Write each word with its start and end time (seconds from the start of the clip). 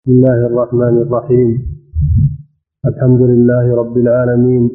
بسم 0.00 0.12
الله 0.12 0.46
الرحمن 0.46 1.02
الرحيم. 1.02 1.50
الحمد 2.86 3.20
لله 3.20 3.76
رب 3.76 3.96
العالمين. 3.96 4.70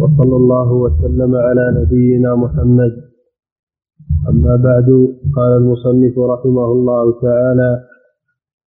وصلى 0.00 0.36
الله 0.36 0.72
وسلم 0.72 1.36
على 1.36 1.64
نبينا 1.80 2.34
محمد. 2.34 2.92
أما 4.28 4.56
بعد 4.56 4.88
قال 5.36 5.52
المصنف 5.56 6.18
رحمه 6.18 6.66
الله 6.76 7.20
تعالى 7.20 7.70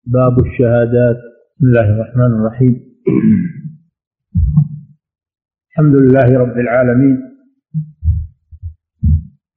باب 0.06 0.38
الشهادات. 0.46 1.16
بسم 1.56 1.66
الله 1.66 1.86
الرحمن 1.95 2.30
الرحيم. 2.38 2.75
الحمد 5.70 5.95
لله 6.02 6.38
رب 6.38 6.56
العالمين. 6.59 7.16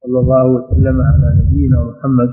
صلى 0.02 0.18
الله 0.18 0.46
وسلم 0.46 0.96
على 1.00 1.28
نبينا 1.40 1.78
محمد 1.84 2.30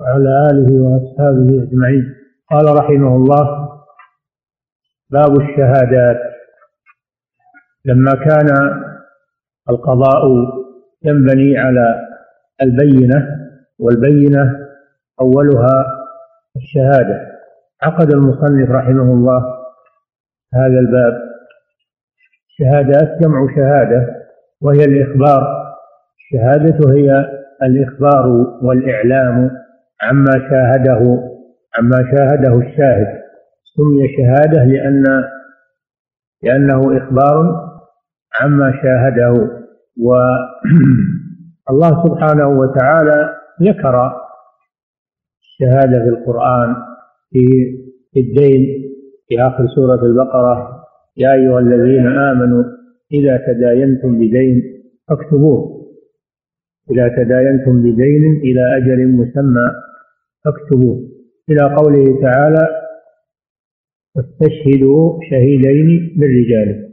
وعلى 0.00 0.50
آله 0.50 0.68
وأصحابه 0.82 1.62
أجمعين. 1.62 2.21
قال 2.52 2.78
رحمه 2.78 3.16
الله 3.16 3.68
باب 5.10 5.40
الشهادات. 5.40 6.20
لما 7.84 8.12
كان 8.14 8.48
القضاء 9.70 10.22
ينبني 11.04 11.58
على 11.58 12.00
البينة 12.62 13.28
والبينة 13.78 14.58
أولها 15.20 15.86
الشهادة. 16.56 17.32
عقد 17.82 18.12
المصنف 18.12 18.70
رحمه 18.70 19.12
الله 19.12 19.42
هذا 20.54 20.78
الباب. 20.80 21.14
شهادات 22.48 23.22
جمع 23.22 23.46
شهادة 23.56 24.06
وهي 24.60 24.84
الإخبار. 24.84 25.72
الشهادة 26.18 26.78
هي 26.94 27.30
الإخبار 27.62 28.26
والإعلام 28.62 29.50
عما 30.02 30.32
شاهده 30.50 31.31
عما 31.78 31.96
شاهده 32.16 32.58
الشاهد. 32.58 33.22
سمي 33.76 34.08
شهادة 34.16 34.64
لأن 34.64 35.04
لأنه 36.42 36.80
إخبار 36.96 37.68
عما 38.40 38.72
شاهده. 38.82 39.62
والله 39.96 41.90
سبحانه 42.06 42.48
وتعالى 42.48 43.34
ذكر 43.62 44.12
الشهادة 45.40 46.02
في 46.02 46.08
القرآن 46.08 46.76
في 47.30 47.70
الدين 48.16 48.82
في 49.28 49.40
آخر 49.40 49.66
سورة 49.74 50.04
البقرة. 50.04 50.82
يا 51.16 51.32
أيها 51.32 51.58
الذين 51.58 52.06
آمنوا 52.06 52.64
إذا 53.12 53.36
تداينتم 53.46 54.18
بدين 54.18 54.62
فاكتبوه. 55.08 55.82
إذا 56.90 57.08
تداينتم 57.08 57.82
بدين 57.82 58.40
إلى 58.44 58.76
أجل 58.76 59.08
مسمى 59.08 59.70
فاكتبوه. 60.44 61.11
إلى 61.50 61.74
قوله 61.74 62.20
تعالى 62.22 62.68
واستشهدوا 64.16 65.20
شهيدين 65.30 65.88
من 66.16 66.26
رجالكم 66.38 66.92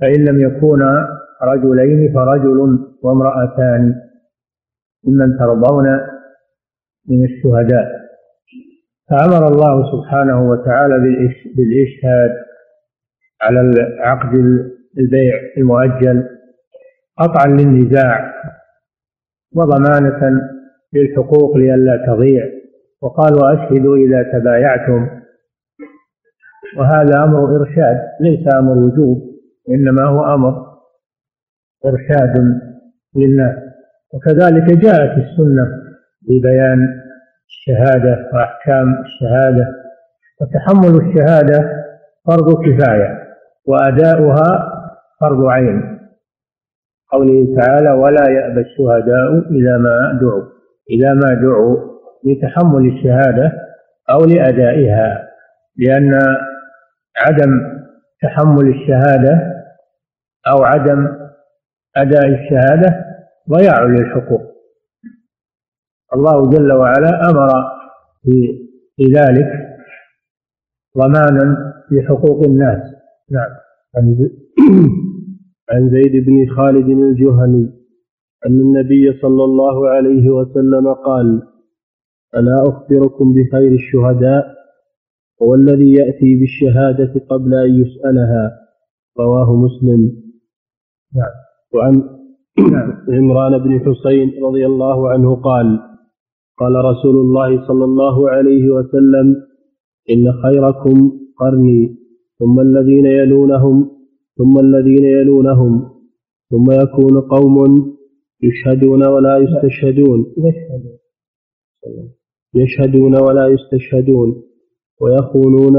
فإن 0.00 0.24
لم 0.28 0.40
يكونا 0.40 1.08
رجلين 1.42 2.14
فرجل 2.14 2.78
وامرأتان 3.02 3.94
ممن 5.04 5.38
ترضون 5.38 5.86
من 7.08 7.24
الشهداء. 7.24 7.98
فأمر 9.10 9.46
الله 9.48 9.92
سبحانه 9.92 10.50
وتعالى 10.50 10.94
بالإشهاد 11.56 12.30
على 13.42 13.72
عقد 13.98 14.34
البيع 14.98 15.34
المؤجل 15.56 16.28
قطعا 17.18 17.46
للنزاع 17.46 18.34
وضمانة 19.54 20.40
للحقوق 20.92 21.56
لئلا 21.56 22.06
تضيع. 22.06 22.57
وقال 23.02 23.32
وأشهدوا 23.34 23.96
إذا 23.96 24.22
تبايعتم. 24.32 25.08
وهذا 26.78 27.24
أمر 27.24 27.56
إرشاد 27.56 27.96
ليس 28.20 28.54
أمر 28.54 28.78
وجوب 28.78 29.18
إنما 29.70 30.04
هو 30.08 30.34
أمر 30.34 30.66
إرشاد 31.86 32.60
للناس. 33.16 33.56
وكذلك 34.14 34.64
جاءت 34.64 35.18
السنة 35.18 35.66
ببيان 36.28 36.88
الشهادة 37.48 38.30
وأحكام 38.34 39.02
الشهادة. 39.02 39.66
وتحمل 40.40 41.06
الشهادة 41.06 41.70
فرض 42.26 42.64
كفاية 42.64 43.18
وأداؤها 43.66 44.72
فرض 45.20 45.44
عين. 45.44 45.98
قوله 47.12 47.56
تعالى 47.60 47.90
ولا 47.90 48.30
يأبى 48.30 48.60
الشهداء 48.60 49.50
إذا 49.50 49.78
ما 49.78 50.18
دعوا 50.20 50.44
إذا 50.90 51.14
ما 51.14 51.34
دعوا 51.42 51.97
لتحمل 52.24 52.92
الشهادة 52.92 53.52
أو 54.10 54.18
لأدائها 54.18 55.28
لأن 55.76 56.20
عدم 57.16 57.50
تحمل 58.22 58.68
الشهادة 58.68 59.58
أو 60.46 60.62
عدم 60.64 61.08
أداء 61.96 62.26
الشهادة 62.26 63.04
ضياع 63.50 63.84
للحقوق. 63.84 64.42
الله 66.14 66.50
جل 66.50 66.72
وعلا 66.72 67.30
أمر 67.30 67.48
في 68.96 69.04
ذلك 69.16 69.48
ضمانا 70.98 71.74
لحقوق 71.90 72.44
الناس. 72.44 72.82
نعم. 73.30 73.50
عن 75.70 75.90
زيد 75.90 76.24
بن 76.26 76.56
خالد 76.56 76.88
الجهني 76.88 77.78
أن 78.46 78.60
النبي 78.60 79.20
صلى 79.22 79.44
الله 79.44 79.88
عليه 79.88 80.28
وسلم 80.28 80.92
قال 80.92 81.42
ألا 82.36 82.62
أخبركم 82.68 83.34
بخير 83.34 83.72
الشهداء؟ 83.72 84.44
هو 85.42 85.54
الذي 85.54 85.92
يأتي 85.92 86.36
بالشهادة 86.40 87.20
قبل 87.30 87.54
أن 87.54 87.70
يسألها 87.82 88.50
رواه 89.20 89.56
مسلم. 89.56 90.12
نعم. 91.16 91.34
وعن 91.74 92.02
عمران 93.16 93.58
بن 93.58 93.80
حسين 93.80 94.44
رضي 94.44 94.66
الله 94.66 95.08
عنه 95.08 95.36
قال 95.36 95.78
قال 96.58 96.84
رسول 96.84 97.16
الله 97.16 97.66
صلى 97.66 97.84
الله 97.84 98.30
عليه 98.30 98.70
وسلم 98.70 99.36
إن 100.10 100.32
خيركم 100.42 101.12
قرني 101.38 101.96
ثم 102.38 102.60
الذين 102.60 103.06
يلونهم 103.06 103.90
ثم 104.38 104.58
الذين 104.58 105.04
يلونهم 105.04 105.90
ثم 106.50 106.70
يكون 106.70 107.20
قوم 107.20 107.56
يشهدون 108.42 109.06
ولا 109.06 109.38
يستشهدون. 109.38 110.34
يشهدون. 110.38 110.98
ولا 112.54 113.46
يستشهدون 113.46 114.42
ويخونون 115.00 115.76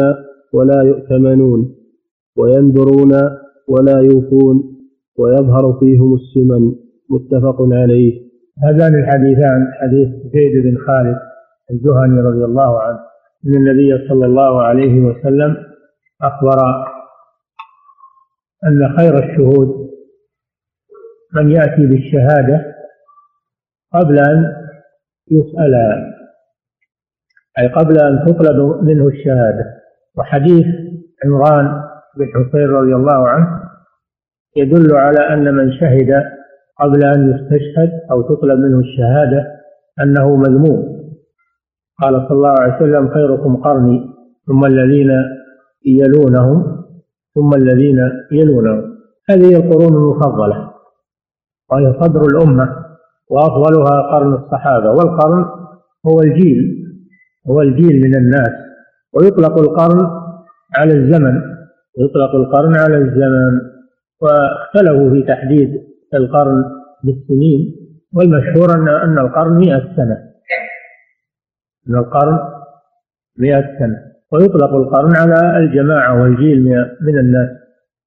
ولا 0.54 0.82
يؤتمنون 0.82 1.76
وينذرون 2.38 3.12
ولا 3.68 4.02
يوفون 4.02 4.64
ويظهر 5.20 5.80
فيهم 5.80 6.14
السمن. 6.14 6.76
متفق 7.10 7.58
عليه. 7.62 8.22
هذان 8.64 9.00
الحديثان 9.00 9.68
حديث 9.82 10.08
زيد 10.08 10.64
بن 10.64 10.78
خالد 10.88 11.18
الجهني 11.72 12.22
رضي 12.22 12.46
الله 12.46 12.82
عنه. 12.82 13.00
إن 13.48 13.56
النبي 13.56 14.08
صلى 14.10 14.26
الله 14.26 14.62
عليه 14.62 15.02
وسلم 15.02 15.56
أخبر 16.22 16.58
أن 18.68 18.98
خير 18.98 19.18
الشهود 19.18 19.90
من 21.36 21.52
يأتي 21.52 21.86
بالشهادة 21.86 22.76
قبل 23.94 24.20
أن 24.20 24.54
يسأل 25.32 25.74
أي 27.60 27.68
قبل 27.68 28.00
أن 28.02 28.26
تطلب 28.28 28.84
منه 28.84 29.08
الشهادة. 29.08 29.66
وحديث 30.18 30.66
عمران 31.26 31.82
بن 32.18 32.26
حصين 32.26 32.68
رضي 32.68 32.96
الله 32.96 33.30
عنه 33.30 33.48
يدل 34.58 34.96
على 34.96 35.20
أن 35.20 35.56
من 35.56 35.72
شهد 35.72 36.24
قبل 36.80 37.04
أن 37.04 37.30
يستشهد 37.30 37.92
أو 38.12 38.22
تطلب 38.22 38.60
منه 38.60 38.80
الشهادة 38.80 39.48
أنه 40.02 40.36
مذموم. 40.36 41.00
قال 42.02 42.26
صلى 42.28 42.38
الله 42.38 42.56
عليه 42.60 42.76
وسلم 42.76 43.10
خيركم 43.10 43.56
قرني 43.56 44.02
ثم 44.48 44.66
الذين 44.66 45.12
يلونهم 45.86 46.86
ثم 47.36 47.54
الذين 47.56 48.00
يلونهم. 48.32 48.84
هذه 49.30 49.56
القرون 49.56 49.96
المفضلة 49.96 50.70
وهي 51.72 51.94
صدر 52.02 52.22
الأمة 52.22 52.76
وأفضلها 53.30 54.02
قرن 54.02 54.34
الصحابة 54.34 54.90
والقرن 54.90 55.46
هو 56.06 56.20
الجيل. 56.24 56.79
هو 57.48 57.62
الجيل 57.62 58.02
من 58.06 58.16
الناس. 58.16 58.52
ويطلق 59.14 59.60
القرن 59.60 60.00
على 60.78 60.94
الزمن 60.94 61.42
يطلق 62.00 62.36
القرن 62.36 62.76
على 62.76 62.98
الزمن. 62.98 63.62
واختلفوا 64.22 65.10
في 65.10 65.24
تحديد 65.28 65.70
القرن 66.14 66.64
بالسنين 67.04 67.76
والمشهور 68.14 68.76
أن 68.76 68.88
أن 68.88 69.20
القرن 69.20 69.58
مئة 69.58 69.80
سنة. 69.96 70.18
أن 71.90 71.96
القرن 71.96 72.40
مئة 73.38 73.62
سنة. 73.80 73.98
ويطلق 74.32 74.74
القرن 74.74 75.16
على 75.16 75.58
الجماعة 75.58 76.22
والجيل 76.22 76.64
من 77.02 77.20
الناس 77.20 77.50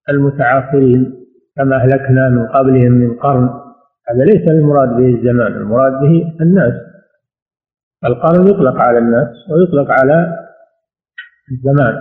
المتعاصرين 0.08 1.14
كما 1.56 1.76
أهلكنا 1.76 2.28
من 2.28 2.46
قبلهم 2.46 2.92
من 2.92 3.14
قرن. 3.14 3.48
هذا 4.08 4.24
ليس 4.24 4.48
المراد 4.48 4.88
به 4.88 5.06
الزمان 5.06 5.52
المراد 5.52 5.92
به 5.92 6.34
الناس. 6.40 6.72
القرن 8.04 8.46
يطلق 8.46 8.76
على 8.76 8.98
الناس 8.98 9.28
ويطلق 9.50 9.90
على 9.90 10.36
الزمان. 11.52 11.94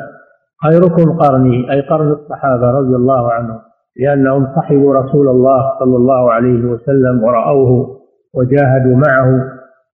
خيركم 0.64 1.18
قرني 1.18 1.72
أي 1.72 1.82
قرن 1.82 2.12
الصحابة 2.12 2.72
رضي 2.72 2.96
الله 2.96 3.34
عنهم 3.34 3.60
لأنهم 3.96 4.56
صحبوا 4.56 4.96
رسول 4.96 5.28
الله 5.28 5.80
صلى 5.80 5.98
الله 5.98 6.34
عليه 6.34 6.66
وسلم 6.66 7.24
ورأوه 7.24 8.02
وجاهدوا 8.34 8.96
معه 8.96 9.30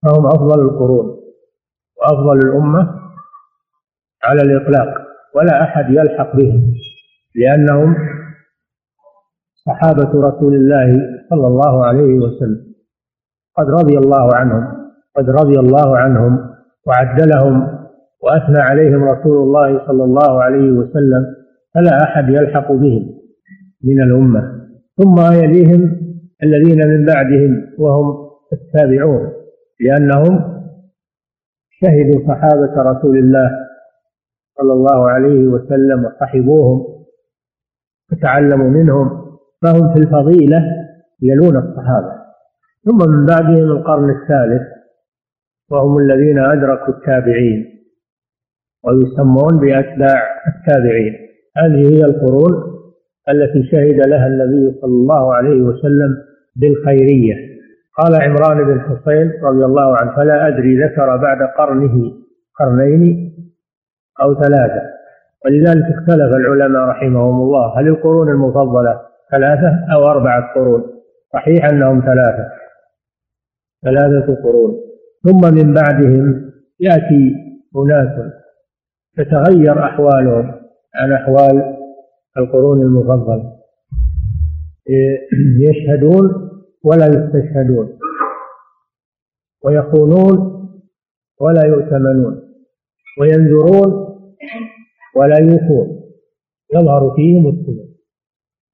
فهم 0.04 0.26
أفضل 0.26 0.62
القرون 0.62 1.18
وأفضل 2.02 2.38
الأمة 2.38 3.00
على 4.24 4.42
الإطلاق 4.42 5.08
ولا 5.36 5.64
أحد 5.64 5.86
يلحق 5.90 6.36
بهم 6.36 6.74
لأنهم 7.36 7.96
صحابة 9.66 10.28
رسول 10.28 10.54
الله 10.56 10.96
صلى 11.30 11.48
الله 11.48 11.86
عليه 11.86 12.20
وسلم. 12.20 12.68
قد 13.58 13.70
رضي 13.70 13.98
الله 13.98 14.36
عنهم. 14.36 14.77
قد 15.18 15.30
رضي 15.30 15.60
الله 15.60 15.98
عنهم 15.98 16.50
وعدلهم 16.88 17.78
وأثنى 18.24 18.60
عليهم 18.60 19.04
رسول 19.04 19.38
الله 19.38 19.88
صلى 19.88 20.04
الله 20.04 20.44
عليه 20.44 20.72
وسلم 20.72 21.26
فلا 21.74 22.04
أحد 22.04 22.30
يلحق 22.30 22.72
بهم 22.72 23.10
من 23.84 24.02
الأمة. 24.02 24.58
ثم 24.98 25.34
يليهم 25.34 25.98
الذين 26.44 26.88
من 26.88 27.06
بعدهم 27.06 27.74
وهم 27.80 28.30
التابعون 28.54 29.32
لأنهم 29.80 30.58
شهدوا 31.82 32.28
صحابة 32.28 32.92
رسول 32.92 33.18
الله 33.18 33.52
صلى 34.58 34.74
الله 34.74 35.10
عليه 35.10 35.48
وسلم 35.48 36.06
وصحبوهم 36.06 36.86
وتعلموا 38.12 38.70
منهم 38.70 39.10
فهم 39.62 39.94
في 39.94 40.00
الفضيلة 40.00 40.62
يلون 41.22 41.58
الصحابة. 41.58 42.12
ثم 42.86 42.98
من 43.12 43.26
بعدهم 43.26 43.72
القرن 43.72 44.10
الثالث 44.10 44.77
وهم 45.72 45.98
الذين 45.98 46.40
أدركوا 46.40 46.94
التابعين 46.94 47.78
ويسمون 48.84 49.60
بأتباع 49.60 50.22
التابعين. 50.48 51.14
هذه 51.58 51.94
هي 51.94 52.06
القرون 52.06 52.54
التي 53.30 53.64
شهد 53.72 54.08
لها 54.08 54.28
النبي 54.28 54.80
صلى 54.82 54.92
الله 54.92 55.34
عليه 55.34 55.62
وسلم 55.62 56.18
بالخيرية. 56.56 57.36
قال 57.98 58.22
عمران 58.22 58.68
بن 58.68 58.82
حسين 58.82 59.32
رضي 59.44 59.66
الله 59.66 59.98
عنه 59.98 60.16
فلا 60.16 60.48
أدري 60.48 60.84
ذكر 60.84 61.18
بعد 61.18 61.38
قرنه 61.58 62.12
قرنين 62.60 63.34
أو 64.22 64.34
ثلاثة. 64.34 64.82
ولذلك 65.46 65.86
اختلف 65.94 66.34
العلماء 66.34 66.84
رحمهم 66.84 67.42
الله 67.42 67.80
هل 67.80 67.88
القرون 67.88 68.30
المفضلة 68.30 69.02
ثلاثة 69.32 69.86
أو 69.94 70.08
أربعة 70.08 70.54
قرون؟ 70.56 70.84
صحيح 71.34 71.66
أنهم 71.66 72.02
ثلاثة 72.02 72.48
ثلاثة 73.84 74.36
قرون. 74.44 74.87
ثم 75.24 75.54
من 75.56 75.74
بعدهم 75.74 76.52
يأتي 76.80 77.36
أناس 77.76 78.34
تتغير 79.18 79.84
أحوالهم 79.84 80.56
عن 80.96 81.12
أحوال 81.14 81.78
القرون 82.38 82.82
المفضلة. 82.82 83.58
يشهدون 85.60 86.50
ولا 86.84 87.06
يستشهدون 87.06 88.00
ويخونون 89.66 90.38
ولا 91.42 91.66
يؤتمنون 91.66 92.42
وينذرون 93.20 94.18
ولا 95.16 95.40
يوفون. 95.40 96.02
يظهر 96.74 97.14
فيهم 97.16 97.48
السنة. 97.48 97.88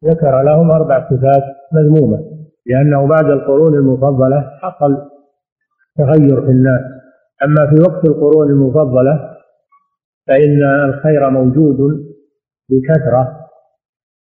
ذكر 0.06 0.42
لهم 0.42 0.72
أربع 0.72 1.10
صفات 1.10 1.44
مذمومة 1.74 2.20
لأنه 2.66 3.08
بعد 3.08 3.26
القرون 3.26 3.74
المفضلة 3.76 4.50
حصل 4.62 5.13
تغير 5.98 6.42
في 6.42 6.52
الناس. 6.52 6.82
أما 7.46 7.70
في 7.70 7.76
وقت 7.82 8.06
القرون 8.06 8.50
المفضلة 8.50 9.34
فإن 10.28 10.64
الخير 10.86 11.30
موجود 11.30 11.78
بكثرة 12.70 13.40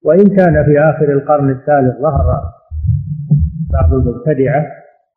وإن 0.06 0.36
كان 0.36 0.66
في 0.66 0.80
آخر 0.80 1.12
القرن 1.12 1.50
الثالث 1.50 2.02
ظهر 2.02 2.42
بعض 3.74 3.94
المبتدعة 3.94 4.66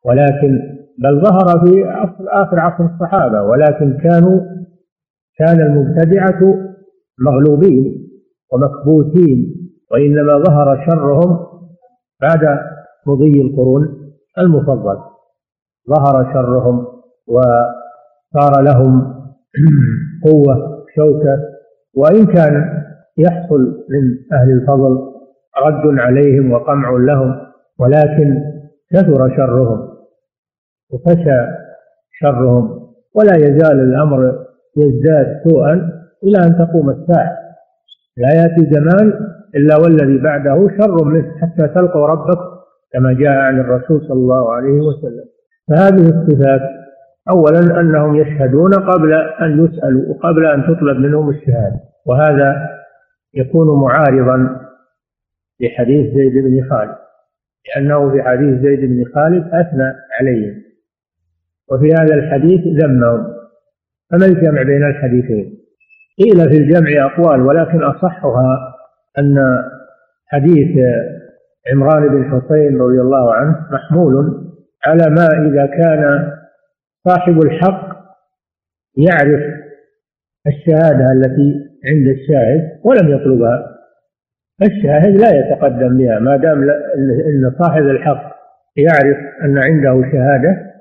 ولكن 0.05 0.59
بل 0.99 1.21
ظهر 1.21 1.65
في 1.65 1.85
آخر 2.27 2.59
عصر 2.59 2.83
الصحابة 2.85 3.41
ولكن 3.41 3.97
كانوا 3.97 4.39
كان 5.37 5.61
المبتدعة 5.61 6.39
مغلوبين 7.19 8.09
ومكبوتين 8.53 9.55
وإنما 9.91 10.37
ظهر 10.37 10.85
شرهم 10.85 11.39
بعد 12.21 12.59
مضي 13.07 13.41
القرون 13.41 14.13
المفضل. 14.37 15.12
ظهر 15.89 16.33
شرهم 16.33 16.85
وصار 17.27 18.61
لهم 18.61 19.13
قوة 20.25 20.85
شوكة. 20.95 21.39
وإن 21.95 22.25
كان 22.25 22.83
يحصل 23.17 23.59
من 23.89 24.17
أهل 24.33 24.51
الفضل 24.51 25.13
رد 25.65 25.99
عليهم 25.99 26.51
وقمع 26.51 26.89
لهم 26.89 27.35
ولكن 27.79 28.41
كثر 28.93 29.35
شرهم 29.37 29.89
وفشى 30.91 31.47
شرهم 32.19 32.83
ولا 33.15 33.35
يزال 33.35 33.79
الأمر 33.79 34.45
يزداد 34.77 35.41
سوءا 35.43 35.73
إلى 36.23 36.37
أن 36.45 36.57
تقوم 36.57 36.89
الساعة. 36.89 37.37
لا 38.17 38.41
يأتي 38.41 38.71
زمان 38.71 39.13
إلا 39.55 39.77
والذي 39.77 40.17
بعده 40.17 40.67
شر 40.77 41.03
منه 41.05 41.31
حتى 41.41 41.67
تلقوا 41.67 42.07
ربكم 42.07 42.53
كما 42.93 43.13
جاء 43.13 43.37
عن 43.37 43.59
الرسول 43.59 44.01
صلى 44.01 44.13
الله 44.13 44.53
عليه 44.53 44.79
وسلم. 44.81 45.25
فهذه 45.69 46.09
الصفات 46.09 46.61
أولا 47.29 47.79
أنهم 47.79 48.15
يشهدون 48.15 48.73
قبل 48.73 49.13
أن 49.13 49.65
يسألوا 49.65 50.01
وقبل 50.09 50.45
أن 50.45 50.63
تطلب 50.63 50.97
منهم 50.97 51.29
الشهادة 51.29 51.79
وهذا 52.05 52.69
يكون 53.33 53.81
معارضا 53.81 54.59
لحديث 55.61 56.13
زيد 56.13 56.33
بن 56.33 56.69
خالد 56.69 56.95
لأنه 57.67 58.11
في 58.11 58.23
حديث 58.23 58.61
زيد 58.61 58.79
بن 58.79 59.03
خالد 59.15 59.47
أثنى 59.53 59.93
عليهم 60.19 60.63
وفي 61.71 61.93
هذا 61.93 62.15
الحديث 62.15 62.61
ذمهم. 62.83 63.33
فما 64.11 64.25
الجمع 64.25 64.63
بين 64.63 64.83
الحديثين؟ 64.83 65.57
قيل 66.19 66.49
في 66.49 66.57
الجمع 66.57 67.05
أقوال 67.05 67.41
ولكن 67.41 67.83
أصحها 67.83 68.75
أن 69.19 69.63
حديث 70.27 70.77
عمران 71.71 72.07
بن 72.07 72.23
حسين 72.23 72.81
رضي 72.81 73.01
الله 73.01 73.33
عنه 73.33 73.67
محمول 73.71 74.42
على 74.87 75.09
ما 75.09 75.27
إذا 75.47 75.65
كان 75.65 76.31
صاحب 77.07 77.41
الحق 77.41 77.93
يعرف 78.97 79.41
الشهادة 80.47 81.11
التي 81.11 81.53
عند 81.85 82.07
الشاهد 82.07 82.79
ولم 82.83 83.09
يطلبها. 83.09 83.69
الشاهد 84.61 85.21
لا 85.21 85.29
يتقدم 85.39 85.97
بها 85.97 86.19
ما 86.19 86.37
دام 86.37 86.69
ان 87.27 87.55
صاحب 87.59 87.81
الحق 87.81 88.33
يعرف 88.77 89.17
أن 89.43 89.57
عنده 89.57 90.11
شهادة 90.11 90.73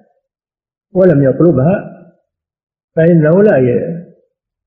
ولم 0.95 1.23
يطلبها 1.23 1.93
فإنه 2.97 3.31
لا 3.43 3.59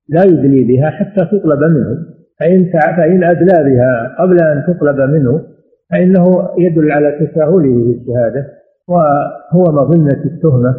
لا 0.10 0.24
يدلي 0.24 0.64
بها 0.64 0.90
حتى 0.90 1.26
تطلب 1.26 1.60
منه. 1.60 2.16
فإن 2.40 2.72
فإن 2.98 3.24
أدلى 3.24 3.64
بها 3.64 4.16
قبل 4.20 4.44
أن 4.44 4.64
تطلب 4.68 5.02
منه 5.02 5.48
فإنه 5.92 6.50
يدل 6.58 6.92
على 6.92 7.12
تساهله 7.12 7.84
بالشهادة 7.86 8.65
وهو 8.88 9.64
مظنة 9.72 10.26
التهمة 10.26 10.76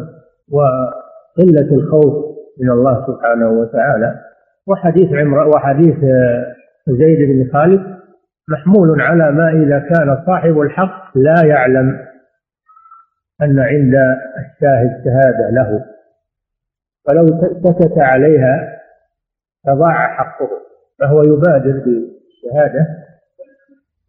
وقلة 0.51 1.71
الخوف 1.71 2.37
من 2.61 2.69
الله 2.69 3.07
سبحانه 3.07 3.49
وتعالى. 3.49 4.19
وحديث 4.67 5.13
عمر 5.13 5.47
وحديث 5.47 6.03
آه، 6.03 6.55
زيد 6.87 7.29
بن 7.29 7.49
خالد 7.53 7.97
محمول 8.49 9.01
على 9.01 9.31
ما 9.31 9.49
إذا 9.49 9.79
كان 9.79 10.23
صاحب 10.25 10.59
الحق 10.59 11.17
لا 11.17 11.45
يعلم 11.45 11.99
أن 13.41 13.59
عند 13.59 13.95
الشاهد 14.37 15.03
شهادة 15.05 15.49
له. 15.49 15.85
فلو 17.07 17.25
سكت 17.63 17.97
عليها 17.97 18.77
فضاع 19.67 20.17
حقه 20.17 20.49
فهو 20.99 21.23
يبادر 21.23 21.83
بالشهادة 21.85 22.87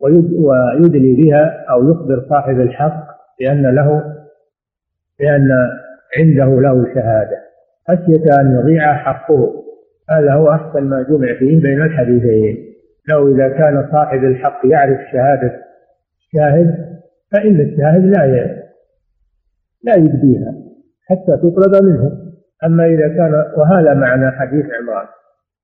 ويدلي 0.00 1.14
بها 1.14 1.64
أو 1.70 1.90
يخبر 1.90 2.26
صاحب 2.28 2.60
الحق 2.60 3.17
بأن 3.40 3.74
له 3.74 4.14
بأن 5.20 5.48
عنده 6.18 6.60
له 6.60 6.94
شهادة. 6.94 7.38
خشية 7.88 8.40
أن 8.40 8.58
يضيع 8.60 8.94
حقه. 8.94 9.64
هذا 10.10 10.32
هو 10.32 10.50
أحسن 10.50 10.82
ما 10.82 11.02
جمع 11.02 11.38
فيه 11.38 11.62
بين 11.62 11.82
الحديثين. 11.82 12.56
لو 13.08 13.34
إذا 13.34 13.48
كان 13.48 13.88
صاحب 13.92 14.24
الحق 14.24 14.60
يعرف 14.64 14.98
شهادة 15.12 15.60
الشاهد 16.18 16.98
فإن 17.32 17.60
الشاهد 17.60 18.04
لا 18.04 18.26
لا 19.84 19.94
يبديها 19.96 20.54
حتى 21.08 21.36
تطلب 21.36 21.84
منه. 21.84 22.28
أما 22.64 22.86
إذا 22.86 23.08
كان 23.08 23.44
وهذا 23.56 23.94
معنى 23.94 24.30
حديث 24.30 24.64
عمران. 24.64 25.06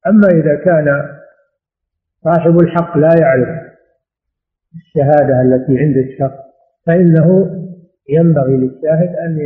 أما 0.06 0.28
إذا 0.28 0.54
كان 0.54 1.04
صاحب 2.24 2.60
الحق 2.60 2.98
لا 2.98 3.10
يعرف 3.20 3.48
الشهادة 4.74 5.42
التي 5.42 5.78
عند 5.78 5.96
الشخص 5.96 6.43
فإنه 6.86 7.50
ينبغي 8.08 8.56
للشاهد 8.56 9.16
أن 9.26 9.38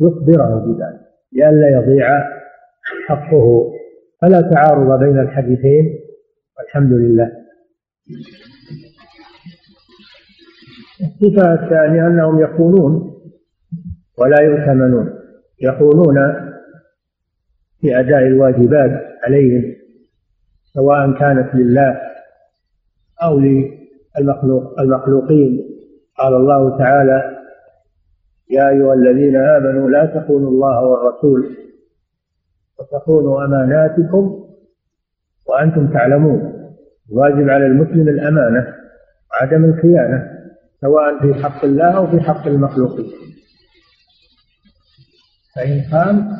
يخبره 0.00 0.64
بذلك 0.64 1.00
لئلا 1.32 1.68
يضيع 1.68 2.08
حقه. 3.06 3.72
فلا 4.22 4.40
تعارض 4.40 4.98
بين 5.00 5.18
الحديثين 5.18 5.98
والحمد 6.58 6.92
لله. 6.92 7.30
الصفة 11.00 11.54
الثانية 11.54 12.06
أنهم 12.06 12.40
يخونون 12.40 13.14
ولا 14.18 14.40
يؤتمنون. 14.42 15.10
يخونون 15.62 16.16
في 17.80 18.00
أداء 18.00 18.26
الواجبات 18.26 18.90
عليهم 19.24 19.74
سواء 20.74 21.18
كانت 21.18 21.54
لله 21.54 22.00
أو 23.22 23.38
للمخلوق 23.38 24.80
المخلوقين. 24.80 25.73
قال 26.18 26.34
الله 26.34 26.78
تعالى 26.78 27.38
يا 28.50 28.68
أيها 28.68 28.94
الذين 28.94 29.36
آمنوا 29.36 29.90
لا 29.90 30.06
تخونوا 30.06 30.50
الله 30.50 30.80
والرسول 30.82 31.56
وتخونوا 32.78 33.44
أماناتكم 33.44 34.44
وأنتم 35.48 35.92
تعلمون. 35.92 36.54
واجب 37.12 37.48
على 37.48 37.66
المسلم 37.66 38.08
الأمانة 38.08 38.74
وعدم 39.30 39.64
الخيانة 39.64 40.30
سواء 40.80 41.22
في 41.22 41.42
حق 41.42 41.64
الله 41.64 41.96
أو 41.96 42.06
في 42.06 42.20
حق 42.20 42.46
المخلوقين 42.46 43.12
فإن 45.56 45.82
خان 45.90 46.30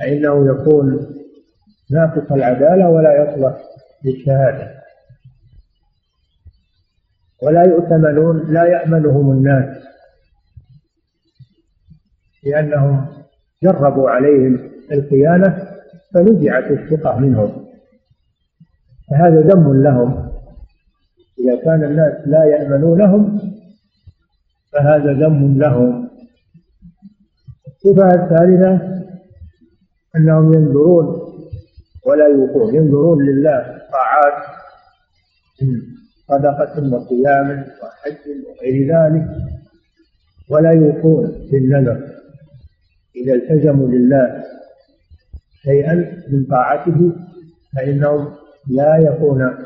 فإنه 0.00 0.50
يكون 0.50 1.06
ناقص 1.90 2.32
العدالة 2.32 2.88
ولا 2.90 3.22
يصلح 3.22 3.56
للشهادة. 4.04 4.81
ولا 7.42 7.62
يؤتمنون 7.62 8.52
لا 8.52 8.64
يأمنهم 8.64 9.30
الناس. 9.30 9.82
لأنهم 12.44 13.06
جربوا 13.62 14.10
عليهم 14.10 14.70
الخيانة 14.92 15.68
فنزعت 16.14 16.70
الثقة 16.70 17.18
منهم. 17.18 17.66
فهذا 19.10 19.40
ذم 19.40 19.82
لهم. 19.82 20.32
إذا 21.38 21.64
كان 21.64 21.84
الناس 21.84 22.26
لا 22.26 22.44
يأمنونهم 22.44 23.40
فهذا 24.72 25.12
ذم 25.12 25.58
لهم. 25.58 26.08
الصفة 27.66 28.22
الثالثة 28.22 29.02
أنهم 30.16 30.54
ينظرون 30.54 31.06
ولا 32.06 32.26
يوفون 32.26 32.74
ينظرون 32.74 33.22
لله 33.22 33.82
طاعات. 33.92 34.42
صدقة 36.28 36.94
وصيام 36.94 37.48
وحج 37.82 38.24
وغير 38.48 38.94
ذلك 38.94 39.26
ولا 40.50 40.70
يوفون 40.70 41.48
بالنذر 41.52 42.08
إذا 43.16 43.34
التزموا 43.34 43.88
لله 43.88 44.44
شيئا 45.62 45.94
من 46.32 46.44
طاعته 46.50 47.12
فإنهم 47.76 48.28
لا 48.70 48.96
يكون 48.96 49.56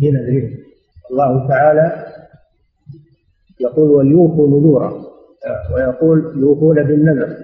بنذرهم 0.00 0.50
الله 1.10 1.48
تعالى 1.48 2.06
يقول 3.60 3.90
وليوفوا 3.90 4.48
نذورا 4.48 5.04
ويقول 5.74 6.34
يوفون 6.36 6.82
بالنذر 6.82 7.36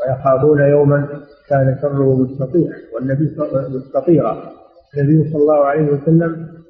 ويخافون 0.00 0.60
يوما 0.60 1.08
كان 1.48 1.78
شره 1.82 2.14
مستطيع 2.16 2.70
والنبي 2.94 3.36
مستطيرا. 3.68 4.52
النبي 4.96 5.30
صلى 5.30 5.42
الله 5.42 5.64
عليه 5.64 5.82
وسلم 5.92 6.61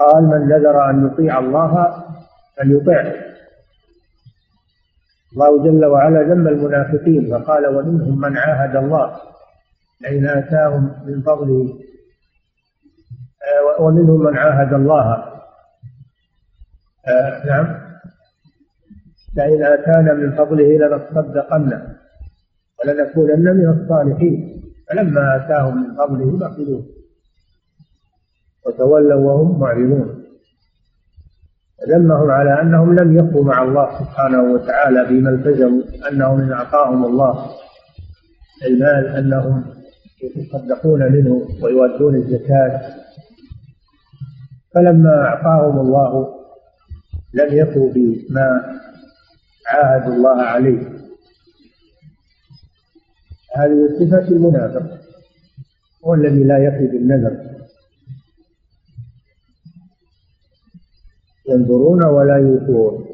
قال 0.00 0.24
من 0.24 0.48
نذر 0.48 0.90
أن 0.90 1.06
يطيع 1.06 1.38
الله 1.38 2.04
فليطعه. 2.56 3.14
الله 5.32 5.64
جل 5.64 5.84
وعلا 5.84 6.22
ذم 6.22 6.48
المنافقين 6.48 7.30
فقال 7.30 7.66
ومنهم 7.66 8.20
من 8.20 8.36
عاهد 8.36 8.76
الله 8.76 9.16
لئن 10.00 10.26
آتاهم 10.26 10.94
من 11.06 11.22
فضله 11.22 11.78
آه، 13.42 13.82
ومنهم 13.82 14.24
من 14.24 14.38
عاهد 14.38 14.72
الله. 14.72 15.24
آه 17.08 17.46
نعم. 17.46 17.80
لئن 19.36 19.64
آتانا 19.64 20.14
من 20.14 20.36
فضله 20.36 20.78
لنصدقن 20.78 21.82
ولنكونن 22.80 23.56
من 23.56 23.68
الصالحين. 23.68 24.62
فلما 24.88 25.36
آتاهم 25.36 25.82
من 25.82 25.96
فضله 25.96 26.38
بخلوه. 26.38 26.99
وتولوا 28.66 29.20
وهم 29.20 29.60
معرضون. 29.60 30.24
ذمهم 31.88 32.30
على 32.30 32.60
أنهم 32.60 32.94
لم 32.94 33.16
يقوا 33.16 33.44
مع 33.44 33.62
الله 33.62 33.98
سبحانه 33.98 34.42
وتعالى 34.52 35.04
بما 35.04 35.30
التزموا 35.30 35.82
أنهم 36.10 36.40
إن 36.40 36.52
أعطاهم 36.52 37.04
الله 37.04 37.50
المال 38.66 39.06
أنهم 39.06 39.64
يتصدقون 40.22 41.12
منه 41.12 41.48
ويؤدون 41.62 42.14
الزكاة. 42.14 42.80
فلما 44.74 45.24
أعطاهم 45.24 45.80
الله 45.80 46.34
لم 47.34 47.52
يقوا 47.52 47.92
بما 47.92 48.78
عاهدوا 49.66 50.14
الله 50.14 50.42
عليه. 50.42 51.00
هذه 53.56 53.88
صفة 54.00 54.28
المنافق 54.28 55.00
هو 56.04 56.14
الذي 56.14 56.44
لا 56.44 56.58
يفي 56.58 56.86
بالنذر. 56.86 57.39
ينظرون 61.50 62.04
ولا 62.04 62.36
يوفون 62.36 63.06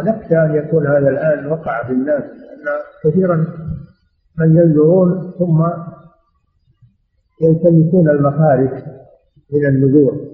ونخشى 0.00 0.38
أن 0.38 0.54
يكون 0.54 0.86
هذا 0.86 1.08
الآن 1.08 1.46
وقع 1.46 1.86
في 1.86 1.92
الناس 1.92 2.22
أن 2.22 2.64
كثيرا 3.04 3.36
من 4.38 4.56
ينظرون 4.56 5.32
ثم 5.38 5.66
يلتمسون 7.42 8.08
المخارج 8.08 8.70
من 9.52 9.66
النذور 9.66 10.26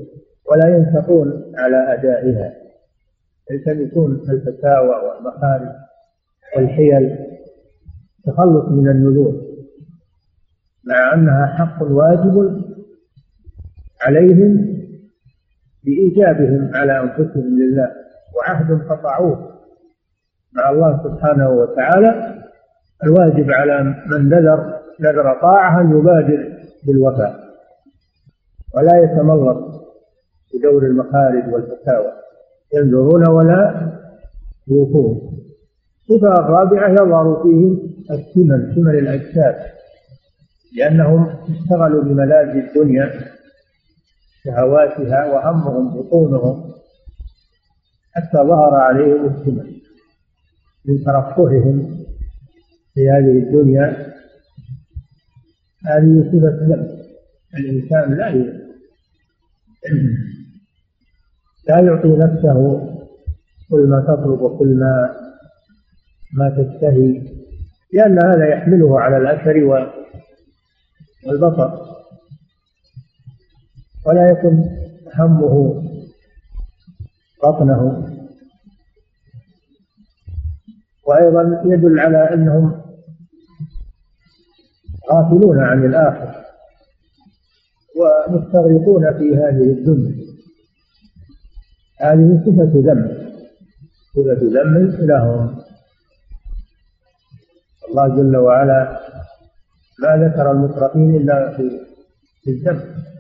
ولا 0.51 0.77
ينفقون 0.77 1.53
على 1.55 1.95
أدائها. 1.95 2.53
يلتمسون 3.51 4.13
الفتاوى 4.31 4.89
والمخارج 4.89 5.69
والحيل 6.57 7.19
تخلص 8.25 8.69
من 8.69 8.89
النذور 8.89 9.43
مع 10.85 11.15
أنها 11.15 11.47
حق 11.47 11.83
واجب 11.83 12.62
عليهم 14.07 14.73
بإيجابهم 15.85 16.71
على 16.75 17.01
أنفسهم 17.01 17.59
لله 17.59 17.91
وعهد 18.37 18.83
قطعوه 18.89 19.53
مع 20.53 20.71
الله 20.71 21.03
سبحانه 21.05 21.51
وتعالى 21.51 22.43
الواجب 23.05 23.51
على 23.51 23.83
من 23.83 24.29
نذر 24.29 24.79
نذر 25.01 25.41
طاعة 25.43 25.81
أن 25.81 25.99
يبادر 25.99 26.53
بالوفاء. 26.87 27.43
ولا 28.75 29.05
يتملص 29.05 29.83
بدور 30.55 30.87
المخارج 30.87 31.53
والفتاوى. 31.53 32.13
ينذرون 32.75 33.29
ولا 33.29 33.93
يوفون. 34.69 35.33
الصفة 36.01 36.33
الرابعة 36.33 36.91
يظهر 36.91 37.43
فيه 37.43 37.93
الثمن 38.11 38.75
ثمن 38.75 38.99
الأجساد 38.99 39.55
لأنهم 40.77 41.27
اشتغلوا 41.27 42.03
بملاذ 42.03 42.57
الدنيا 42.57 43.11
شهواتها 44.45 45.27
وهمهم 45.35 46.01
بطونهم 46.01 46.73
حتى 48.13 48.39
ظهر 48.39 48.75
عليهم 48.75 49.27
السمن 49.27 49.73
من 50.85 51.05
ترفههم 51.05 52.05
في 52.95 53.11
هذه 53.11 53.39
الدنيا. 53.39 54.13
هذه 55.87 56.31
صفة 56.33 56.87
الإنسان 57.55 58.15
لا 58.15 58.31
لا 61.69 61.81
يعطي 61.81 62.09
نفسه 62.09 62.89
كل 63.71 63.87
ما 63.89 64.01
تطلب 64.01 64.41
وكل 64.41 64.69
ما 64.69 65.17
ما 66.35 66.51
تشتهي 66.51 67.23
لأن 67.93 68.19
هذا 68.25 68.49
يحمله 68.49 69.01
على 69.01 69.17
الأثر 69.17 69.65
والبصر. 71.27 71.92
ولا 74.07 74.31
يكن 74.31 74.65
همه 75.15 75.83
بطنه. 77.43 78.09
وأيضا 81.07 81.63
يدل 81.65 82.01
على 82.01 82.35
أنهم 82.35 82.83
غافلون 85.13 85.59
عن 85.59 85.85
الآخرة 85.85 86.45
ومستغرقون 87.97 89.19
في 89.19 89.37
هذه 89.37 89.73
الدنيا. 89.73 90.23
هذه 92.01 92.43
صفة 92.47 92.73
ذم 92.75 93.23
صفة 94.15 94.41
ذم 94.43 94.97
لهم 95.01 95.63
الله 97.89 98.09
جل 98.09 98.37
وعلا 98.37 99.01
ما 100.03 100.17
ذكر 100.17 100.51
المترفين 100.51 101.17
إلا 101.17 101.57
في 101.57 102.51
الذم. 102.51 103.12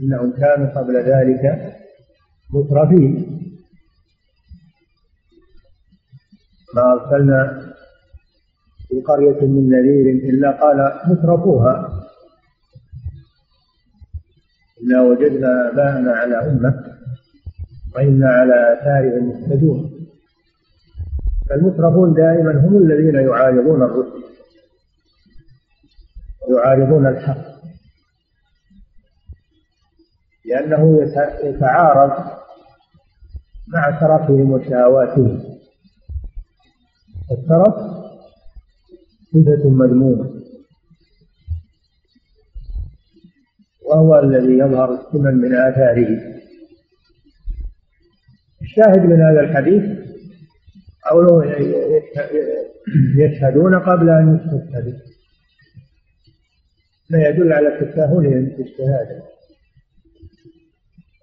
إنهم 0.00 0.32
كانوا 0.32 0.66
قبل 0.66 0.96
ذلك 0.96 1.74
مترفين. 2.50 3.38
ما 6.74 6.92
أرسلنا 6.92 7.72
في 8.88 9.00
قرية 9.00 9.40
من 9.46 9.68
نذير 9.68 10.30
إلا 10.30 10.50
قال 10.50 11.00
مترفوها. 11.10 12.04
إنا 14.82 15.02
وجدنا 15.02 15.70
آباءنا 15.72 16.12
على 16.12 16.36
أمة 16.50 16.74
وإنا 17.94 18.28
على 18.28 18.72
آثارهم 18.72 19.28
مهتدون. 19.28 19.90
فالمترفون 21.48 22.14
دائما 22.14 22.52
هم 22.52 22.76
الذين 22.76 23.14
يعارضون 23.14 23.82
الرسل 23.82 24.24
ويعارضون 26.48 27.06
الحق. 27.06 27.47
لأنه 30.48 31.12
يتعارض 31.44 32.24
مع 33.68 34.00
ترفهم 34.00 34.52
وشهواتهم. 34.52 35.42
الترف 37.30 37.74
صفة 39.32 39.68
مذمومة. 39.70 40.30
وهو 43.86 44.18
الذي 44.18 44.58
يظهر 44.58 44.94
السمن 44.94 45.34
من 45.34 45.54
آثاره. 45.54 46.38
الشاهد 48.62 48.98
من 48.98 49.20
هذا 49.20 49.40
الحديث 49.40 49.98
قوله 51.10 51.44
يشهدون 53.18 53.74
قبل 53.74 54.10
أن 54.10 54.34
يستشهدوا 54.34 54.98
ما 57.10 57.18
يدل 57.18 57.52
على 57.52 57.70
تساهلهم 57.70 58.46
في 58.56 58.62
الشهادة 58.62 59.22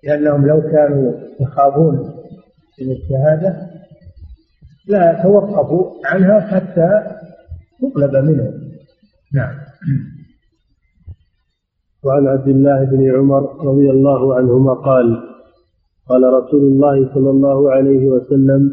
لأنهم 0.05 0.47
لو 0.47 0.62
كانوا 0.62 1.13
يخافون 1.39 1.95
من 2.81 2.91
الشهادة 2.91 3.55
لا 4.88 5.24
توقفوا 5.24 5.91
عنها 6.05 6.39
حتى 6.39 6.89
تطلب 7.81 8.15
منهم. 8.15 8.53
نعم. 9.33 9.55
وعن 12.03 12.27
عبد 12.27 12.47
الله 12.47 12.83
بن 12.83 13.15
عمر 13.15 13.65
رضي 13.65 13.89
الله 13.89 14.35
عنهما 14.35 14.74
قال 14.74 15.35
قال 16.09 16.24
رسول 16.24 16.62
الله 16.62 17.13
صلى 17.13 17.29
الله 17.29 17.71
عليه 17.71 18.07
وسلم 18.07 18.71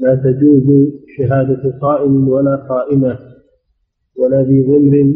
لا 0.00 0.14
تجوز 0.14 0.92
شهادة 1.18 1.78
صائم 1.80 2.28
ولا 2.28 2.56
قائمة 2.56 3.18
ولا 4.16 4.42
ذي 4.42 4.62
غمر 4.62 5.14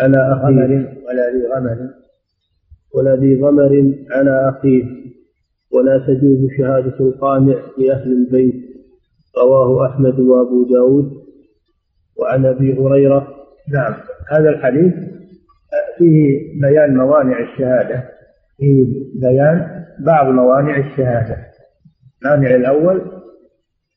على 0.00 0.32
أخيه 0.32 0.72
ولا 1.06 1.30
ذي 1.32 1.46
غمر. 1.54 2.01
ولا 2.94 3.16
ذي 3.16 3.40
ضمر 3.40 3.94
على 4.10 4.48
أخيه 4.48 4.84
ولا 5.74 5.98
تجوز 5.98 6.50
شهادة 6.58 7.00
القامع 7.00 7.54
لأهل 7.78 8.12
البيت. 8.12 8.54
رواه 9.38 9.86
أحمد 9.86 10.20
وأبو 10.20 10.64
داود. 10.64 11.12
وعن 12.20 12.44
أبي 12.46 12.78
هريرة. 12.78 13.28
نعم. 13.72 13.94
هذا 14.30 14.48
الحديث 14.48 14.94
فيه 15.98 16.38
بيان 16.60 16.96
موانع 16.96 17.40
الشهادة. 17.40 18.04
فيه 18.56 18.86
بيان 19.20 19.84
بعض 20.06 20.26
موانع 20.26 20.78
الشهادة. 20.78 21.36
المانع 22.22 22.54
الأول 22.54 23.02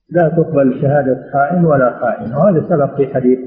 لا 0.10 0.30
تقبل 0.30 0.82
شهادة 0.82 1.30
خائن 1.34 1.66
ولا 1.66 2.00
خائن. 2.00 2.34
وهذا 2.34 2.70
سبق 2.70 2.98
في 2.98 3.14
حديث 3.14 3.40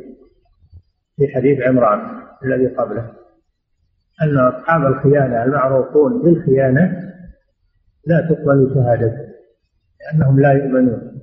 في 1.16 1.28
حديث 1.28 1.60
عمران 1.60 2.00
الذي 2.44 2.66
قبله. 2.66 3.17
أن 4.22 4.38
أصحاب 4.38 4.86
الخيانة 4.86 5.44
المعروفون 5.44 6.22
بالخيانة 6.22 7.12
لا 8.06 8.28
تقبل 8.30 8.70
شهادتهم 8.74 9.28
لأنهم 10.00 10.40
لا 10.40 10.52
يؤمنون. 10.52 11.20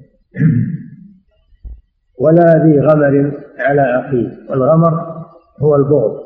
ولا 2.19 2.65
ذي 2.65 2.79
غمر 2.79 3.41
على 3.59 3.81
أخيه 3.81 4.49
والغمر 4.49 5.25
هو 5.59 5.75
البغض 5.75 6.23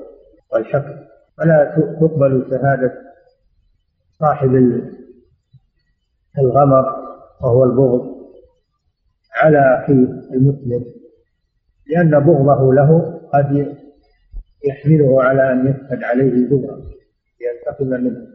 والحقد. 0.54 1.10
فلا 1.38 1.76
تقبل 2.00 2.46
شهادة 2.50 2.94
صاحب 4.20 4.82
الغمر 6.40 6.86
وهو 7.42 7.64
البغض 7.64 8.20
على 9.42 9.60
أخيه 9.60 10.34
المسلم 10.34 10.86
لأن 11.88 12.20
بغضه 12.20 12.74
له 12.74 13.20
قد 13.34 13.76
يحمله 14.66 15.24
على 15.24 15.52
أن 15.52 15.68
يشهد 15.68 16.04
عليه 16.04 16.50
بغضا 16.50 16.82
لينتقم 17.42 17.88
منه. 17.88 18.28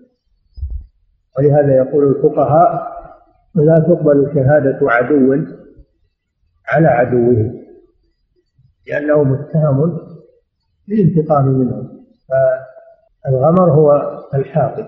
ولهذا 1.38 1.76
يقول 1.76 2.16
الفقهاء 2.16 2.94
لا 3.54 3.78
تقبل 3.78 4.30
شهادة 4.34 4.78
عدو 4.82 5.46
على 6.66 6.88
عدوه 6.88 7.64
لأنه 8.86 9.22
متهم 9.22 9.98
بالانتقام 10.88 11.46
منه. 11.46 11.90
فالغمر 13.24 13.72
هو 13.72 14.18
الحاقد 14.34 14.86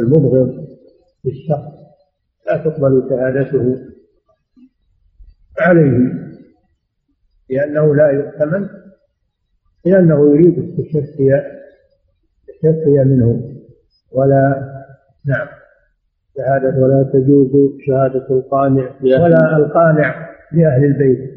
المبغض 0.00 0.66
للشخص 1.24 1.74
لا 2.46 2.56
تقبل 2.56 3.06
شهادته 3.10 3.76
عليه 5.58 5.98
لأنه 7.50 7.94
لا 7.94 8.10
يؤتمن 8.10 8.68
لأنه 9.86 10.34
يريد 10.34 10.58
التشفي 10.58 11.42
التشفي 12.48 13.04
منه. 13.04 13.50
ولا 14.12 14.70
نعم. 15.26 15.46
شهادة 16.36 16.82
ولا 16.82 17.10
تجوز 17.12 17.50
شهادة 17.86 18.26
القانع. 18.30 18.90
ولا 19.02 19.56
القانع 19.56 20.28
لأهل 20.52 20.84
البيت. 20.84 21.30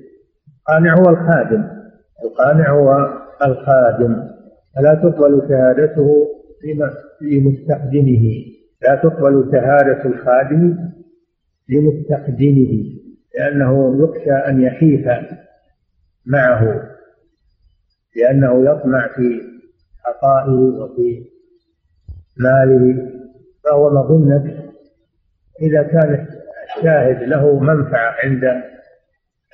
القانع 0.60 0.96
هو 1.00 1.10
الخادم. 1.10 1.68
القانع 2.24 2.72
هو 2.72 3.14
الخادم. 3.46 4.24
فلا 4.76 4.94
تقبل 4.94 5.42
شهادته 5.50 6.28
لمستخدمه 7.22 8.46
لا 8.82 8.96
تقبل 8.96 9.50
شهادة 9.52 10.06
الخادم 10.06 10.78
لمستخدمه 11.70 12.84
لأنه 13.38 14.04
يخشى 14.04 14.32
أن 14.32 14.62
يحيف 14.62 15.08
معه. 16.26 16.97
لأنه 18.16 18.72
يطمع 18.72 19.08
في 19.16 19.42
عطائه 20.06 20.52
وفي 20.52 21.26
ماله 22.38 23.12
فهو 23.64 23.90
مظنة 23.90 24.64
إذا 25.62 25.84
كان 25.84 26.28
الشاهد 26.78 27.24
له 27.24 27.60
منفعة 27.60 28.16
عند 28.24 28.64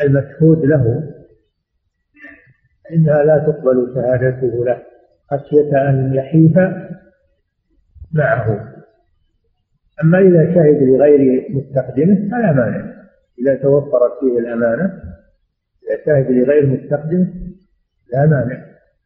المشهود 0.02 0.66
له 0.66 1.14
إنها 2.92 3.24
لا 3.24 3.38
تقبل 3.38 3.94
شهادته 3.96 4.66
له 4.66 4.82
خشية 5.32 5.90
أن 5.90 6.14
يحيف 6.14 6.58
معه. 8.14 8.74
أما 10.04 10.20
إذا 10.20 10.54
شهد 10.54 10.84
لغير 10.84 11.48
مستخدمه 11.50 12.30
فلا 12.32 12.52
مانع. 12.52 12.94
إذا 13.40 13.56
توفرت 13.56 14.20
فيه 14.20 14.40
الأمانة 14.40 14.86
إذا 15.84 16.06
شهد 16.06 16.32
لغير 16.32 16.66
مستخدمه 16.66 17.34
لا 18.14 18.26
مانع. 18.26 18.58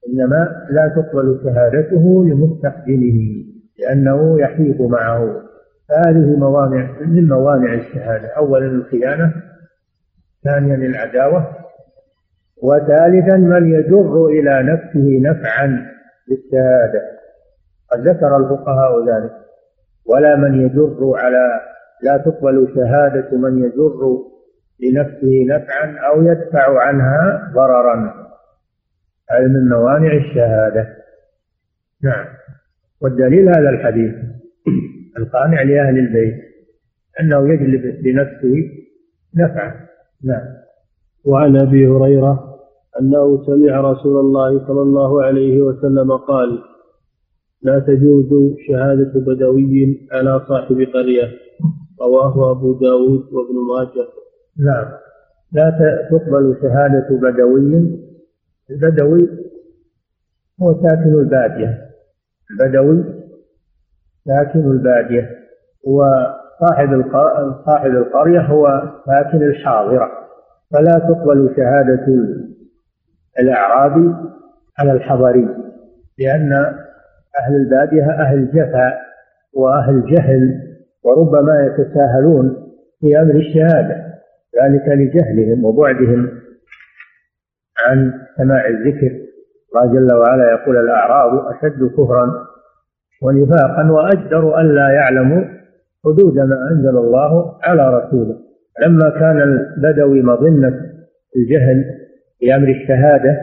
إنما 0.10 0.68
لا 0.70 0.88
تقبل 0.88 1.40
شهادته 1.44 2.26
لمستخدمه 2.26 3.46
لأنه 3.80 4.40
يحيف 4.40 4.82
معه. 4.82 5.42
فهذه 5.90 6.36
موانع 6.38 7.02
من 7.02 7.28
موانع 7.28 7.74
الشهادة. 7.74 8.28
أولا 8.38 8.66
الخيانة 8.66 9.34
ثانيا 10.44 10.76
العداوة 10.76 11.48
وثالثا 12.64 13.38
من 13.38 13.72
يجر 13.72 14.26
إلى 14.26 14.64
نفسه 14.64 15.20
نفعا 15.22 15.86
بالشهادة. 16.28 17.02
قد 17.92 18.08
ذكر 18.08 18.38
الفقهاء 18.38 19.06
ذلك. 19.06 19.32
ولا 20.06 20.36
من 20.36 20.62
يجر 20.62 21.14
على 21.16 21.62
لا 22.04 22.18
تقبل 22.18 22.68
شهادة 22.76 23.38
من 23.38 23.64
يجر 23.64 24.18
لنفسه 24.80 25.46
نفعا 25.50 25.98
أو 26.08 26.22
يدفع 26.22 26.82
عنها 26.82 27.52
ضررا. 27.54 28.27
هذا 29.30 29.48
من 29.48 29.70
موانع 29.70 30.13
الشهادة. 30.13 30.88
نعم. 32.04 32.26
والدليل 33.02 33.50
هذا 33.50 33.70
الحديث 33.70 34.13
القانع 35.18 35.62
لأهل 35.62 36.00
البيت 36.00 36.36
أنه 37.20 37.54
يجلب 37.54 38.08
لنفسه 38.08 38.56
نفعا 39.36 39.74
نعم. 40.24 40.46
وعن 41.26 41.58
أبي 41.58 41.88
هريرة 41.88 42.58
أنه 43.02 43.46
سمع 43.46 43.82
رسول 43.82 44.20
الله 44.20 44.68
صلى 44.68 44.82
الله 44.82 45.24
عليه 45.24 45.62
وسلم 45.62 46.12
قال 46.12 46.60
لا 47.62 47.80
تجوز 47.80 48.56
شهادة 48.68 49.12
بدوي 49.16 50.08
على 50.12 50.42
صاحب 50.48 50.88
قرية. 50.94 51.30
رواه 52.02 52.52
أبو 52.52 52.74
داود 52.74 53.34
وابن 53.34 53.56
ماجه. 53.70 54.08
نعم. 54.60 54.86
لا 55.52 55.70
تقبل 56.12 56.58
شهادة 56.62 57.08
بدوي 57.22 58.08
البدوي 58.70 59.30
هو 60.62 60.74
ساكن 60.74 61.14
البادية. 61.14 61.78
البدوي 62.52 63.04
ساكن 64.26 64.60
البادية. 64.60 65.30
صاحب 66.60 67.04
صاحب 67.66 67.92
القرية 67.92 68.40
هو 68.40 68.82
ساكن 69.06 69.44
الحاضرة. 69.44 70.10
فلا 70.74 71.00
تقبل 71.00 71.54
شهادة 71.58 72.06
الأعرابي 73.40 74.16
على 74.80 74.92
الحضري 74.92 75.48
لأن 76.20 76.54
أهل 77.40 77.56
البادية 77.56 78.12
أهل 78.12 78.52
جفا 78.52 78.94
وأهل 79.54 80.06
جهل 80.06 80.62
وربما 81.04 81.66
يتساهلون 81.66 82.56
في 83.00 83.20
أمر 83.22 83.36
الشهادة 83.36 84.08
ذلك 84.64 84.88
لجهلهم 84.88 85.66
وبعدهم. 85.66 86.30
عن 87.88 88.13
سماع 88.38 88.67
الذكر. 88.67 89.12
الله 89.76 89.93
جل 89.93 90.13
وعلا 90.13 90.52
يقول 90.52 90.78
الأعراب 90.78 91.45
أشد 91.47 91.91
كفرا 91.97 92.47
ونفاقا 93.23 93.91
وأجدر 93.91 94.62
ألا 94.62 94.89
يعلموا 94.89 95.43
حدود 96.06 96.36
ما 96.36 96.69
أنزل 96.71 96.97
الله 96.97 97.60
على 97.63 97.97
رسوله. 97.97 98.36
لما 98.86 99.10
كان 99.10 99.41
البدوي 99.41 100.21
مظنة 100.21 100.82
الجهل 101.36 101.86
في 102.39 102.56
أمر 102.56 102.67
الشهادة 102.67 103.38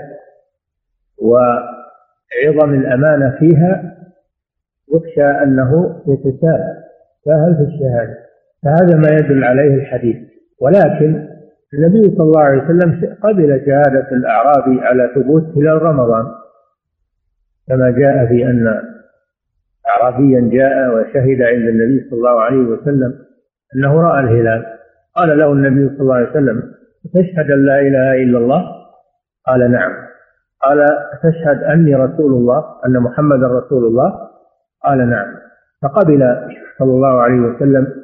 وعظم 1.22 2.74
الأمانة 2.74 3.36
فيها 3.38 3.94
يخشى 4.94 5.42
أنه 5.42 6.02
يتساهل 6.08 6.74
سهل 7.24 7.56
في 7.56 7.62
الشهادة. 7.62 8.18
فهذا 8.62 8.96
ما 8.96 9.08
يدل 9.12 9.44
عليه 9.44 9.74
الحديث. 9.74 10.16
ولكن 10.60 11.33
النبي 11.78 12.16
صلى 12.16 12.26
الله 12.26 12.40
عليه 12.40 12.62
وسلم 12.62 13.16
قبل 13.22 13.62
شهادة 13.66 14.08
الأعرابي 14.12 14.80
على 14.80 15.10
ثبوت 15.14 15.42
هلال 15.56 15.82
رمضان 15.82 16.26
كما 17.68 17.90
جاء 17.90 18.26
في 18.26 18.46
أن 18.46 18.80
أعرابيا 19.88 20.50
جاء 20.52 20.94
وشهد 20.94 21.42
عند 21.42 21.68
النبي 21.68 22.10
صلى 22.10 22.18
الله 22.18 22.40
عليه 22.40 22.58
وسلم 22.66 23.14
أنه 23.76 24.00
رأى 24.00 24.20
الهلال. 24.20 24.66
قال 25.16 25.38
له 25.38 25.52
النبي 25.52 25.88
صلى 25.88 26.00
الله 26.00 26.14
عليه 26.14 26.30
وسلم 26.30 26.62
تشهد 27.14 27.50
أن 27.50 27.66
لا 27.66 27.80
إله 27.80 28.12
إلا 28.22 28.38
الله؟ 28.38 28.64
قال 29.46 29.70
نعم. 29.70 29.92
قال 30.62 30.86
تشهد 31.22 31.62
أني 31.62 31.94
رسول 31.94 32.32
الله 32.32 32.64
أن 32.86 33.00
محمدا 33.00 33.46
رسول 33.46 33.84
الله؟ 33.84 34.28
قال 34.84 35.10
نعم. 35.10 35.34
فقبل 35.82 36.36
صلى 36.78 36.90
الله 36.90 37.20
عليه 37.20 37.40
وسلم 37.40 38.03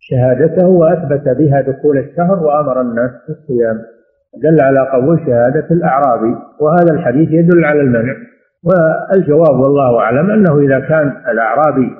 شهادته 0.00 0.66
وأثبت 0.66 1.28
بها 1.28 1.60
دخول 1.60 1.98
الشهر 1.98 2.42
وأمر 2.42 2.80
الناس 2.80 3.10
بالصيام. 3.28 3.82
دل 4.42 4.60
على 4.60 4.80
قبول 4.80 5.20
شهادة 5.26 5.66
الأعرابي 5.70 6.36
وهذا 6.60 6.92
الحديث 6.92 7.28
يدل 7.30 7.64
على 7.64 7.80
المنع. 7.80 8.14
والجواب 8.62 9.60
والله 9.60 10.00
أعلم 10.00 10.30
أنه 10.30 10.58
إذا 10.58 10.80
كان 10.80 11.08
الأعرابي 11.28 11.90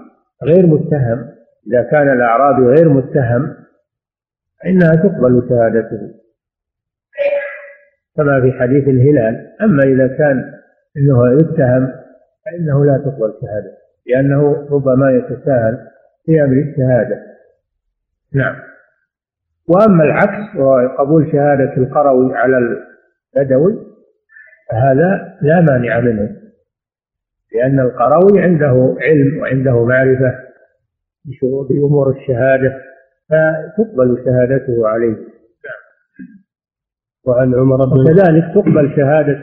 غير 0.45 0.67
متهم 0.67 1.29
إذا 1.67 1.83
كان 1.83 2.13
الأعرابي 2.13 2.63
غير 2.63 2.89
متهم 2.89 3.55
فإنها 4.63 4.95
تقبل 4.95 5.47
شهادته. 5.49 6.01
كما 8.17 8.41
في 8.41 8.53
حديث 8.53 8.89
الهلال 8.89 9.47
أما 9.63 9.83
إذا 9.83 10.07
كان 10.07 10.45
أنه 10.97 11.33
يتهم 11.33 11.93
فإنه 12.45 12.85
لا 12.85 12.99
تقبل 12.99 13.33
شهادته 13.41 13.79
لأنه 14.07 14.67
ربما 14.71 15.11
يتساهل 15.11 15.79
في 16.27 16.45
أمر 16.45 16.57
الشهادة. 16.57 17.28
نعم. 18.35 18.57
وأما 19.69 20.05
العكس 20.05 20.57
وقبول 20.57 21.33
شهادة 21.33 21.77
القروي 21.77 22.35
على 22.35 22.59
البدوي 23.37 23.88
فهذا 24.71 25.38
لا 25.43 25.61
مانع 25.61 26.01
منه 26.01 26.38
لأن 27.55 27.81
القروي 27.81 28.41
عنده 28.41 28.97
علم 29.01 29.38
وعنده 29.41 29.85
معرفة 29.85 30.35
بشروط 31.25 31.71
أمور 31.71 32.11
الشهادة 32.11 32.88
فتقبل 33.29 34.25
شهادته 34.25 34.88
عليه. 34.88 35.17
وعن 37.27 37.55
عمر 37.55 37.85
بن 37.85 38.01
وكذلك 38.01 38.55
تقبل 38.55 38.97
شهادة 38.97 39.43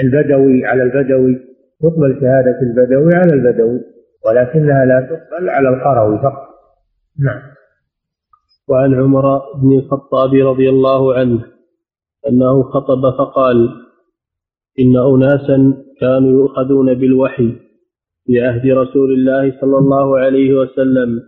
البدوي 0.00 0.66
على 0.66 0.82
البدوي 0.82 1.38
تقبل 1.80 2.20
شهادة 2.20 2.58
البدوي 2.62 3.14
على 3.14 3.32
البدوي 3.32 3.80
ولكنها 4.26 4.84
لا 4.84 5.00
تقبل 5.00 5.50
على 5.50 5.68
القروي 5.68 6.18
فقط. 6.18 6.48
نعم. 7.18 7.49
وعن 8.70 8.94
عمر 8.94 9.40
بن 9.62 9.78
الخطاب 9.78 10.34
رضي 10.34 10.68
الله 10.68 11.14
عنه 11.14 11.44
أنه 12.28 12.62
خطب 12.62 13.10
فقال 13.18 13.68
إن 14.80 14.96
أناسا 14.96 15.74
كانوا 16.00 16.30
يؤخذون 16.30 16.94
بالوحي 16.94 17.52
في 18.26 18.40
عهد 18.40 18.66
رسول 18.66 19.12
الله 19.12 19.60
صلى 19.60 19.78
الله 19.78 20.18
عليه 20.18 20.54
وسلم 20.54 21.20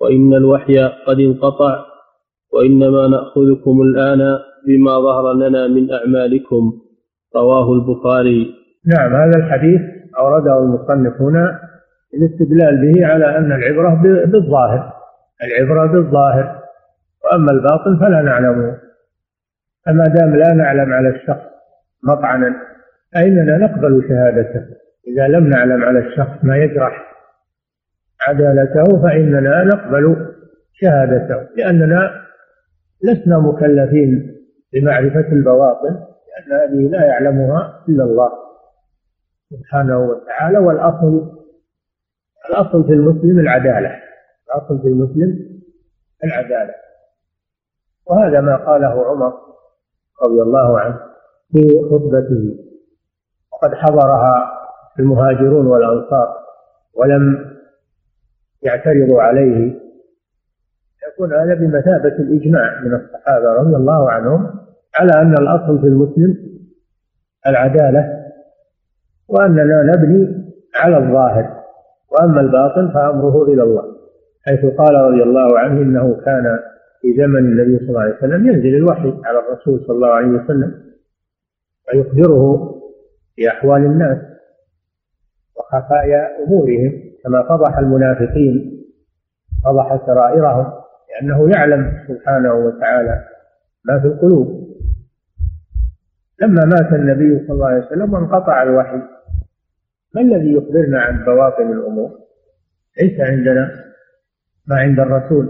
وإن 0.00 0.34
الوحي 0.34 0.74
قد 1.06 1.20
انقطع 1.20 1.84
وإنما 2.52 3.08
نأخذكم 3.08 3.82
الآن 3.82 4.38
بما 4.66 5.00
ظهر 5.00 5.32
لنا 5.32 5.68
من 5.68 5.92
أعمالكم 5.92 6.72
رواه 7.36 7.72
البخاري. 7.72 8.54
نعم 8.86 9.14
هذا 9.14 9.36
الحديث 9.36 9.80
أورده 10.18 10.58
المصنف 10.58 11.20
هنا 11.20 11.58
الاستدلال 12.14 12.92
به 12.92 13.06
على 13.06 13.38
أن 13.38 13.52
العبرة 13.52 14.02
بالظاهر. 14.26 14.91
العبرة 15.44 15.86
بالظاهر 15.86 16.62
وأما 17.24 17.52
الباطن 17.52 17.98
فلا 18.00 18.22
نعلمه 18.22 18.78
فما 19.86 20.04
دام 20.04 20.36
لا 20.36 20.52
نعلم 20.52 20.92
على 20.92 21.08
الشخص 21.08 21.52
مطعنا 22.02 22.56
فإننا 23.14 23.56
نقبل 23.56 24.04
شهادته؟ 24.08 24.66
إذا 25.06 25.28
لم 25.28 25.48
نعلم 25.48 25.84
على 25.84 25.98
الشخص 25.98 26.44
ما 26.44 26.56
يجرح 26.56 27.12
عدالته 28.28 29.02
فإننا 29.02 29.64
نقبل 29.64 30.34
شهادته 30.72 31.48
لأننا 31.56 32.22
لسنا 33.04 33.38
مكلفين 33.38 34.36
بمعرفة 34.72 35.32
البواطن 35.32 35.94
لأن 36.28 36.60
هذه 36.60 36.90
لا 36.90 37.04
يعلمها 37.04 37.84
إلا 37.88 38.04
الله 38.04 38.30
سبحانه 39.50 39.98
وتعالى 39.98 40.58
والأصل 40.58 41.42
الأصل 42.50 42.86
في 42.86 42.92
المسلم 42.92 43.38
العدالة. 43.38 44.11
الأصل 44.54 44.82
في 44.82 44.88
المسلم 44.88 45.60
العدالة. 46.24 46.74
وهذا 48.10 48.40
ما 48.40 48.56
قاله 48.56 49.06
عمر 49.06 49.32
رضي 50.22 50.42
الله 50.42 50.80
عنه 50.80 51.00
في 51.52 51.68
خطبته. 51.90 52.58
وقد 53.52 53.74
حضرها 53.74 54.52
المهاجرون 54.98 55.66
والأنصار 55.66 56.28
ولم 56.94 57.52
يعترضوا 58.62 59.22
عليه. 59.22 59.82
يكون 61.12 61.32
هذا 61.32 61.54
بمثابة 61.54 62.16
الإجماع 62.16 62.80
من 62.80 62.94
الصحابة 62.94 63.52
رضي 63.52 63.76
الله 63.76 64.10
عنهم 64.10 64.62
على 64.98 65.12
أن 65.22 65.32
الأصل 65.32 65.80
في 65.80 65.86
المسلم 65.86 66.36
العدالة 67.46 68.22
وأننا 69.28 69.82
نبني 69.82 70.52
على 70.76 70.96
الظاهر 70.96 71.62
وأما 72.10 72.40
الباطن 72.40 72.90
فأمره 72.94 73.44
إلى 73.44 73.62
الله. 73.62 73.91
حيث 74.46 74.64
قال 74.64 74.94
رضي 74.94 75.22
الله 75.22 75.58
عنه 75.58 75.82
إنه 75.82 76.20
كان 76.24 76.58
في 77.00 77.14
زمن 77.16 77.38
النبي 77.38 77.78
صلى 77.78 77.88
الله 77.88 78.00
عليه 78.00 78.16
وسلم 78.16 78.46
ينزل 78.46 78.74
الوحي 78.74 79.14
على 79.24 79.38
الرسول 79.38 79.80
صلى 79.86 79.96
الله 79.96 80.08
عليه 80.08 80.28
وسلم 80.28 80.82
ويخبره 81.88 82.74
بأحوال 83.38 83.84
الناس 83.84 84.18
وخفايا 85.56 86.44
أمورهم 86.44 87.02
كما 87.24 87.42
فضح 87.42 87.78
المنافقين 87.78 88.82
فضح 89.64 90.06
سرائرهم 90.06 90.72
لأنه 91.10 91.50
يعلم 91.50 92.04
سبحانه 92.08 92.54
وتعالى 92.54 93.24
ما 93.84 94.00
في 94.00 94.06
القلوب. 94.06 94.62
لما 96.42 96.64
مات 96.64 96.92
النبي 96.92 97.38
صلى 97.46 97.54
الله 97.54 97.66
عليه 97.66 97.86
وسلم 97.86 98.14
وانقطع 98.14 98.62
الوحي 98.62 98.96
ما 100.14 100.20
الذي 100.20 100.52
يخبرنا 100.52 101.00
عن 101.00 101.24
بواطن 101.24 101.72
الأمور؟ 101.72 102.10
ليس 103.02 103.20
عندنا. 103.20 103.91
ما 104.68 104.76
عند 104.76 105.00
الرسول 105.00 105.46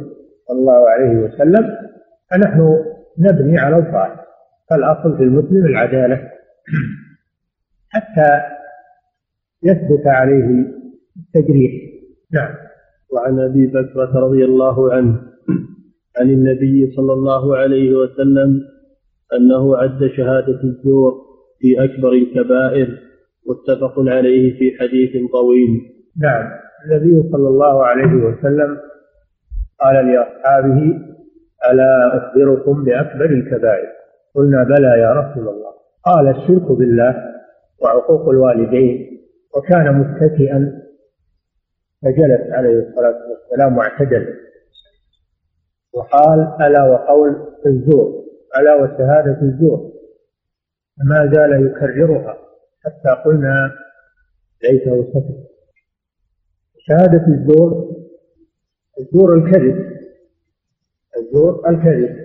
صلى 0.48 0.58
الله 0.58 0.88
عليه 0.90 1.18
وسلم 1.18 1.64
فنحن 2.30 2.84
نبني 3.18 3.58
على 3.58 3.76
الظاهر 3.76 4.24
فالأصل 4.70 5.16
في 5.16 5.22
المسلم 5.22 5.66
العدالة. 5.66 6.30
حتى 7.88 8.40
يثبت 9.64 10.06
عليه 10.06 10.64
التجريح. 11.16 11.72
نعم. 12.32 12.54
وعن 13.12 13.38
أبي 13.38 13.66
بكرة 13.66 14.18
رضي 14.20 14.44
الله 14.44 14.92
عنه 14.92 15.20
عن 16.20 16.30
النبي 16.30 16.92
صلى 16.96 17.12
الله 17.12 17.56
عليه 17.56 17.94
وسلم 17.96 18.60
أنه 19.34 19.76
عد 19.76 20.06
شهادة 20.16 20.60
الزور 20.64 21.12
في 21.58 21.84
أكبر 21.84 22.12
الكبائر 22.12 22.98
متفق 23.48 23.94
عليه 23.98 24.58
في 24.58 24.78
حديث 24.78 25.30
طويل. 25.32 25.80
نعم. 26.20 26.50
النبي 26.84 27.28
صلى 27.32 27.48
الله 27.48 27.84
عليه 27.84 28.24
وسلم 28.24 28.78
قال 29.82 30.06
لأصحابه 30.06 30.98
ألا 31.70 32.16
أخبركم 32.16 32.84
بأكبر 32.84 33.24
الكبائر؟ 33.24 33.88
قلنا 34.34 34.64
بلى 34.64 35.00
يا 35.00 35.12
رسول 35.12 35.48
الله. 35.48 35.72
قال 36.04 36.28
الشرك 36.28 36.72
بالله 36.72 37.14
وعقوق 37.82 38.28
الوالدين. 38.28 39.20
وكان 39.56 39.94
متكئا 39.94 40.82
فجلس 42.02 42.52
عليه 42.52 42.88
الصلاة 42.88 43.20
والسلام 43.30 43.78
واعتدل. 43.78 44.26
وقال 45.94 46.56
ألا 46.60 46.82
وقول 46.82 47.30
الزور 47.66 48.24
ألا 48.58 48.74
وشهادة 48.74 49.38
الزور. 49.42 49.92
فما 50.98 51.30
زال 51.34 51.66
يكررها 51.66 52.36
حتى 52.84 53.22
قلنا 53.24 53.72
ليته 54.62 55.04
سكت 55.12 55.52
شهادة 56.78 57.26
الزور 57.26 57.91
الزور 59.00 59.34
الكذب. 59.34 59.92
الزور 61.18 61.68
الكذب. 61.68 62.16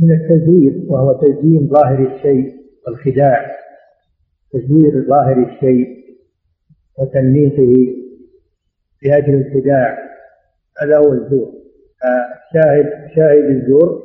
من 0.00 0.12
التزوير 0.12 0.84
وهو 0.88 1.12
تزيين 1.12 1.68
ظاهر 1.68 2.14
الشيء 2.14 2.54
والخداع. 2.86 3.56
تزوير 4.52 5.06
ظاهر 5.08 5.52
الشيء 5.52 5.86
وتنميته 6.98 7.96
لأجل 9.02 9.34
الخداع. 9.34 9.98
هذا 10.82 10.98
هو 10.98 11.12
الزور. 11.12 11.52
شاهد 12.54 12.86
شاهد 13.16 13.44
الزور 13.44 14.02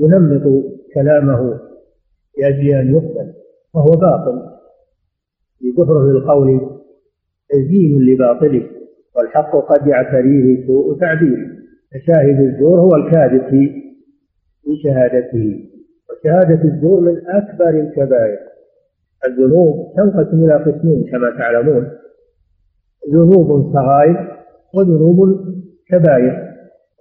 ينمط 0.00 0.64
كلامه 0.94 1.60
لأجل 2.38 2.74
أن 2.74 2.94
يقبل 2.94 3.34
وهو 3.74 3.90
باطل. 3.90 4.58
بكفره 5.60 6.10
القول 6.10 6.80
تزيين 7.48 8.02
لباطله. 8.02 8.77
والحق 9.18 9.56
قد 9.56 9.86
يعتريه 9.86 10.66
سوء 10.66 10.98
تعبير. 11.00 11.58
فشاهد 11.92 12.40
الزور 12.40 12.80
هو 12.80 12.96
الكاذب 12.96 13.48
في 13.50 13.82
شهادته. 14.84 15.68
وشهادة 16.10 16.64
الزور 16.64 17.00
من 17.00 17.16
أكبر 17.28 17.68
الكبائر. 17.68 18.38
الذنوب 19.28 19.94
تنقسم 19.96 20.44
إلى 20.44 20.54
قسمين 20.54 21.10
كما 21.10 21.30
تعلمون. 21.38 21.88
ذنوب 23.12 23.72
صغائر 23.72 24.44
وذنوب 24.74 25.18
كبائر. 25.88 26.48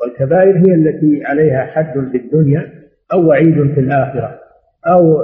والكبائر 0.01 0.57
هي 0.57 0.75
التي 0.75 1.23
عليها 1.25 1.65
حد 1.65 2.09
في 2.11 2.17
الدنيا 2.17 2.71
أو 3.13 3.27
وعيد 3.27 3.73
في 3.73 3.79
الآخرة. 3.79 4.39
أو 4.87 5.17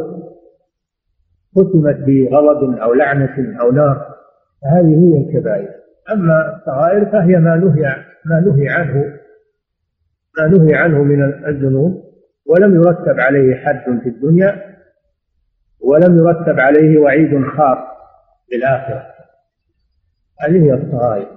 ختمت 1.56 1.98
بغضب 2.08 2.78
أو 2.78 2.94
لعنة 2.94 3.62
أو 3.62 3.72
نار. 3.72 4.08
فهذه 4.62 4.88
هي 4.88 5.26
الكبائر. 5.26 5.83
أما 6.12 6.56
الصغائر 6.56 7.06
فهي 7.06 7.40
ما 7.40 7.56
نهي 7.56 7.96
ما 8.26 8.40
نهي 8.40 8.70
عنه 8.70 9.20
ما 10.38 10.48
نهي 10.48 10.76
عنه 10.76 11.04
من 11.04 11.24
الذنوب 11.24 12.04
ولم 12.46 12.76
يرتب 12.76 13.20
عليه 13.20 13.56
حد 13.56 14.00
في 14.04 14.10
الدنيا 14.10 14.76
ولم 15.80 16.18
يرتب 16.18 16.60
عليه 16.60 17.00
وعيد 17.00 17.46
خاص 17.46 17.78
في 18.50 18.56
الآخرة. 18.56 19.06
هذه 20.40 20.64
هي 20.64 20.74
الصغائر 20.74 21.28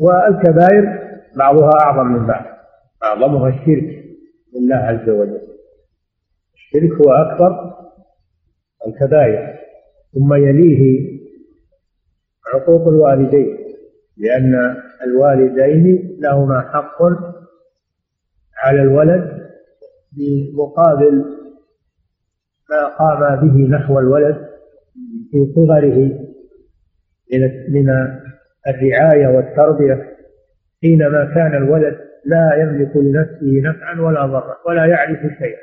والكبائر 0.00 1.00
بعضها 1.36 1.70
أعظم 1.80 2.06
من 2.06 2.26
بعض 2.26 2.44
أعظمها 3.04 3.48
الشرك 3.48 4.04
بالله 4.52 4.76
عز 4.76 5.08
وجل. 5.08 5.40
الشرك 6.54 6.92
هو 6.92 7.12
أكبر 7.12 7.74
الكبائر 8.86 9.58
ثم 10.14 10.34
يليه 10.34 11.10
عقوق 12.54 12.88
الوالدين 12.88 13.56
لأن 14.16 14.76
الوالدين 15.06 16.16
لهما 16.20 16.60
حق 16.60 17.02
على 18.62 18.82
الولد 18.82 19.40
بمقابل 20.12 21.24
ما 22.70 22.86
قام 22.86 23.40
به 23.40 23.76
نحو 23.76 23.98
الولد 23.98 24.36
في 25.30 25.52
صغره 25.54 26.30
من 27.68 27.88
الرعاية 28.68 29.26
والتربية 29.28 30.10
حينما 30.82 31.24
كان 31.34 31.54
الولد 31.54 31.96
لا 32.24 32.54
يملك 32.54 32.96
لنفسه 32.96 33.60
نفعا 33.64 34.00
ولا 34.00 34.26
ضرا 34.26 34.56
ولا 34.66 34.86
يعرف 34.86 35.20
شيئا. 35.20 35.60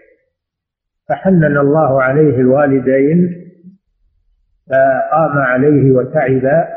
فحنن 1.10 1.58
الله 1.58 2.02
عليه 2.02 2.36
الوالدين 2.40 3.47
فقام 4.70 5.38
عليه 5.38 5.92
وتعب 5.92 6.68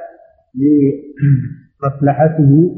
لمصلحته. 1.83 2.77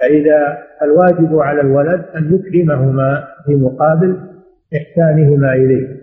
فإذا 0.00 0.58
الواجب 0.82 1.38
على 1.38 1.60
الولد 1.60 2.04
أن 2.16 2.34
يكرمهما 2.34 3.28
في 3.46 3.54
مقابل 3.54 4.16
إحسانهما 4.76 5.52
إليه. 5.52 5.96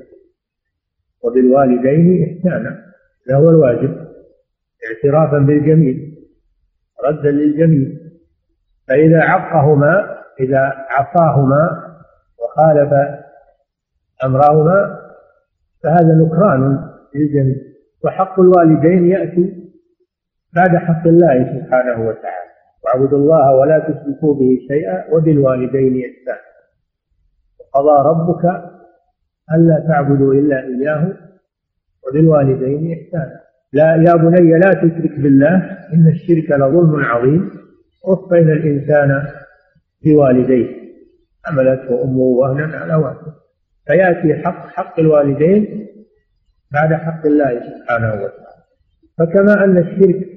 وبالوالدين 1.24 2.38
إحسانا. 2.38 2.84
هذا 3.30 3.38
هو 3.38 3.50
الواجب. 3.50 3.98
اعترافا 4.90 5.38
بالجميل. 5.38 6.18
ردا 7.06 7.32
للجميل. 7.32 8.00
فإذا 8.88 9.22
عقهما 9.22 10.24
إذا 10.40 10.74
عصاهما 10.90 11.84
وخالف 12.40 12.94
أمرهما 14.26 15.00
فهذا 15.84 16.16
نكران 16.26 16.90
للجميع 17.16 17.73
وحق 18.04 18.40
الوالدين 18.40 19.06
يأتي 19.06 19.64
بعد 20.56 20.78
حق 20.78 21.08
الله 21.08 21.36
سبحانه 21.54 22.08
وتعالى. 22.08 22.54
واعبدوا 22.84 23.18
الله 23.18 23.56
ولا 23.56 23.80
تشركوا 23.80 24.34
به 24.36 24.60
شيئا 24.68 25.14
وبالوالدين 25.14 26.04
إحسانا. 26.10 26.48
وقضى 27.60 28.10
ربك 28.10 28.46
ألا 29.56 29.86
تعبدوا 29.88 30.34
إلا 30.34 30.60
إياه 30.60 31.14
وبالوالدين 32.08 32.98
إحسانا. 32.98 33.40
لا 33.74 33.96
يا 33.96 34.16
بني 34.16 34.52
لا 34.60 34.72
تشرك 34.74 35.20
بالله 35.20 35.56
إن 35.94 36.08
الشرك 36.08 36.52
لظلم 36.52 37.06
عظيم. 37.06 37.52
وصينا 38.08 38.54
الإنسان 38.54 39.28
بوالديه. 40.06 40.84
حملته 41.46 42.04
أمه 42.04 42.20
وهنا 42.20 42.78
على 42.78 42.96
وهن 42.96 43.16
فيأتي 43.88 44.44
حق 44.44 44.68
حق 44.68 45.00
الوالدين 45.00 45.88
بعد 46.74 46.94
حق 46.94 47.26
الله 47.26 47.60
سبحانه 47.60 48.14
وتعالى. 48.14 48.64
فكما 49.18 49.64
أن 49.64 49.78
الشرك 49.78 50.28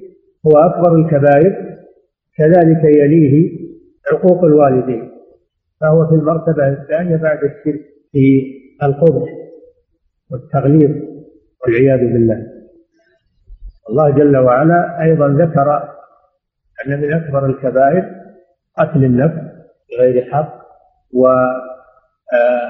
هو 0.47 0.57
أكبر 0.57 0.95
الكبائر 0.95 1.77
كذلك 2.37 2.83
يليه 2.83 3.59
عقوق 4.11 4.43
الوالدين. 4.43 5.11
فهو 5.81 6.07
في 6.07 6.15
المرتبة 6.15 6.67
الثانية 6.67 7.15
بعد 7.15 7.37
الشرك 7.37 7.81
في 8.11 8.43
القبح 8.83 9.29
والتغليظ 10.31 10.91
والعياذ 11.61 11.99
بالله. 11.99 12.47
الله 13.89 14.09
جل 14.09 14.37
وعلا 14.37 15.01
أيضا 15.01 15.27
ذكر 15.27 15.89
أن 16.85 17.01
من 17.01 17.13
أكبر 17.13 17.45
الكبائر 17.45 18.05
قتل 18.77 19.03
النفس 19.03 19.41
بغير 19.91 20.31
حق 20.31 20.57
و 21.13 21.27
آه، 22.33 22.66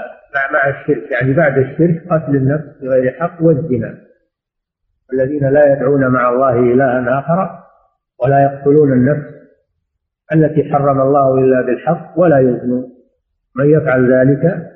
مع 0.54 0.70
الشرك 0.70 1.12
يعني 1.12 1.34
بعد 1.34 1.58
الشرك 1.58 2.04
قتل 2.10 2.36
النفس 2.36 2.82
بغير 2.82 3.12
حق 3.12 3.42
والزنا. 3.42 3.98
الذين 5.14 5.50
لا 5.50 5.74
يدعون 5.74 6.08
مع 6.08 6.30
الله 6.30 6.60
إلها 6.60 7.20
آخر 7.20 7.60
ولا 8.24 8.44
يقتلون 8.44 8.94
النفس 8.94 9.38
التي 10.34 10.74
حرم 10.74 11.02
الله 11.02 11.34
إلا 11.38 11.62
بالحق 11.62 12.20
ولا 12.20 12.40
يزنون. 12.40 12.94
من 13.56 13.70
يفعل 13.70 14.14
ذلك 14.14 14.72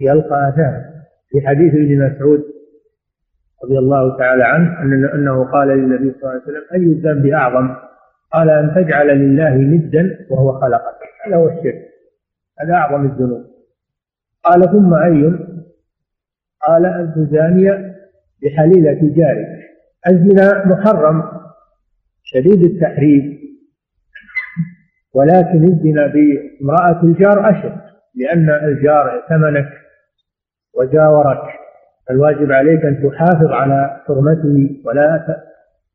يلقى 0.00 0.48
أثاما 0.48 0.84
في 1.30 1.46
حديث 1.46 1.74
ابن 1.74 2.06
مسعود 2.06 2.44
رضي 3.64 3.78
الله 3.78 4.18
تعالى 4.18 4.44
عنه 4.44 4.82
أنه 5.14 5.44
قال 5.52 5.68
للنبي 5.68 6.12
صلى 6.12 6.22
الله 6.22 6.32
عليه 6.32 6.42
وسلم 6.42 6.64
أي 6.74 6.82
الذنب 6.82 7.26
أعظم؟ 7.26 7.76
قال 8.32 8.50
أن 8.50 8.74
تجعل 8.74 9.06
لله 9.06 9.54
ندا 9.54 10.26
وهو 10.30 10.60
خلقك. 10.60 10.98
هذا 11.26 11.36
هو 11.36 11.48
الشرك. 11.48 11.88
هذا 12.60 12.74
أعظم 12.74 13.04
الذنوب. 13.04 13.44
قال 14.44 14.70
ثم 14.70 14.94
أي 14.94 15.38
قال 16.66 16.86
أن 16.86 17.14
تزاني 17.14 17.94
بحليلة 18.42 19.14
جارك 19.16 19.58
الزنا 20.08 20.66
محرم 20.66 21.22
شديد 22.22 22.62
التحريم 22.64 23.38
ولكن 25.14 25.64
الزنا 25.64 26.06
بامرأة 26.06 27.02
الجار 27.02 27.50
أشد 27.50 27.80
لأن 28.14 28.50
الجار 28.50 29.10
ائتمنك 29.10 29.68
وجاورك. 30.78 31.42
الواجب 32.10 32.52
عليك 32.52 32.84
أن 32.84 33.10
تحافظ 33.10 33.52
على 33.52 34.00
حرمته 34.06 34.82
ولا 34.84 35.38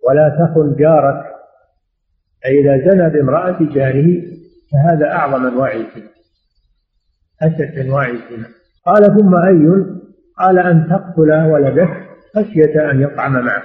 ولا 0.10 0.30
تخن 0.30 0.76
جارك. 0.76 1.24
فإذا 2.44 2.92
زنى 2.92 3.10
بامرأة 3.10 3.58
جاره 3.74 4.22
فهذا 4.72 5.12
أعظم 5.12 5.48
أنواع 5.48 5.74
أشد 7.42 7.78
أنواع 7.80 8.10
الزنا 8.10 8.48
قال 8.86 9.06
ثم 9.06 9.36
أي؟ 9.36 9.86
قال 10.38 10.60
أن 10.60 10.88
تقتل 10.90 11.52
ولدك 11.52 11.90
خشية 12.36 12.92
أن 12.92 13.02
يطعم 13.02 13.46
معك. 13.46 13.64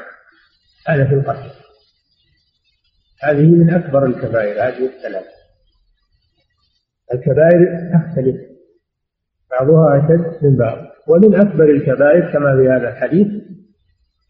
هذا 0.88 1.04
في 1.04 1.14
القتل. 1.14 1.50
هذه 3.22 3.46
من 3.46 3.70
أكبر 3.74 4.06
الكبائر 4.06 4.62
هذه 4.62 4.86
الثلاث 4.86 5.24
الكبائر 7.14 7.90
تختلف. 7.92 8.36
بعضها 9.50 9.98
أشد 9.98 10.44
من 10.44 10.56
بعض. 10.56 10.78
ومن 11.08 11.34
أكبر 11.34 11.64
الكبائر 11.64 12.32
كما 12.32 12.56
في 12.56 12.68
هذا 12.68 12.88
الحديث 12.88 13.26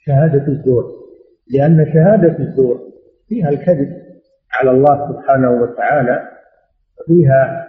شهادة 0.06 0.48
الزور. 0.48 0.84
لأن 1.50 1.92
شهادة 1.92 2.38
الزور 2.38 2.80
فيها 3.28 3.48
الكذب 3.48 4.08
على 4.52 4.70
الله 4.70 5.12
سبحانه 5.12 5.50
وتعالى 5.50 6.28
فيها 7.06 7.68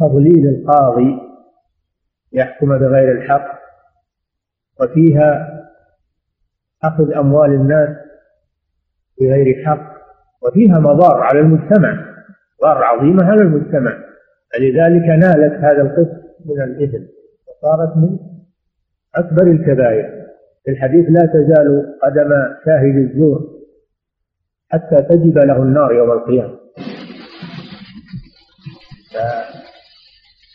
تضليل 0.00 0.48
القاضي 0.48 1.18
يحكم 2.32 2.78
بغير 2.78 3.12
الحق 3.12 3.60
وفيها 4.80 5.60
أخذ 6.84 7.12
أموال 7.12 7.50
الناس 7.50 7.96
بغير 9.20 9.64
حق 9.66 10.00
وفيها 10.42 10.78
مضار 10.78 11.20
على 11.22 11.40
المجتمع 11.40 12.10
مضار 12.60 12.84
عظيمة 12.84 13.24
على 13.24 13.42
المجتمع. 13.42 13.90
فلذلك 14.52 15.08
نالت 15.08 15.64
هذا 15.64 15.82
القسم 15.82 16.20
من 16.44 16.62
الإثم 16.62 17.04
وصارت 17.48 17.96
من 17.96 18.18
أكبر 19.14 19.46
الكبائر. 19.46 20.20
في 20.64 20.70
الحديث 20.70 21.06
لا 21.10 21.26
تزال 21.26 21.98
قدم 22.02 22.30
شاهد 22.64 22.96
الزور 22.96 23.60
حتى 24.68 24.96
تجب 24.96 25.38
له 25.38 25.62
النار 25.62 25.92
يوم 25.92 26.12
القيامة. 26.12 26.60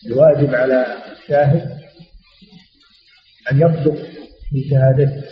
فالواجب 0.06 0.56
على 0.56 0.86
الشاهد 1.12 1.70
أن 3.52 3.58
يصدق 3.58 3.96
في 4.50 4.70
شهادته 4.70 5.24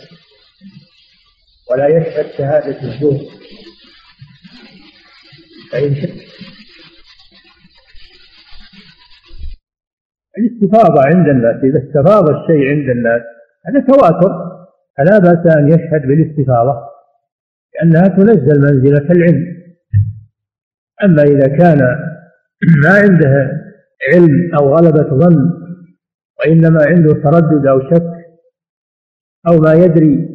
ولا 1.70 1.86
يشهد 1.88 2.26
شهادة 2.38 2.82
الزور 2.82 3.18
فإن 5.72 5.96
الاستفاضة 10.38 11.02
عند 11.04 11.28
الناس 11.28 11.64
إذا 11.64 11.78
استفاض 11.78 12.28
الشيء 12.28 12.68
عند 12.68 12.88
الناس 12.90 13.22
هذا 13.66 13.86
تواتر. 13.86 14.54
فلا 14.98 15.18
بأس 15.18 15.56
أن 15.56 15.68
يشهد 15.68 16.02
بالاستفاضة 16.06 16.74
لأنها 17.74 18.08
تنزل 18.08 18.60
منزلة 18.60 19.10
العلم. 19.10 19.54
أما 21.04 21.22
إذا 21.22 21.56
كان 21.56 21.78
ما 22.82 22.90
عنده 22.90 23.63
علم 24.12 24.54
أو 24.60 24.74
غلبة 24.74 25.18
ظن 25.18 25.64
وإنما 26.38 26.84
عنده 26.86 27.12
تردد 27.12 27.66
أو 27.66 27.80
شك 27.80 28.14
أو 29.48 29.58
ما 29.58 29.74
يدري. 29.74 30.34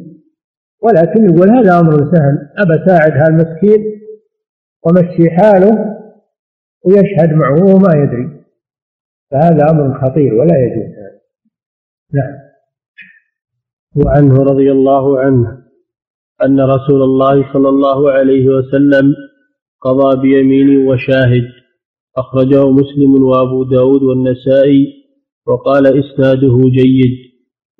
ولكن 0.82 1.24
يقول 1.24 1.50
هذا 1.50 1.80
أمر 1.80 1.92
سهل 1.92 2.38
أبى 2.58 2.84
أساعد 2.84 3.12
هالمسكين 3.12 4.00
ومشي 4.86 5.30
حاله 5.30 6.00
ويشهد 6.84 7.32
معه 7.32 7.64
وهو 7.64 7.78
ما 7.78 8.02
يدري. 8.02 8.44
فهذا 9.30 9.70
أمر 9.70 10.00
خطير 10.00 10.34
ولا 10.34 10.56
يجوز. 10.56 10.94
هذا 10.94 11.20
نعم. 12.12 12.38
وعنه 13.96 14.42
رضي 14.42 14.72
الله 14.72 15.20
عنه 15.20 15.60
أن 16.44 16.60
رسول 16.60 17.02
الله 17.02 17.52
صلى 17.52 17.68
الله 17.68 18.10
عليه 18.12 18.48
وسلم 18.48 19.14
قضى 19.80 20.20
بيمين 20.20 20.86
وشاهد. 20.86 21.59
أخرجه 22.16 22.70
مسلم 22.70 23.24
وأبو 23.24 23.64
داود 23.64 24.02
والنسائي 24.02 24.86
وقال 25.46 25.86
إسناده 25.86 26.58
جيد. 26.70 27.30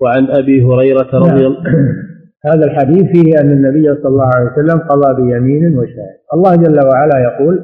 وعن 0.01 0.31
أبي 0.31 0.63
هريرة 0.63 1.11
رضي 1.15 1.47
الله 1.47 1.63
نعم. 1.63 2.11
هذا 2.47 2.65
الحديث 2.65 3.03
فيه 3.13 3.41
أن 3.41 3.51
النبي 3.51 3.95
صلى 3.95 4.09
الله 4.09 4.31
عليه 4.35 4.51
وسلم 4.53 4.79
قضى 4.79 5.23
بيمين 5.23 5.79
وشاهد. 5.79 6.19
الله 6.35 6.57
جل 6.57 6.87
وعلا 6.87 7.19
يقول 7.19 7.55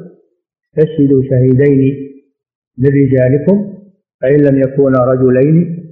استشهدوا 0.65 1.23
شهيدين 1.29 1.95
من 2.77 2.89
رجالكم 2.89 3.73
فإن 4.21 4.37
لم 4.37 4.59
يكونا 4.59 4.99
رجلين 4.99 5.83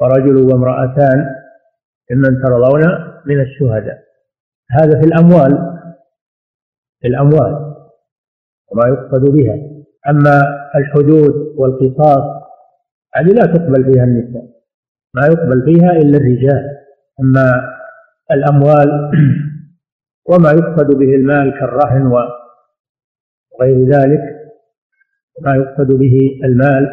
ورجل 0.00 0.36
وامرأتان 0.36 1.26
ممن 2.10 2.42
ترضون 2.42 2.82
من 3.26 3.40
الشهداء. 3.40 3.98
هذا 4.70 5.00
في 5.00 5.06
الأموال 5.06 5.58
في 7.00 7.08
الأموال 7.08 7.74
وما 8.72 8.88
يقصد 8.88 9.30
بها. 9.30 9.69
أما 10.08 10.40
الحدود 10.76 11.54
والقصاص 11.56 12.40
هذه 13.16 13.28
لا 13.28 13.46
تقبل 13.46 13.92
فيها 13.92 14.04
النساء. 14.04 14.44
ما 15.14 15.26
يقبل 15.26 15.62
فيها 15.64 15.90
إلا 15.92 16.18
الرجال. 16.18 16.68
أما 17.20 17.62
الأموال 18.30 19.10
وما 20.30 20.50
يقصد 20.50 20.98
به 20.98 21.14
المال 21.14 21.52
كالرهن 21.60 22.06
وغير 22.06 23.88
ذلك 23.88 24.20
ما 25.42 25.54
يقصد 25.54 25.92
به 25.92 26.40
المال 26.44 26.88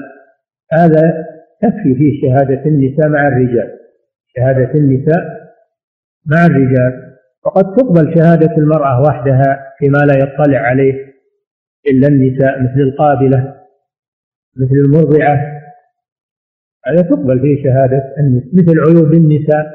هذا 0.72 1.26
تكفي 1.62 1.96
فيه 1.96 2.22
شهادة 2.22 2.66
النساء 2.66 3.10
مع 3.10 3.28
الرجال. 3.28 3.78
شهادة 4.38 4.72
النساء 4.76 5.24
مع 6.26 6.46
الرجال. 6.46 7.08
وقد 7.46 7.76
تقبل 7.76 8.16
شهادة 8.18 8.58
المرأة 8.58 9.02
وحدها 9.02 9.74
فيما 9.80 9.98
لا 9.98 10.18
يطلع 10.18 10.60
عليه 10.60 11.07
إلا 11.88 12.08
النساء 12.08 12.62
مثل 12.64 12.80
القابلة 12.80 13.56
مثل 14.58 14.76
المرضعة. 14.86 15.58
هذا 16.86 17.02
تقبل 17.02 17.40
فيه 17.40 17.64
شهادة 17.64 18.16
النساء 18.20 18.50
مثل 18.54 18.80
عيوب 18.80 19.14
النساء 19.14 19.66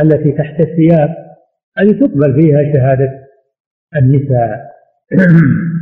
التي 0.00 0.32
تحت 0.32 0.60
الثياب 0.60 1.16
هذه 1.78 2.00
تقبل 2.00 2.40
فيها 2.40 2.72
شهادة 2.72 3.28
النساء. 3.96 4.68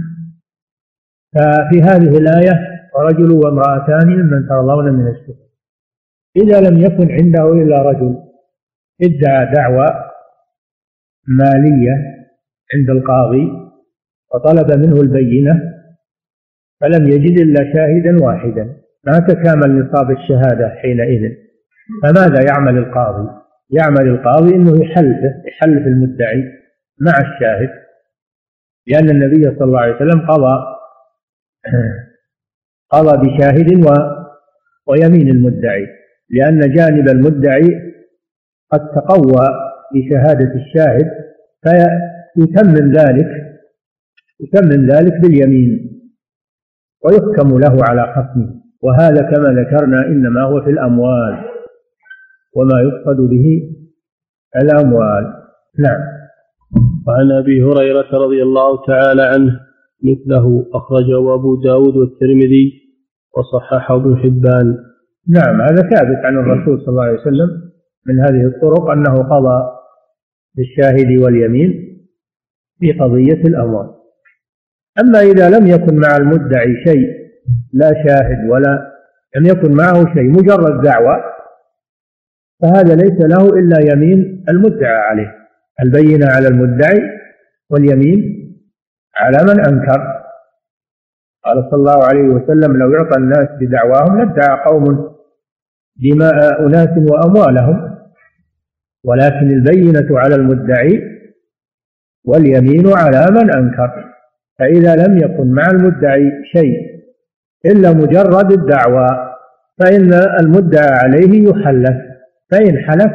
ففي 1.34 1.82
هذه 1.82 2.18
الآية 2.18 2.76
ورجل 2.94 3.32
وامرأتان 3.32 4.08
ممن 4.08 4.48
ترضون 4.48 4.92
من 4.92 5.08
الشهداء 5.08 5.46
إذا 6.36 6.60
لم 6.60 6.78
يكن 6.80 7.12
عنده 7.12 7.52
إلا 7.52 7.82
رجل 7.82 8.16
ادعى 9.02 9.52
دعوى 9.54 9.86
مالية 11.28 11.94
عند 12.74 12.90
القاضي 12.90 13.65
وطلب 14.36 14.78
منه 14.78 15.00
البينة 15.00 15.72
فلم 16.80 17.08
يجد 17.08 17.40
إلا 17.40 17.72
شاهدا 17.74 18.24
واحدا. 18.24 18.76
ما 19.04 19.18
تكامل 19.18 19.80
نصاب 19.80 20.10
الشهادة 20.10 20.68
حينئذ. 20.68 21.32
فماذا 22.02 22.44
يعمل 22.50 22.78
القاضي؟ 22.78 23.28
يعمل 23.70 24.08
القاضي 24.08 24.54
أنه 24.54 24.84
يحلفه 24.84 25.42
يحلف 25.46 25.86
المدعي 25.86 26.44
مع 27.00 27.12
الشاهد. 27.12 27.70
لأن 28.86 29.10
النبي 29.10 29.42
صلى 29.42 29.64
الله 29.64 29.80
عليه 29.80 29.94
وسلم 29.94 30.30
قضى 30.30 30.64
قضى 32.92 33.28
بشاهد 33.28 33.86
و 33.86 33.92
ويمين 34.86 35.28
المدعي. 35.28 35.86
لأن 36.30 36.60
جانب 36.60 37.08
المدعي 37.08 37.92
قد 38.72 38.80
تقوى 38.94 39.46
بشهادة 39.94 40.54
الشاهد 40.54 41.10
فيتمم 41.62 42.92
ذلك. 42.92 43.45
يتمم 44.40 44.90
ذلك 44.90 45.12
باليمين 45.22 46.00
ويحكم 47.04 47.58
له 47.58 47.76
على 47.88 48.02
خصمه 48.14 48.66
وهذا 48.82 49.22
كما 49.22 49.60
ذكرنا 49.60 50.06
إنما 50.06 50.42
هو 50.42 50.62
في 50.62 50.70
الأموال 50.70 51.34
وما 52.56 52.80
يقصد 52.80 53.20
به 53.20 53.46
الأموال. 54.62 55.24
نعم. 55.78 56.00
وعن 57.06 57.32
أبي 57.32 57.62
هريرة 57.62 58.08
رضي 58.12 58.42
الله 58.42 58.86
تعالى 58.86 59.22
عنه 59.22 59.60
مثله 60.02 60.66
أخرجه 60.74 61.34
أبو 61.34 61.62
داود 61.62 61.96
والترمذي 61.96 62.72
وصححه 63.36 63.96
ابن 63.96 64.16
حبان. 64.16 64.78
نعم 65.28 65.60
هذا 65.60 65.82
ثابت 65.82 66.24
عن 66.24 66.38
الرسول 66.38 66.80
صلى 66.80 66.88
الله 66.88 67.04
عليه 67.04 67.20
وسلم 67.20 67.48
من 68.06 68.20
هذه 68.20 68.46
الطرق 68.46 68.90
أنه 68.90 69.14
قضى 69.14 69.62
بالشاهد 70.56 71.22
واليمين 71.22 71.70
في 72.80 72.92
قضية 72.92 73.42
الأموال. 73.48 73.96
أما 75.00 75.20
إذا 75.20 75.50
لم 75.50 75.66
يكن 75.66 75.96
مع 76.00 76.16
المدعي 76.16 76.84
شيء 76.84 77.26
لا 77.72 77.92
شاهد 78.06 78.50
ولا 78.50 78.92
لم 79.36 79.46
يكن 79.46 79.72
معه 79.72 80.14
شيء 80.14 80.30
مجرد 80.30 80.82
دعوة 80.82 81.36
فهذا 82.62 82.94
ليس 82.94 83.20
له 83.20 83.58
إلا 83.58 83.92
يمين 83.92 84.44
المدعى 84.48 84.96
عليه. 84.96 85.34
البينة 85.82 86.26
على 86.26 86.48
المدعي 86.48 87.00
واليمين 87.70 88.18
على 89.16 89.38
من 89.44 89.60
أنكر. 89.60 90.16
قال 91.44 91.68
صلى 91.70 91.78
الله 91.78 92.04
عليه 92.04 92.28
وسلم 92.28 92.76
لو 92.76 92.92
يعطى 92.92 93.18
الناس 93.18 93.48
بدعواهم 93.60 94.18
لادعى 94.18 94.64
قوم 94.66 95.16
دماء 95.96 96.66
أناس 96.66 96.88
وأموالهم 97.10 97.96
ولكن 99.04 99.50
البينة 99.50 100.18
على 100.18 100.34
المدعي 100.34 101.02
واليمين 102.24 102.92
على 102.92 103.26
من 103.30 103.54
أنكر. 103.54 104.15
فإذا 104.58 104.96
لم 104.96 105.18
يكن 105.18 105.50
مع 105.50 105.70
المدعي 105.70 106.30
شيء 106.52 106.96
إلا 107.66 107.92
مجرد 107.92 108.52
الدعوى 108.52 109.08
فإن 109.80 110.14
المدعى 110.40 110.88
عليه 110.90 111.48
يحلف 111.48 111.96
فإن 112.50 112.78
حلف 112.78 113.12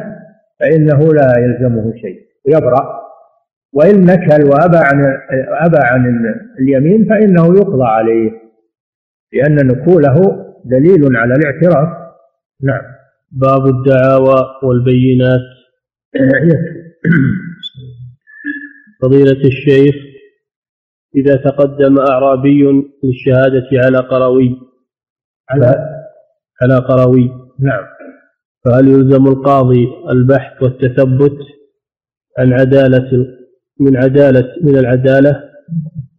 فإنه 0.59 1.13
لا 1.13 1.33
يلزمه 1.39 1.93
شيء 1.95 2.19
يبرأ. 2.47 3.01
وإن 3.73 4.05
نكل 4.05 4.45
وأبى 4.45 4.77
عن 4.77 5.17
أبى 5.65 5.77
عن 5.77 6.25
اليمين 6.59 7.09
فإنه 7.09 7.45
يقضى 7.45 7.83
عليه 7.83 8.31
لأن 9.33 9.67
نكوله 9.67 10.15
دليل 10.65 11.17
على 11.17 11.33
الاعتراف. 11.33 11.89
نعم. 12.63 12.81
باب 13.31 13.65
الدعاوى 13.65 14.45
والبينات. 14.63 15.41
فضيلة 19.01 19.41
الشيخ 19.45 19.95
إذا 21.15 21.35
تقدم 21.35 21.99
أعرابي 21.99 22.63
للشهادة 23.03 23.67
على 23.73 23.97
قروي 23.97 24.57
على 25.49 25.85
على 26.61 26.75
قروي 26.75 27.31
نعم. 27.59 27.83
فهل 28.65 28.87
يلزم 28.87 29.27
القاضي 29.27 29.87
البحث 30.09 30.63
والتثبت 30.63 31.37
عن 32.39 32.53
عدالة 32.53 33.27
من 33.79 33.97
عدالة 33.97 34.55
من 34.63 34.77
العدالة 34.77 35.51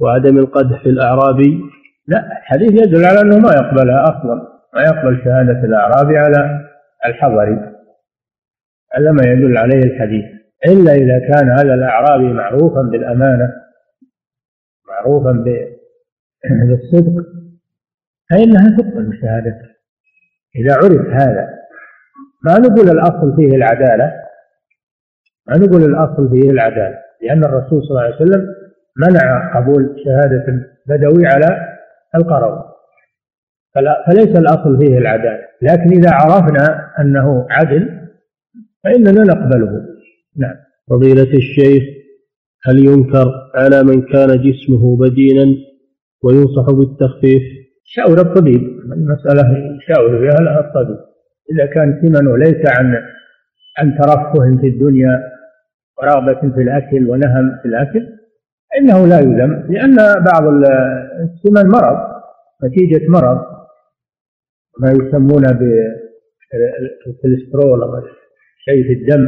وعدم 0.01 0.39
القدح 0.39 0.83
في 0.83 0.89
الأعرابي؟ 0.89 1.61
لا 2.09 2.39
الحديث 2.39 2.73
يدل 2.73 3.05
على 3.05 3.21
أنه 3.21 3.39
ما 3.39 3.53
يقبلها 3.53 4.05
أصلا. 4.05 4.53
ما 4.75 4.83
يقبل 4.83 5.25
شهادة 5.25 5.65
الأعرابي 5.65 6.19
على 6.19 6.61
الحضري. 7.07 7.73
هذا 8.95 9.13
ما 9.13 9.23
يدل 9.27 9.57
عليه 9.57 9.79
الحديث. 9.79 10.25
إلا 10.67 10.93
إذا 10.93 11.19
كان 11.19 11.51
هذا 11.51 11.75
الأعرابي 11.75 12.33
معروفا 12.33 12.83
بالأمانة. 12.83 13.62
معروفا 15.03 15.33
بالصدق 16.69 17.25
فإنها 18.31 18.77
تقبل 18.77 19.19
شهادته 19.23 19.73
إذا 20.57 20.75
عرف 20.75 21.07
هذا 21.23 21.49
ما 22.45 22.59
نقول 22.59 22.91
الأصل 22.91 23.37
فيه 23.37 23.57
العدالة؟ 23.57 24.13
ما 25.49 25.57
نقول 25.57 25.85
الأصل 25.85 26.31
فيه 26.31 26.51
العدالة؟ 26.51 26.99
لأن 27.23 27.45
الرسول 27.45 27.83
صلى 27.83 27.91
الله 27.91 28.03
عليه 28.03 28.15
وسلم 28.15 28.47
منع 28.97 29.57
قبول 29.57 29.97
شهادة 30.05 30.45
البدوي 30.89 31.27
على 31.27 31.79
القروي 32.15 32.65
فليس 34.07 34.37
الأصل 34.39 34.79
فيه 34.79 34.99
العدالة. 34.99 35.45
لكن 35.63 35.91
إذا 35.91 36.11
عرفنا 36.13 36.93
أنه 37.01 37.47
عدل 37.51 38.09
فإننا 38.85 39.23
نقبله. 39.23 39.87
نعم. 40.37 40.55
فضيلة 40.91 41.35
الشيخ 41.35 41.83
هل 42.65 42.79
ينكر 42.87 43.51
على 43.55 43.83
من 43.83 44.03
كان 44.03 44.29
جسمه 44.29 44.97
بدينا 44.97 45.47
وينصح 46.23 46.67
بالتخفيف؟ 46.71 47.43
شاور 47.85 48.21
الطبيب 48.21 48.61
المسألة 48.93 49.43
شاور 49.89 50.19
فيها 50.19 50.61
الطبيب. 50.61 50.99
إذا 51.53 51.67
كان 51.67 52.01
ثمنه 52.03 52.37
ليس 52.37 52.67
عن 52.79 52.97
عن 53.79 53.99
ترفه 53.99 54.61
في 54.61 54.67
الدنيا 54.67 55.21
ورغبة 55.99 56.41
في 56.55 56.63
الأكل 56.63 57.11
ونهم 57.11 57.59
في 57.63 57.69
الأكل 57.69 58.07
إنه 58.79 59.07
لا 59.07 59.19
يلزم 59.19 59.73
لأن 59.73 59.97
بعض 60.25 60.43
السمن 61.23 61.71
مرض 61.71 61.99
نتيجة 62.65 63.09
مرض. 63.09 63.39
ما 64.81 64.91
يسمونه 64.91 65.53
بالكوليسترول 67.07 67.83
أو 67.83 68.03
شيء 68.65 68.83
في 68.87 68.93
الدم 68.93 69.27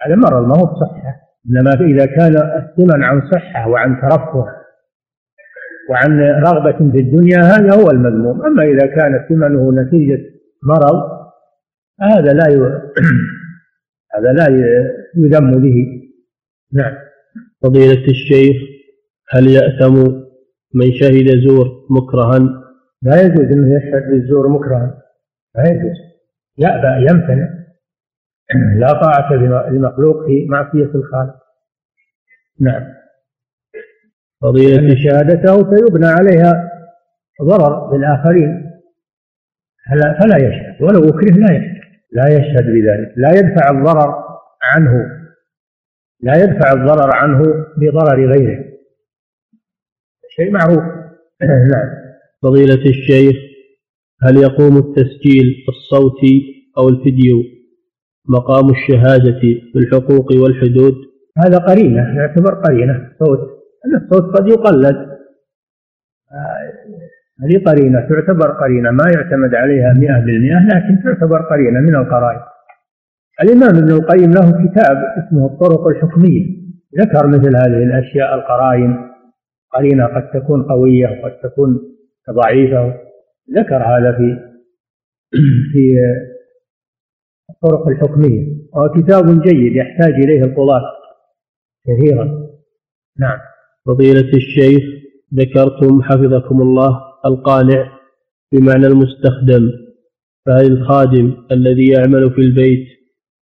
هذا 0.00 0.16
مرض 0.16 0.46
ما 0.46 0.56
هو 0.56 0.64
بصحة. 0.64 1.25
إنما 1.50 1.70
إذا 1.70 2.06
كان 2.06 2.36
الثمن 2.36 3.04
عن 3.04 3.30
صحة 3.30 3.68
وعن 3.68 4.00
ترفه 4.00 4.46
وعن 5.90 6.20
رغبة 6.20 6.92
في 6.92 6.98
الدنيا 6.98 7.38
هذا 7.38 7.74
هو 7.74 7.90
المذموم. 7.90 8.46
أما 8.46 8.62
إذا 8.62 8.86
كان 8.86 9.26
ثمنه 9.28 9.82
نتيجة 9.82 10.22
مرض 10.62 11.16
هذا 12.00 12.32
لا 12.32 12.48
ي... 12.48 12.56
هذا 14.14 14.32
لا 14.32 14.46
يذم 15.16 15.62
به. 15.62 15.74
نعم. 16.72 16.94
فضيلة 17.62 18.04
الشيخ 18.08 18.56
هل 19.28 19.46
يأثم 19.48 19.94
من 20.74 20.92
شهد 20.92 21.38
زور 21.48 21.86
مكرها؟ 21.90 22.38
لا 23.02 23.22
يجوز 23.22 23.52
أنه 23.52 23.76
يشهد 23.76 24.10
بالزور 24.10 24.48
مكرها. 24.48 25.02
لا 25.56 25.70
يجوز. 25.70 25.96
يأبى 26.58 27.10
يمتنع. 27.10 27.55
لا 28.54 28.92
طاعة 28.92 29.32
لمخلوق 29.70 30.26
في 30.26 30.46
معصية 30.48 30.94
الخالق. 30.94 31.36
نعم. 32.60 32.82
فضيلة 34.42 34.94
شهادته 35.04 35.76
سيبنى 35.76 36.06
عليها 36.06 36.70
ضرر 37.42 37.96
للآخرين. 37.96 38.66
فلا 40.20 40.36
يشهد 40.36 40.82
ولو 40.82 41.08
أكره 41.08 41.36
لا 41.36 41.56
يشهد. 41.56 41.76
لا 42.12 42.28
يشهد 42.28 42.64
بذلك. 42.64 43.12
لا 43.16 43.30
يدفع 43.30 43.70
الضرر 43.70 44.14
عنه. 44.62 44.92
لا 46.20 46.36
يدفع 46.36 46.72
الضرر 46.72 47.16
عنه 47.16 47.42
بضرر 47.76 48.32
غيره. 48.32 48.64
شيء 50.30 50.50
معروف. 50.50 50.84
نعم. 51.72 52.06
فضيلة 52.42 52.90
الشيخ 52.90 53.36
هل 54.22 54.36
يقوم 54.36 54.76
التسجيل 54.76 55.64
الصوتي 55.68 56.40
أو 56.78 56.88
الفيديو؟ 56.88 57.55
مقام 58.28 58.70
الشهادة 58.70 59.40
في 59.72 59.78
الحقوق 59.78 60.26
والحدود. 60.42 60.94
هذا 61.38 61.58
قرينة 61.58 62.16
يعتبر 62.18 62.54
قرينة 62.54 63.10
صوت. 63.18 63.38
الصوت 64.02 64.36
قد 64.36 64.48
يقلد. 64.48 64.96
هذه 67.42 67.64
قرينة 67.66 68.00
تعتبر 68.00 68.50
قرينة 68.50 68.90
ما 68.90 69.04
يعتمد 69.14 69.54
عليها 69.54 69.92
مئة 69.92 70.18
بالمئة 70.24 70.66
لكن 70.66 71.02
تعتبر 71.04 71.42
قرينة 71.42 71.80
من 71.80 71.94
القرائن. 71.94 72.40
الإمام 73.42 73.76
ابن 73.76 73.92
القيم 73.92 74.30
له 74.30 74.50
كتاب 74.50 74.96
اسمه 74.96 75.46
الطرق 75.46 75.86
الحكمية. 75.86 76.56
ذكر 77.00 77.26
مثل 77.26 77.56
هذه 77.56 77.82
الأشياء 77.82 78.34
القرائن. 78.34 78.96
قرينة 79.72 80.06
قد 80.06 80.30
تكون 80.30 80.62
قوية 80.62 81.06
وقد 81.06 81.32
تكون 81.42 81.80
ضعيفة. 82.30 82.94
ذكر 83.56 83.76
هذا 83.76 84.12
في 84.12 84.36
في 85.72 85.96
الطرق 87.56 87.88
الحكمية. 87.88 88.56
وهو 88.72 88.88
كتاب 88.88 89.42
جيد 89.42 89.76
يحتاج 89.76 90.14
إليه 90.24 90.44
القضاة 90.44 90.82
كثيرا. 91.86 92.24
نعم. 93.18 93.38
فضيلة 93.86 94.30
الشيخ 94.34 94.82
ذكرتم 95.34 96.02
حفظكم 96.02 96.62
الله 96.62 97.00
القانع 97.26 97.92
بمعنى 98.52 98.86
المستخدم 98.86 99.70
فهل 100.46 100.72
الخادم 100.72 101.36
الذي 101.52 101.88
يعمل 101.90 102.30
في 102.30 102.40
البيت 102.40 102.86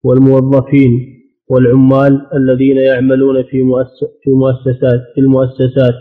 والموظفين 0.04 1.14
والعمال 1.50 2.26
الذين 2.34 2.76
يعملون 2.76 3.42
في 3.42 3.58
في 4.22 4.30
مؤسسات 4.30 5.00
في 5.14 5.20
المؤسسات 5.20 5.94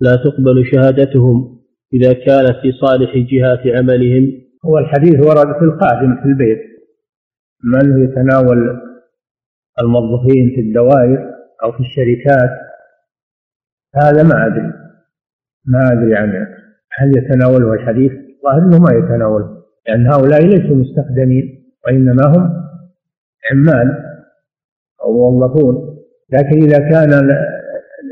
لا 0.00 0.16
تقبل 0.16 0.66
شهادتهم 0.72 1.58
إذا 1.94 2.12
كانت 2.12 2.56
في 2.62 2.72
صالح 2.72 3.16
جهات 3.16 3.66
عملهم؟ 3.66 4.32
هو 4.66 4.78
الحديث 4.78 5.14
ورد 5.14 5.46
في 5.58 5.64
الخادم 5.64 6.16
في 6.22 6.28
البيت. 6.28 6.58
من 7.64 8.04
يتناول 8.04 8.80
الموظفين 9.80 10.52
في 10.54 10.60
الدوائر 10.60 11.34
أو 11.64 11.72
في 11.72 11.80
الشركات 11.80 12.50
هذا 13.94 14.22
ما 14.22 14.46
أدري 14.46 14.72
ما 15.66 15.92
أدري 15.92 16.16
عنه. 16.16 16.48
هل 16.98 17.18
يتناوله 17.18 17.72
الحديث؟ 17.72 18.12
ظاهر 18.44 18.58
أنه 18.58 18.78
ما 18.78 18.92
يتناوله 18.92 19.62
لأن 19.88 20.06
هؤلاء 20.06 20.42
ليسوا 20.42 20.76
مستخدمين 20.76 21.64
وإنما 21.86 22.22
هم 22.26 22.50
عمال 23.52 24.04
أو 25.02 25.30
موظفون. 25.30 25.98
لكن 26.32 26.62
إذا 26.62 26.78
كان 26.78 27.10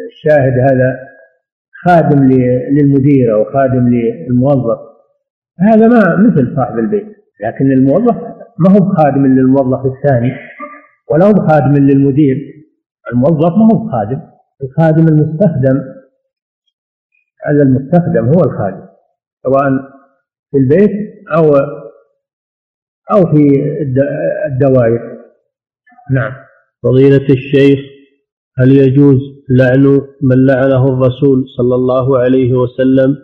الشاهد 0.09 0.59
هذا 0.59 0.99
خادم 1.84 2.24
للمدير 2.70 3.34
أو 3.34 3.44
خادم 3.44 3.88
للموظف 3.88 4.78
هذا 5.61 5.88
ما 5.88 6.16
مثل 6.16 6.57
صاحب 6.57 6.78
البيت. 6.78 7.07
لكن 7.40 7.72
الموظف 7.72 8.36
ما 8.59 8.71
هو 8.71 8.95
خادم 8.95 9.27
للموظف 9.27 9.87
الثاني 9.87 10.33
ولا 11.11 11.27
هو 11.27 11.47
خادم 11.49 11.75
للمدير. 11.75 12.37
الموظف 13.13 13.53
ما 13.57 13.69
هو 13.73 13.91
خادم 13.91 14.21
الخادم 14.63 15.09
المستخدم. 15.09 15.81
هذا 17.47 17.63
المستخدم 17.63 18.25
هو 18.27 18.41
الخادم 18.45 18.87
سواء 19.43 19.71
في 20.51 20.59
البيت 20.59 20.91
أو 21.37 21.57
أو 23.13 23.35
في 23.35 23.43
الدوائر. 24.47 25.17
نعم. 26.11 26.33
فضيلة 26.83 27.27
الشيخ 27.31 27.79
هل 28.59 28.77
يجوز 28.77 29.19
لعن 29.51 30.01
من 30.23 30.47
لعنه 30.47 30.85
الرسول 30.89 31.45
صلى 31.57 31.75
الله 31.75 32.19
عليه 32.19 32.55
وسلم؟ 32.55 33.17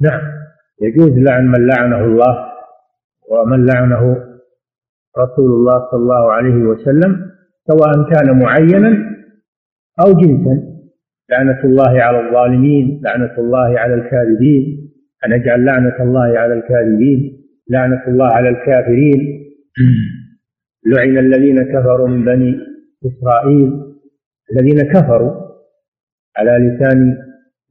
نعم. 0.00 0.20
يجوز 0.82 1.10
لعن 1.10 1.46
من 1.46 1.66
لعنه 1.66 2.04
الله 2.04 2.50
ومن 3.30 3.66
لعنه 3.66 4.29
رسول 5.18 5.50
الله 5.50 5.78
صلى 5.90 6.00
الله 6.00 6.32
عليه 6.32 6.54
وسلم 6.64 7.30
سواء 7.70 7.92
كان 8.12 8.38
معينا 8.38 8.88
أو 10.06 10.12
جنسا 10.12 10.70
لعنة 11.30 11.64
الله 11.64 12.02
على 12.02 12.28
الظالمين 12.28 13.00
لعنة 13.04 13.34
الله 13.38 13.78
على 13.78 13.94
الكاذبين 13.94 14.90
أن 15.26 15.32
أجعل 15.32 15.64
لعنة 15.64 16.02
الله 16.02 16.38
على 16.38 16.54
الكاذبين 16.54 17.40
لعنة 17.70 18.02
الله 18.08 18.26
على 18.26 18.48
الكافرين 18.48 19.40
لعن 20.86 21.18
الذين 21.18 21.62
كفروا 21.62 22.08
من 22.08 22.24
بني 22.24 22.56
إسرائيل 23.06 23.72
الذين 24.52 24.82
كفروا 24.92 25.32
على 26.36 26.50
لسان 26.50 27.16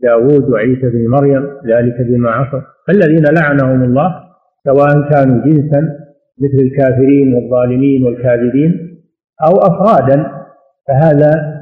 داود 0.02 0.50
وعيسى 0.50 0.90
بن 0.90 1.08
مريم 1.10 1.44
ذلك 1.68 1.96
بما 2.02 2.30
عصوا 2.32 2.62
فالذين 2.88 3.24
لعنهم 3.24 3.84
الله 3.84 4.16
سواء 4.66 5.10
كانوا 5.10 5.46
جنسا 5.46 5.82
مثل 6.40 6.64
الكافرين 6.64 7.34
والظالمين 7.34 8.04
والكاذبين 8.04 9.02
أو 9.46 9.58
أفرادا 9.58 10.32
فهذا 10.88 11.60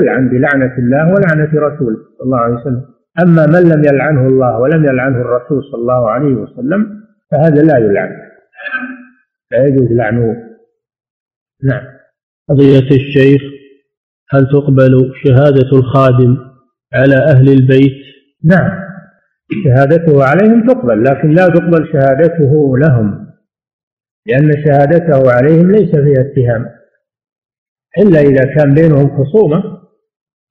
يلعن 0.00 0.28
بلعنة 0.28 0.78
الله 0.78 1.06
ولعنة 1.06 1.50
رسوله 1.54 1.96
صلى 2.18 2.24
الله 2.24 2.38
عليه 2.38 2.54
وسلم. 2.54 2.82
أما 3.22 3.46
من 3.46 3.68
لم 3.68 3.84
يلعنه 3.84 4.26
الله 4.26 4.60
ولم 4.60 4.84
يلعنه 4.84 5.16
الرسول 5.16 5.62
صلى 5.62 5.80
الله 5.80 6.10
عليه 6.10 6.34
وسلم 6.34 6.86
فهذا 7.30 7.62
لا 7.62 7.78
يلعن. 7.78 8.10
لا 9.52 9.66
يجوز 9.66 9.92
لعنه. 9.92 10.36
نعم. 11.64 11.82
قضية 12.48 12.90
الشيخ 12.90 13.42
هل 14.30 14.46
تقبل 14.46 15.12
شهادة 15.24 15.78
الخادم 15.78 16.36
على 16.94 17.14
أهل 17.14 17.48
البيت؟ 17.48 18.04
نعم. 18.44 18.84
شهادته 19.64 20.24
عليهم 20.24 20.66
تقبل 20.66 21.04
لكن 21.04 21.30
لا 21.30 21.48
تقبل 21.48 21.88
شهادته 21.92 22.78
لهم. 22.78 23.23
لأن 24.26 24.64
شهادته 24.64 25.32
عليهم 25.32 25.72
ليس 25.72 25.90
فيها 25.90 26.20
اتهام 26.20 26.70
إلا 27.98 28.20
إذا 28.20 28.54
كان 28.54 28.74
بينهم 28.74 29.24
خصومة 29.24 29.64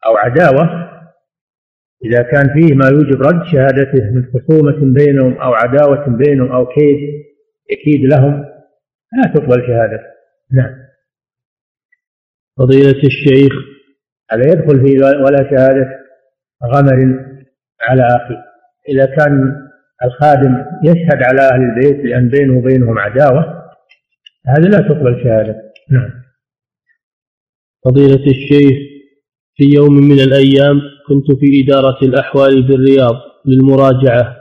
أو 0.05 0.17
عداوة. 0.17 0.83
إذا 2.05 2.21
كان 2.21 2.53
فيه 2.53 2.75
ما 2.75 2.85
يوجب 2.87 3.21
رد 3.21 3.43
شهادته 3.51 4.11
من 4.11 4.25
خصومة 4.25 4.93
بينهم 4.93 5.33
أو 5.33 5.53
عداوة 5.53 6.17
بينهم 6.17 6.51
أو 6.51 6.65
كيد 6.65 6.97
يكيد 7.71 8.13
لهم 8.13 8.45
لا 9.13 9.33
تقبل 9.33 9.67
شهادته. 9.67 10.13
نعم. 10.51 10.75
فضيلة 12.57 13.01
الشيخ 13.03 13.53
هذا 14.31 14.47
يدخل 14.47 14.85
في 14.85 14.97
ولا 14.97 15.49
شهادة 15.51 15.87
غمر 16.63 17.25
على 17.81 18.03
أخيه 18.03 18.43
إذا 18.89 19.05
كان 19.05 19.63
الخادم 20.05 20.65
يشهد 20.83 21.23
على 21.23 21.41
أهل 21.41 21.61
البيت 21.61 22.05
لأن 22.05 22.29
بينه 22.29 22.57
وبينهم 22.57 22.99
عداوة 22.99 23.62
هذا 24.47 24.69
لا 24.69 24.77
تقبل 24.77 25.23
شهادة. 25.23 25.55
نعم. 25.91 26.23
فضيلة 27.85 28.25
الشيخ 28.27 28.77
في 29.55 29.65
يوم 29.75 29.93
من 29.93 30.19
الأيام 30.19 30.81
كنت 31.07 31.39
في 31.39 31.63
إدارة 31.63 31.97
الأحوال 32.03 32.63
بالرياض 32.67 33.15
للمراجعة 33.45 34.37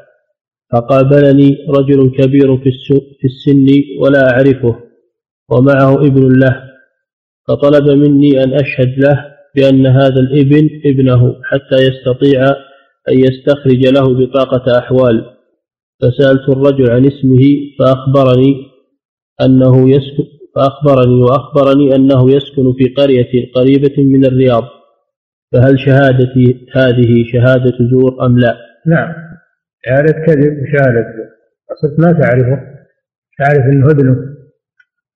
فقابلني 0.73 1.57
رجل 1.69 2.11
كبير 2.11 2.57
في 2.57 3.25
السن 3.25 3.67
ولا 4.01 4.31
أعرفه 4.31 4.77
ومعه 5.51 6.07
ابن 6.07 6.39
له 6.39 6.63
فطلب 7.49 7.91
مني 7.91 8.45
أن 8.45 8.55
أشهد 8.55 8.99
له 8.99 9.33
بأن 9.57 9.87
هذا 9.87 10.21
الابن 10.21 10.69
ابنه 10.87 11.35
حتى 11.45 11.77
يستطيع 11.77 12.47
أن 13.09 13.19
يستخرج 13.19 13.87
له 13.87 14.15
بطاقة 14.19 14.79
أحوال 14.79 15.25
فسألت 16.01 16.49
الرجل 16.49 16.91
عن 16.91 17.07
اسمه 17.07 17.45
فأخبرني 17.79 18.72
أنه 19.41 19.91
يسكن 19.91 20.25
فأخبرني 20.55 21.23
وأخبرني 21.23 21.97
أنه 21.97 22.31
يسكن 22.31 22.73
في 22.79 22.95
قرية 22.95 23.53
قريبة 23.55 23.95
من 23.99 24.25
الرياض. 24.25 24.63
فهل 25.53 25.79
شهادتي 25.79 26.67
هذه 26.75 27.25
شهادة 27.33 27.77
زور 27.91 28.27
أم 28.27 28.39
لا؟ 28.39 28.57
نعم. 28.87 29.15
شهادة 29.87 30.13
كذب 30.13 30.63
وشهادة 30.63 31.03
زور. 31.17 31.29
أصلت 31.73 32.01
ما 32.01 32.13
تعرفه. 32.13 32.63
تعرف 33.39 33.65
أنه 33.73 33.87
ابنه. 33.87 34.17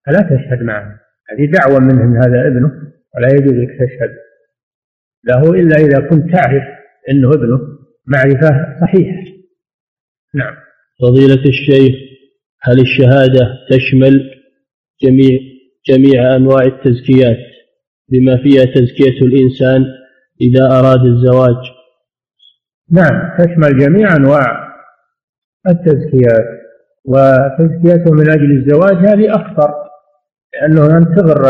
فلا 0.06 0.20
تشهد 0.20 0.62
معه. 0.62 1.00
هذه 1.30 1.50
دعوة 1.50 1.78
منه 1.78 2.02
أن 2.02 2.16
هذا 2.16 2.46
ابنه. 2.46 2.70
ولا 3.16 3.28
يجوز 3.28 3.54
لك 3.54 3.70
تشهد. 3.70 4.10
له 5.24 5.60
إلا 5.60 5.76
إذا 5.76 6.08
كنت 6.08 6.32
تعرف 6.32 6.62
أنه 7.10 7.28
ابنه. 7.28 7.60
معرفة 8.06 8.78
صحيحة. 8.80 9.22
نعم. 10.34 10.54
فضيلة 11.02 11.44
الشيخ 11.48 12.05
هل 12.66 12.80
الشهادة 12.80 13.58
تشمل 13.70 14.30
جميع 15.02 15.38
جميع 15.88 16.36
أنواع 16.36 16.62
التزكيات 16.62 17.36
بما 18.08 18.36
فيها 18.36 18.64
تزكية 18.64 19.26
الإنسان 19.26 19.84
إذا 20.40 20.66
أراد 20.78 21.00
الزواج؟ 21.00 21.56
نعم 22.90 23.36
تشمل 23.38 23.78
جميع 23.78 24.16
أنواع 24.16 24.74
التزكيات 25.68 26.46
وتزكيته 27.04 28.12
من 28.12 28.30
أجل 28.30 28.50
الزواج 28.50 28.96
هذه 28.96 29.30
أخطر 29.30 29.74
لأنه 30.54 30.98
أن 30.98 31.14
تغر 31.14 31.42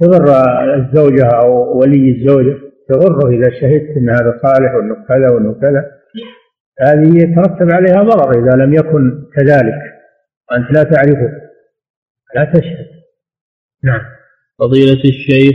تغر 0.00 0.44
الزوجة 0.74 1.26
أو 1.26 1.78
ولي 1.78 2.10
الزوجة 2.10 2.56
تغره 2.88 3.28
إذا 3.28 3.50
شهدت 3.60 3.96
أن 3.96 4.10
هذا 4.10 4.40
صالح 4.42 4.74
وأنه 4.74 4.94
كذا 5.08 5.34
وأنه 5.34 5.54
كذا. 5.54 5.84
هذه 6.80 7.18
يترتب 7.18 7.72
عليها 7.72 8.02
ضرر 8.02 8.30
إذا 8.30 8.64
لم 8.64 8.74
يكن 8.74 9.24
كذلك 9.36 9.80
وأنت 10.50 10.72
لا 10.72 10.82
تعرفه. 10.82 11.30
لا 12.34 12.44
تشهد. 12.44 12.86
نعم. 13.84 14.00
فضيلة 14.58 15.04
الشيخ 15.04 15.54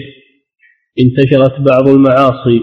انتشرت 1.00 1.60
بعض 1.60 1.88
المعاصي 1.88 2.62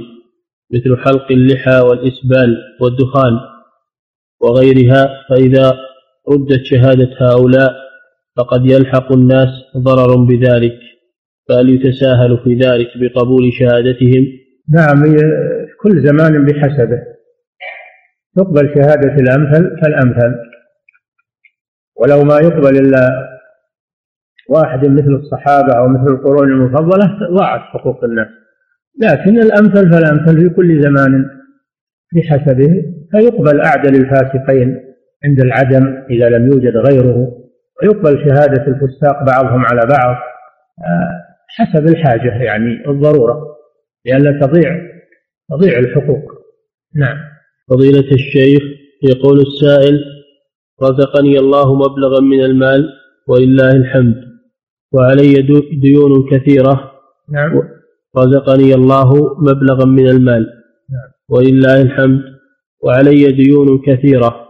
مثل 0.75 0.97
حلق 0.97 1.33
اللحى 1.33 1.81
والإسبال 1.81 2.57
والدخان 2.81 3.33
وغيرها 4.41 5.09
فإذا 5.29 5.79
ردت 6.29 6.65
شهادة 6.65 7.11
هؤلاء 7.21 7.73
فقد 8.37 8.71
يلحق 8.71 9.13
الناس 9.13 9.49
ضرر 9.77 10.17
بذلك 10.17 10.79
فهل 11.49 11.69
يتساهل 11.69 12.39
في 12.45 12.55
ذلك 12.55 12.89
بقبول 12.97 13.53
شهادتهم؟ 13.53 14.27
نعم 14.75 15.17
كل 15.83 16.07
زمان 16.07 16.47
بحسبه. 16.47 17.18
تقبل 18.39 18.75
شهادة 18.75 19.15
الأمثل 19.15 19.81
فالأمثل. 19.83 20.35
ولو 21.97 22.25
ما 22.25 22.35
يقبل 22.35 22.77
إلا 22.77 23.29
واحد 24.49 24.89
مثل 24.89 25.11
الصحابة 25.11 25.79
أو 25.79 25.89
مثل 25.89 26.15
القرون 26.15 26.49
المفضلة 26.49 27.19
ضاعت 27.37 27.61
حقوق 27.61 28.05
الناس. 28.05 28.29
لكن 29.03 29.39
الأمثل 29.39 29.91
فالأمثل 29.93 30.41
في 30.41 30.49
كل 30.49 30.83
زمان 30.83 31.25
بحسبه 32.15 32.85
فيقبل 33.11 33.61
أعدل 33.61 33.95
الفاسقين 33.97 34.81
عند 35.25 35.41
العدم 35.41 36.05
إذا 36.11 36.29
لم 36.29 36.47
يوجد 36.47 36.77
غيره. 36.77 37.33
ويقبل 37.83 38.19
شهادة 38.29 38.67
الفساق 38.67 39.25
بعضهم 39.25 39.67
على 39.67 39.81
بعض. 39.81 40.17
آه، 40.79 41.29
حسب 41.49 41.87
الحاجة 41.87 42.43
يعني 42.43 42.85
الضرورة 42.89 43.57
لئلا 44.07 44.41
تضيع 44.41 44.81
تضيع 45.51 45.79
الحقوق. 45.79 46.33
نعم. 46.97 47.38
فضيلة 47.69 48.13
الشيخ 48.13 48.63
يقول 49.03 49.41
السائل 49.41 50.01
رزقني 50.83 51.39
الله 51.39 51.75
مبلغا 51.75 52.21
من 52.21 52.45
المال 52.45 52.89
ولله 53.29 53.71
الحمد 53.71 54.15
وعلي 54.93 55.35
ديون 55.83 56.31
كثيرة 56.31 56.93
نعم 57.33 57.53
رزقني 58.17 58.75
الله 58.75 59.11
مبلغا 59.39 59.85
من 59.85 60.09
المال 60.09 60.43
نعم. 60.93 61.11
ولله 61.29 61.83
الحمد 61.83 62.23
وعلي 62.83 63.33
ديون 63.33 63.79
كثيرة 63.87 64.49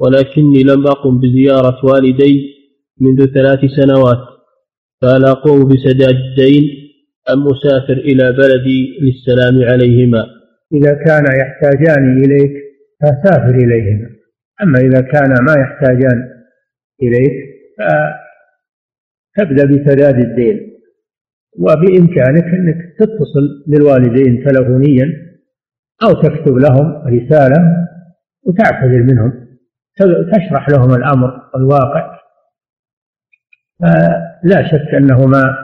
ولكني 0.00 0.62
لم 0.62 0.86
أقم 0.86 1.20
بزيارة 1.20 1.84
والدي 1.84 2.56
منذ 3.00 3.26
ثلاث 3.26 3.60
سنوات 3.76 4.18
فهل 5.02 5.24
أقوم 5.24 5.68
بسداد 5.68 6.16
الدين 6.16 6.64
أم 7.30 7.48
أسافر 7.48 7.92
إلى 7.92 8.32
بلدي 8.32 8.98
للسلام 9.02 9.62
عليهما 9.62 10.35
إذا 10.72 10.94
كان 10.94 11.24
يحتاجان 11.40 12.18
إليك 12.24 12.52
فسافر 13.02 13.54
إليهما. 13.54 14.08
أما 14.62 14.78
إذا 14.78 15.00
كان 15.00 15.30
ما 15.44 15.54
يحتاجان 15.62 16.28
إليك 17.02 17.32
فتبدأ 19.36 19.64
بسداد 19.64 20.18
الدين 20.18 20.72
وبإمكانك 21.58 22.44
أنك 22.44 22.94
تتصل 22.98 23.64
بالوالدين 23.66 24.44
تلفونيا 24.44 25.06
أو 26.02 26.12
تكتب 26.22 26.56
لهم 26.56 27.06
رسالة 27.06 27.86
وتعتذر 28.42 29.02
منهم 29.02 29.46
تشرح 30.32 30.68
لهم 30.68 30.94
الأمر 30.94 31.30
الواقع. 31.56 32.20
لا 34.44 34.68
شك 34.70 34.94
أنهما 34.94 35.56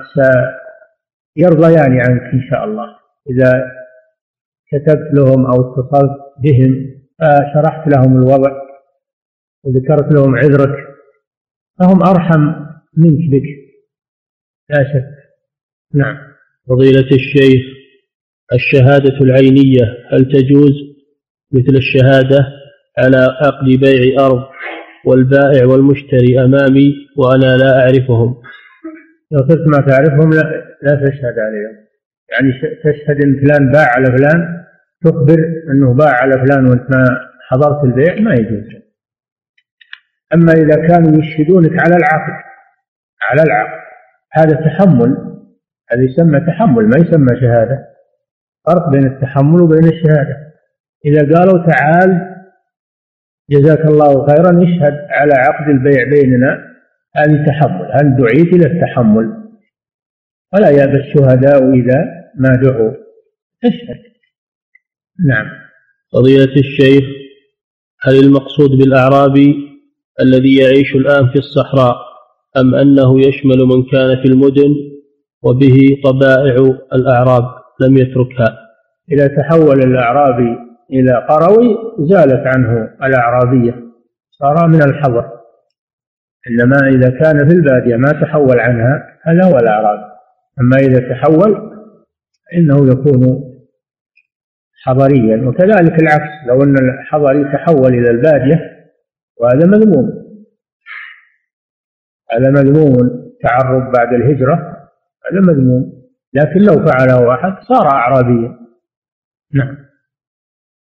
سيرضيان 1.37 2.01
عنك 2.01 2.23
إن 2.23 2.41
شاء 2.51 2.65
الله. 2.65 2.97
إذا 3.31 3.82
كتبت 4.73 5.14
لهم 5.14 5.47
أو 5.47 5.61
اتصلت 5.61 6.12
بهم 6.39 6.93
فشرحت 7.20 7.89
لهم 7.89 8.16
الوضع 8.16 8.53
وذكرت 9.64 10.14
لهم 10.14 10.37
عذرك 10.37 10.75
فهم 11.79 12.03
أرحم 12.03 12.41
منك 12.97 13.31
بك. 13.31 13.49
لا 14.70 14.85
شك. 14.85 15.05
نعم. 15.95 16.16
فضيلة 16.68 17.09
الشيخ 17.12 17.62
الشهادة 18.53 19.20
العينية 19.20 19.85
هل 20.12 20.25
تجوز 20.25 20.73
مثل 21.53 21.77
الشهادة 21.77 22.39
على 22.99 23.16
عقد 23.16 23.64
بيع 23.64 24.27
أرض 24.27 24.43
والبائع 25.07 25.66
والمشتري 25.66 26.45
أمامي 26.45 26.95
وأنا 27.16 27.57
لا 27.57 27.81
أعرفهم؟ 27.81 28.43
لو 29.31 29.41
كنت 29.41 29.68
ما 29.68 29.87
تعرفهم 29.87 30.31
لا, 30.31 30.43
لا 30.83 30.95
تشهد 30.95 31.39
عليهم. 31.39 31.83
يعني 32.31 32.53
تشهد 32.85 33.25
إن 33.25 33.41
فلان 33.41 33.73
باع 33.73 33.87
على 33.97 34.07
فلان 34.07 34.62
تخبر 35.05 35.39
أنه 35.71 35.95
باع 35.95 36.13
على 36.23 36.33
فلان 36.33 36.67
وأنت 36.67 36.91
ما 36.91 37.05
حضرت 37.49 37.85
البيع 37.85 38.21
ما 38.21 38.35
يجوز. 38.35 38.83
أما 40.35 40.53
إذا 40.53 40.89
كانوا 40.89 41.19
يشهدونك 41.19 41.81
على 41.81 41.97
العقد 41.97 42.43
على 43.31 43.43
العقد 43.43 43.83
هذا 44.33 44.57
تحمل 44.57 45.17
هذا 45.93 46.03
يسمى 46.03 46.41
تحمل 46.41 46.85
ما 46.85 46.97
يسمى 46.97 47.41
شهادة. 47.41 47.79
فرق 48.67 48.89
بين 48.89 49.07
التحمل 49.07 49.63
وبين 49.63 49.85
الشهادة. 49.85 50.37
إذا 51.07 51.39
قالوا 51.39 51.67
تعال 51.67 52.33
جزاك 53.51 53.81
الله 53.81 54.27
خيرا 54.27 54.63
اشهد 54.63 55.07
على 55.11 55.33
عقد 55.35 55.69
البيع 55.69 56.05
بيننا 56.05 56.73
هذه 57.17 57.47
تحمل. 57.47 57.93
هل 57.93 58.17
دعيت 58.17 58.55
إلى 58.55 58.67
التحمل؟ 58.67 59.43
ولا 60.55 60.71
يأبى 60.71 60.97
الشهداء 60.97 61.75
إذا 61.75 62.05
ما 62.35 62.49
دعوا 62.49 62.93
اشهد 63.65 64.12
نعم. 65.21 65.47
فضيلة 66.13 66.57
الشيخ 66.57 67.05
هل 68.03 68.25
المقصود 68.25 68.71
بالأعرابي 68.71 69.55
الذي 70.21 70.57
يعيش 70.57 70.95
الآن 70.95 71.29
في 71.29 71.39
الصحراء 71.39 71.97
أم 72.57 72.75
أنه 72.75 73.21
يشمل 73.21 73.59
من 73.59 73.83
كان 73.93 74.23
في 74.23 74.29
المدن 74.29 74.75
وبه 75.43 75.77
طبائع 76.05 76.55
الأعراب؟ 76.93 77.45
لم 77.81 77.97
يتركها. 77.97 78.59
إذا 79.13 79.27
تحول 79.27 79.81
الأعرابي 79.81 80.57
إلى 80.93 81.27
قروي 81.29 81.79
زالت 81.99 82.47
عنه 82.47 82.89
الأعرابية. 83.03 83.83
صار 84.31 84.69
من 84.69 84.83
الحضر 84.83 85.25
إنما 86.51 86.89
إذا 86.89 87.11
كان 87.11 87.49
في 87.49 87.55
البادية 87.55 87.97
ما 87.97 88.13
تحول 88.13 88.61
عنها 88.61 89.19
هذا 89.23 89.45
هو 89.45 89.59
الأعرابي 89.59 90.03
أما 90.61 90.77
إذا 90.77 90.99
تحول 90.99 91.73
فإنه 92.51 92.89
يكون 92.93 93.52
حضريا 94.83 95.49
وكذلك 95.49 96.03
العكس 96.03 96.49
لو 96.49 96.62
أن 96.62 96.76
الحضري 96.78 97.45
تحول 97.53 97.95
إلى 97.95 98.11
البادية 98.11 98.72
وهذا 99.41 99.66
مذموم. 99.66 100.22
هذا 102.33 102.51
مذموم 102.51 102.97
تعرب 103.43 103.93
بعد 103.93 104.14
الهجرة 104.14 104.55
هذا 105.30 105.41
مذموم. 105.41 106.03
لكن 106.35 106.61
لو 106.61 106.87
فعله 106.87 107.35
أحد 107.35 107.53
صار 107.62 107.87
أعرابيا. 107.87 108.59
نعم. 109.55 109.76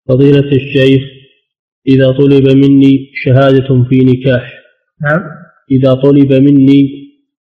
فضيلة 0.09 0.53
الشيخ 0.53 1.03
إذا 1.89 2.13
طلب 2.13 2.57
مني 2.57 3.11
شهادة 3.15 3.85
في 3.89 3.99
نكاح. 4.05 4.53
نعم. 5.03 5.23
إذا 5.71 5.95
طلب 5.95 6.33
مني 6.33 6.89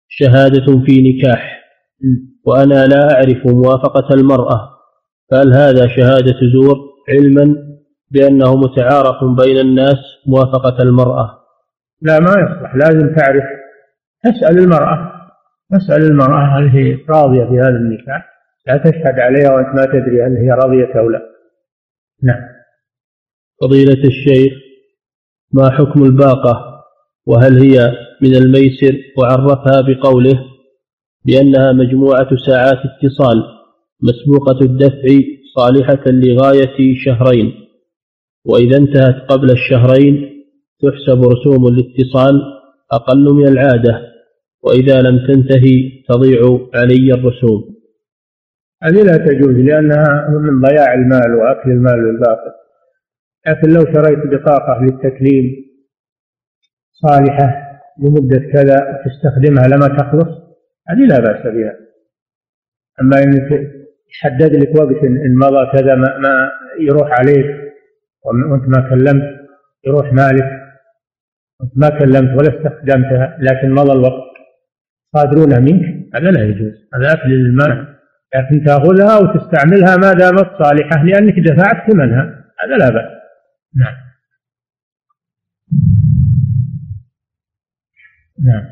شهادة 0.08 0.86
في 0.86 1.02
نكاح. 1.02 1.60
وأنا 2.45 2.86
لا 2.86 3.14
أعرف 3.14 3.47
موافقة 3.47 4.14
المرأة. 4.16 4.79
فهل 5.32 5.54
هذا 5.54 5.88
شهادة 5.88 6.40
زور 6.54 6.78
علما 7.10 7.56
بأنه 8.12 8.56
متعارف 8.56 9.24
بين 9.24 9.60
الناس 9.60 9.98
موافقة 10.28 10.84
المرأة؟ 10.84 11.40
لا 12.02 12.20
ما 12.20 12.32
يصلح. 12.32 12.76
لازم 12.76 13.16
تعرف. 13.16 13.44
تسأل 14.24 14.60
المرأة. 14.60 15.12
تسأل 15.72 16.04
المرأة 16.04 16.58
هل 16.58 16.68
هي 16.70 16.98
راضية 17.10 17.44
بهذا 17.44 17.70
النكاح. 17.70 18.30
لا 18.68 18.78
تشهد 18.78 19.20
عليها 19.20 19.54
وأنت 19.54 19.68
ما 19.76 19.86
تدري 19.86 20.24
هل 20.24 20.38
هي 20.38 20.52
راضية 20.52 21.00
أو 21.00 21.10
لا. 21.10 21.22
نعم. 22.24 22.42
فضيلة 23.62 24.04
الشيخ 24.04 24.54
ما 25.54 25.70
حكم 25.70 26.04
الباقة؟ 26.04 26.84
وهل 27.26 27.60
هي 27.60 27.92
من 28.22 28.36
الميسر؟ 28.36 28.98
وعرفها 29.18 29.82
بقوله 29.82 30.40
بأنها 31.26 31.72
مجموعة 31.72 32.30
ساعات 32.48 32.78
اتصال. 32.78 33.59
مسبوقة 34.04 34.60
الدفع 34.62 35.08
صالحة 35.56 36.04
لغاية 36.08 36.95
شهرين 37.06 37.54
وإذا 38.45 38.78
انتهت 38.78 39.16
قبل 39.30 39.52
الشهرين 39.52 40.43
تحسب 40.82 41.24
رسوم 41.24 41.68
الاتصال 41.68 42.41
أقل 42.91 43.34
من 43.34 43.47
العادة 43.47 44.02
وإذا 44.64 45.02
لم 45.02 45.28
تنتهي 45.28 46.04
تضيع 46.10 46.41
علي 46.76 47.14
الرسوم. 47.14 47.76
هذه 48.84 49.04
لا 49.04 49.18
تجوز 49.18 49.56
لأنها 49.56 50.28
من 50.30 50.62
ضياع 50.62 50.93
المال 50.93 51.36
وأكل 51.36 51.72
المال 51.72 52.02
بالباطل 52.02 52.52
لكن 53.47 53.70
لو 53.70 53.82
شريت 53.93 54.20
بطاقة 54.34 54.82
للتكليم 54.84 55.45
صالحة 56.91 57.70
لمدة 58.00 58.39
كذا 58.54 59.02
تستخدمها 59.06 59.68
لما 59.68 59.88
تخلص 59.88 60.30
هذه 60.88 61.06
لا 61.10 61.20
بأس 61.20 61.54
بها. 61.54 61.76
أما 63.02 63.24
أنك 63.24 63.79
يحدد 64.12 64.55
لك 64.55 64.76
وقت 64.76 65.03
إن 65.03 65.36
مضى 65.36 65.72
كذا 65.72 65.95
ما, 65.95 66.18
ما 66.18 66.51
يروح 66.80 67.12
عليك. 67.20 67.45
وأنت 68.26 68.68
ما 68.68 68.89
كلمت 68.89 69.39
يروح 69.88 70.14
مالك. 70.14 70.49
وأنت 71.60 71.72
ما 71.76 71.89
كلمت 71.89 72.30
ولا 72.39 72.57
استخدمتها 72.57 73.38
لكن 73.39 73.72
مضى 73.72 73.91
الوقت. 73.91 74.30
صادرونها 75.16 75.60
منك؟ 75.60 76.16
هذا 76.16 76.32
لا 76.32 76.43
يجوز. 76.43 76.74
هذا 76.93 77.14
أكل 77.14 77.30
للمال. 77.30 77.95
لكن 78.36 78.66
تأخذها 78.66 79.18
وتستعملها 79.18 79.97
ما 79.97 80.14
دامت 80.14 80.64
صالحة 80.64 81.03
لأنك 81.03 81.39
دفعت 81.39 81.91
ثمنها. 81.91 82.45
هذا 82.64 82.78
لا 82.78 82.89
بأس. 82.89 83.20
نعم. 83.76 83.95
نعم. 88.43 88.66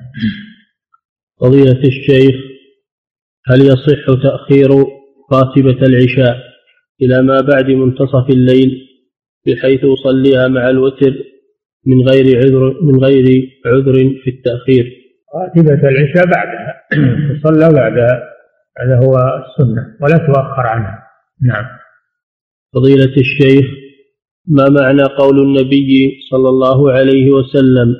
فضيلة 1.41 1.79
الشيخ 1.87 2.35
هل 3.47 3.61
يصح 3.61 4.05
تأخير 4.23 4.96
راتبة 5.33 5.87
العشاء 5.87 6.37
إلى 7.01 7.21
ما 7.21 7.41
بعد 7.41 7.65
منتصف 7.65 8.29
الليل 8.29 8.87
بحيث 9.47 9.79
أصليها 9.85 10.47
مع 10.47 10.69
الوتر 10.69 11.13
من 11.85 12.09
غير 12.09 12.37
عذر 12.37 12.83
من 12.83 13.03
غير 13.03 13.49
عذر 13.65 13.93
في 14.23 14.29
التأخير. 14.29 14.93
راتبة 15.35 15.89
العشاء 15.89 16.25
بعدها 16.25 16.83
تصلى 17.41 17.73
بعدها 17.73 18.23
هذا 18.79 18.97
هو 18.97 19.15
السنة 19.15 19.95
ولا 20.01 20.17
تؤخر 20.17 20.67
عنها. 20.67 21.03
نعم. 21.41 21.65
فضيلة 22.73 23.15
الشيخ 23.17 23.65
ما 24.47 24.69
معنى 24.69 25.03
قول 25.03 25.39
النبي 25.39 26.19
صلى 26.31 26.49
الله 26.49 26.91
عليه 26.91 27.31
وسلم 27.31 27.95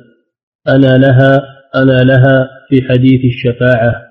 أنا 0.68 0.98
لها 0.98 1.44
أنا 1.76 2.04
لها 2.04 2.50
في 2.70 2.82
حديث 2.82 3.22
الشفاعة 3.26 4.08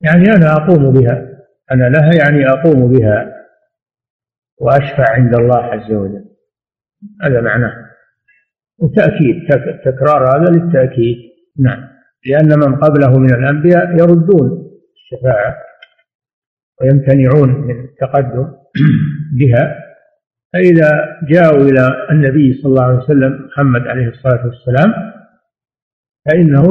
يعني 0.00 0.32
أنا 0.36 0.52
أقوم 0.52 0.92
بها 0.92 1.35
أنا 1.72 1.84
لها 1.84 2.10
يعني 2.14 2.48
أقوم 2.48 2.92
بها 2.92 3.32
وأشفع 4.60 5.04
عند 5.08 5.34
الله 5.34 5.64
عز 5.64 5.92
وجل. 5.92 6.24
هذا 7.22 7.40
معناه. 7.40 7.72
وتأكيد 8.78 9.48
تكرار 9.84 10.36
هذا 10.36 10.50
للتأكيد. 10.52 11.16
نعم. 11.58 11.88
لأن 12.26 12.58
من 12.58 12.76
قبله 12.76 13.18
من 13.18 13.34
الأنبياء 13.34 13.92
يردون 13.92 14.70
الشفاعة 14.94 15.56
ويمتنعون 16.80 17.48
من 17.48 17.84
التقدم 17.84 18.52
بها. 19.38 19.86
فإذا 20.52 21.18
جاءوا 21.30 21.62
إلى 21.62 22.06
النبي 22.10 22.52
صلى 22.62 22.70
الله 22.70 22.84
عليه 22.84 22.98
وسلم 22.98 23.46
محمد 23.46 23.86
عليه 23.86 24.08
الصلاة 24.08 24.46
والسلام 24.46 24.92
فإنه 26.26 26.62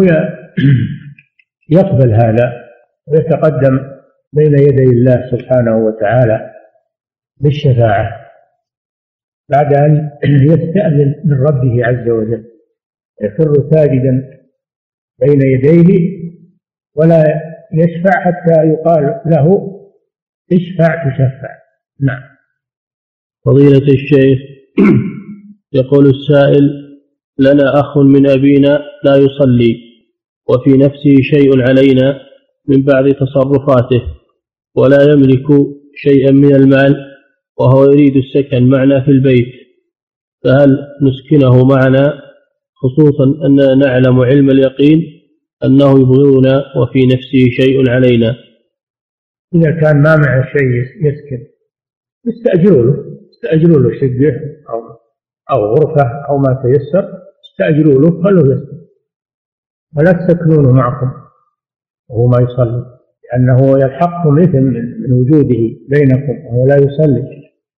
يقبل 1.78 2.14
هذا 2.14 2.54
ويتقدم 3.08 3.95
بين 4.36 4.53
يدي 4.59 4.83
الله 4.83 5.31
سبحانه 5.31 5.77
وتعالى 5.77 6.51
بالشفاعة 7.38 8.25
بعد 9.49 9.73
أن 9.73 10.11
يستأذن 10.25 11.15
من 11.25 11.43
ربه 11.47 11.86
عز 11.86 12.09
وجل 12.09 12.45
يفر 13.21 13.53
ساجدا 13.71 14.23
بين 15.19 15.41
يديه 15.41 16.15
ولا 16.95 17.23
يشفع 17.73 18.11
حتى 18.21 18.67
يقال 18.67 19.21
له 19.25 19.71
اشفع 20.51 21.09
تشفع. 21.09 21.49
نعم. 22.01 22.23
فضيلة 23.45 23.93
الشيخ 23.93 24.39
يقول 25.73 26.05
السائل 26.05 26.69
لنا 27.39 27.79
أخ 27.79 27.97
من 27.97 28.29
أبينا 28.29 28.79
لا 29.03 29.15
يصلي 29.15 29.75
وفي 30.49 30.69
نفسه 30.69 31.15
شيء 31.21 31.61
علينا 31.69 32.19
من 32.67 32.81
بعض 32.83 33.09
تصرفاته. 33.09 34.24
ولا 34.76 35.03
يملك 35.13 35.47
شيئا 35.95 36.32
من 36.32 36.55
المال 36.55 36.95
وهو 37.57 37.84
يريد 37.84 38.15
السكن 38.15 38.69
معنا 38.69 39.05
في 39.05 39.11
البيت. 39.11 39.53
فهل 40.43 40.78
نسكنه 41.01 41.65
معنا؟ 41.65 42.21
خصوصا 42.76 43.45
أننا 43.45 43.76
نعلم 43.76 44.19
علم 44.19 44.49
اليقين 44.49 44.99
أنه 45.63 45.99
يبغضنا 45.99 46.63
وفي 46.78 47.05
نفسه 47.05 47.49
شيء 47.59 47.89
علينا. 47.89 48.36
إذا 49.55 49.71
كان 49.82 50.01
ما 50.01 50.15
معه 50.15 50.43
شيء 50.57 50.67
يسكن 51.07 51.45
استأجروا 52.28 52.84
له 52.84 53.05
استأجروا 53.32 53.80
له 53.80 53.99
شقة 53.99 54.34
أو 54.69 54.80
أو 55.51 55.76
غرفة 55.76 56.03
أو 56.30 56.38
ما 56.38 56.61
تيسر 56.63 57.09
استأجروا 57.45 58.01
له 58.01 58.23
خلوه 58.23 58.55
يسكن. 58.55 58.78
ولا 59.97 60.11
تسكنونه 60.11 60.71
معكم 60.71 61.11
وهو 62.09 62.28
ما 62.28 62.38
يصلي. 62.41 62.95
لأنه 63.34 63.78
يلحقكم 63.78 64.39
إثم 64.39 64.63
من 65.03 65.13
وجوده 65.13 65.61
بينكم 65.89 66.45
وهو 66.45 66.67
لا 66.67 66.76
يصلي. 66.76 67.23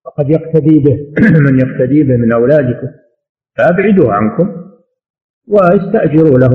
وقد 0.07 0.31
يقتدي 0.31 0.79
به. 0.79 0.97
من 1.47 1.61
يقتدي 1.61 2.03
به 2.03 2.17
من 2.17 2.33
أولادكم 2.33 2.89
فأبعدوه 3.59 4.13
عنكم 4.13 4.49
واستأجروا 5.49 6.39
له 6.39 6.53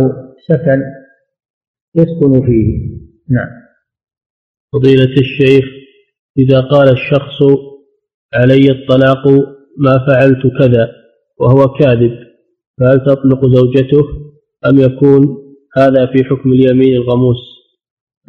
سكن 0.47 0.81
يسكن 1.95 2.45
فيه. 2.45 2.91
نعم. 3.29 3.49
فضيلة 4.73 5.13
الشيخ 5.17 5.65
إذا 6.37 6.61
قال 6.61 6.91
الشخص 6.91 7.41
علي 8.33 8.71
الطلاق 8.71 9.27
ما 9.77 10.05
فعلت 10.07 10.47
كذا 10.59 10.91
وهو 11.39 11.67
كاذب 11.79 12.17
فهل 12.79 12.99
تطلق 13.05 13.45
زوجته 13.45 14.01
أم 14.65 14.79
يكون 14.79 15.37
هذا 15.77 16.05
في 16.05 16.23
حكم 16.23 16.53
اليمين 16.53 16.93
الغموس؟ 16.93 17.60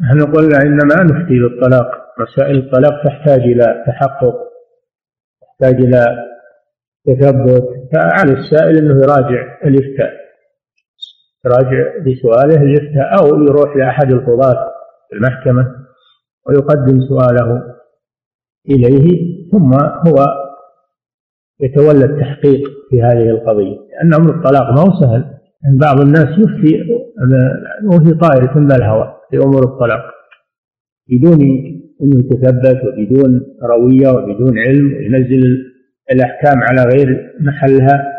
نحن 0.01 0.31
قلنا 0.31 0.57
إنما 0.61 1.03
نفتي 1.03 1.39
بالطلاق 1.39 2.03
مسائل 2.19 2.57
الطلاق 2.57 3.03
تحتاج 3.03 3.39
إلى 3.39 3.83
تحقق 3.87 4.35
تحتاج 5.41 5.75
إلى 5.75 6.05
تثبت. 7.05 7.63
فعلى 7.93 8.33
السائل 8.33 8.77
أنه 8.77 9.03
يراجع 9.03 9.57
الإفتاء 9.65 10.13
يراجع 11.45 11.83
بسؤاله 12.05 12.63
الإفتاء 12.63 13.19
أو 13.19 13.43
يروح 13.43 13.75
لأحد 13.75 14.11
القضاة 14.11 14.71
في 15.09 15.15
المحكمة 15.15 15.75
ويقدم 16.47 16.99
سؤاله 17.09 17.63
إليه 18.69 19.07
ثم 19.51 19.73
هو 20.07 20.25
يتولى 21.61 22.05
التحقيق 22.05 22.61
في 22.89 23.01
هذه 23.01 23.29
القضية. 23.29 23.77
لأن 23.77 24.13
أمر 24.13 24.35
الطلاق 24.35 24.71
ما 24.71 24.81
هو 24.81 25.01
سهل 25.01 25.33
بعض 25.79 25.99
الناس 26.01 26.27
يفتي 26.27 26.83
وفي 27.85 28.13
طائرة 28.19 28.53
بالهواء 28.53 29.22
في 29.33 29.39
أمور 29.39 29.63
الطلاق. 29.63 30.03
بدون 31.09 31.41
أنه 32.01 32.19
يتثبت 32.19 32.81
وبدون 32.85 33.41
روية 33.63 34.09
وبدون 34.09 34.59
علم 34.59 35.01
ينزل 35.01 35.43
الأحكام 36.11 36.63
على 36.63 36.83
غير 36.83 37.33
محلها 37.39 38.13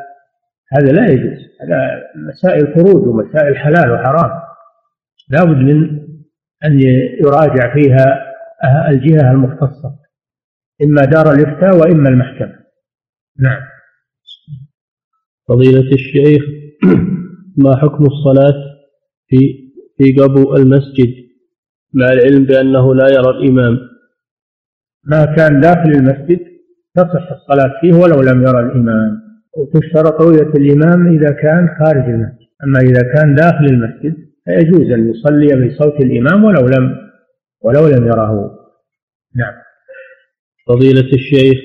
هذا 0.73 0.93
لا 0.93 1.13
يجوز. 1.13 1.39
هذا 1.63 2.03
مسائل 2.29 2.75
فروج 2.75 3.09
ومسائل 3.09 3.57
حلال 3.57 3.93
وحرام. 3.93 4.31
لا 5.31 5.45
بد 5.45 5.57
من 5.57 6.01
أن 6.65 6.81
يراجع 7.21 7.75
فيها 7.75 8.35
الجهة 8.89 9.31
المختصة 9.31 9.99
إما 10.85 11.05
دار 11.05 11.33
الإفتاء 11.33 11.77
وإما 11.77 12.09
المحكمة. 12.09 12.59
نعم. 13.39 13.63
فضيلة 15.49 15.93
الشيخ 15.93 16.43
ما 17.57 17.77
حكم 17.77 18.05
الصلاة 18.05 18.55
في 19.29 19.64
في 19.99 20.13
قبو 20.13 20.57
المسجد. 20.57 21.15
مع 21.93 22.13
العلم 22.13 22.45
بأنه 22.45 22.95
لا 22.95 23.09
يرى 23.09 23.31
الإمام. 23.31 23.79
ما 25.05 25.25
كان 25.25 25.61
داخل 25.61 25.91
المسجد 25.91 26.41
تصح 26.95 27.33
الصلاة 27.33 27.81
فيه 27.81 27.93
ولو 27.93 28.23
لم 28.23 28.43
يرى 28.43 28.61
الإمام. 28.61 29.25
وتشترط 29.57 30.21
رؤية 30.21 30.53
الإمام 30.57 31.07
إذا 31.07 31.31
كان 31.31 31.69
خارج 31.79 32.05
المسجد. 32.05 32.49
أما 32.65 32.81
إذا 32.81 33.03
كان 33.15 33.35
داخل 33.35 33.65
المسجد 33.65 34.17
فيجوز 34.45 34.91
أن 34.91 35.11
يصلي 35.11 35.69
بصوت 35.69 36.01
الإمام 36.01 36.45
ولو 36.45 36.67
لم 36.67 36.97
ولو 37.63 37.87
لم 37.87 38.07
يره 38.07 38.51
نعم. 39.37 39.55
فضيلة 40.69 41.13
الشيخ 41.13 41.59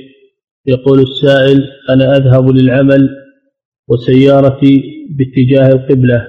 يقول 0.65 0.99
السائل 0.99 1.63
أنا 1.89 2.17
أذهب 2.17 2.49
للعمل 2.49 3.09
وسيارتي 3.88 4.84
باتجاه 5.09 5.67
القبلة. 5.67 6.27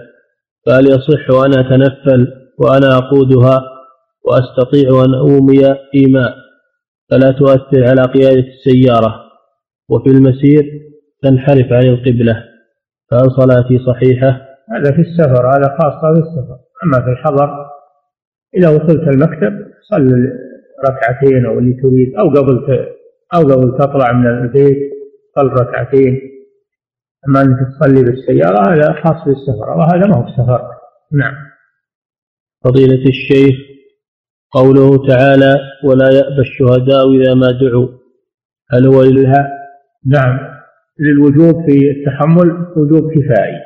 فهل 0.67 0.85
يصح 0.87 1.45
أن 1.45 1.59
أتنفل 1.59 2.27
وأنا 2.59 2.99
أقودها 2.99 3.63
وأستطيع 4.25 5.05
أن 5.05 5.15
أومي 5.15 5.65
إيماء 5.95 6.35
فلا 7.11 7.31
تؤثر 7.31 7.89
على 7.89 8.03
قيادة 8.03 8.47
السيارة. 8.49 9.15
وفي 9.91 10.11
المسير 10.11 10.63
تنحرف 11.23 11.73
عن 11.73 11.87
القبلة. 11.87 12.45
فهل 13.11 13.31
صلاتي 13.31 13.79
صحيحة؟ 13.87 14.51
هذا 14.71 14.93
في 14.93 15.01
السفر 15.01 15.47
هذا 15.47 15.77
خاصة 15.81 16.13
بالسفر 16.15 16.57
أما 16.85 17.05
في 17.05 17.11
الحضر 17.11 17.51
إذا 18.57 18.69
وصلت 18.69 19.09
المكتب 19.15 19.53
صل 19.91 20.09
ركعتين 20.89 21.47
أو 21.47 21.59
اللي 21.59 21.73
تريد 21.83 22.15
أو 22.19 22.29
قبل 22.29 22.87
أو 23.35 23.41
قبل 23.41 23.79
تطلع 23.79 24.13
من 24.13 24.27
البيت 24.27 24.79
صل 25.37 25.47
ركعتين. 25.47 26.21
أما 27.29 27.43
أنك 27.43 27.59
تصلي 27.73 28.03
بالسيارة 28.03 28.73
هذا 28.73 28.93
خاص 28.93 29.25
بالسفر 29.25 29.71
وهذا 29.71 30.07
ما 30.07 30.17
هو 30.17 30.29
السفر 30.29 30.69
نعم. 31.13 31.35
فضيلة 32.65 33.09
الشيخ 33.09 33.55
قوله 34.51 35.09
تعالى 35.09 35.57
ولا 35.85 36.11
يأبى 36.11 36.41
الشهداء 36.41 37.11
إذا 37.11 37.35
ما 37.35 37.51
دعوا 37.51 37.89
هل 38.71 38.87
هو 38.87 39.03
لها؟ 39.03 39.49
نعم. 40.07 40.39
للوجوب 40.99 41.71
في 41.71 41.91
التحمل 41.91 42.75
وجوب 42.77 43.11
كفائي. 43.11 43.61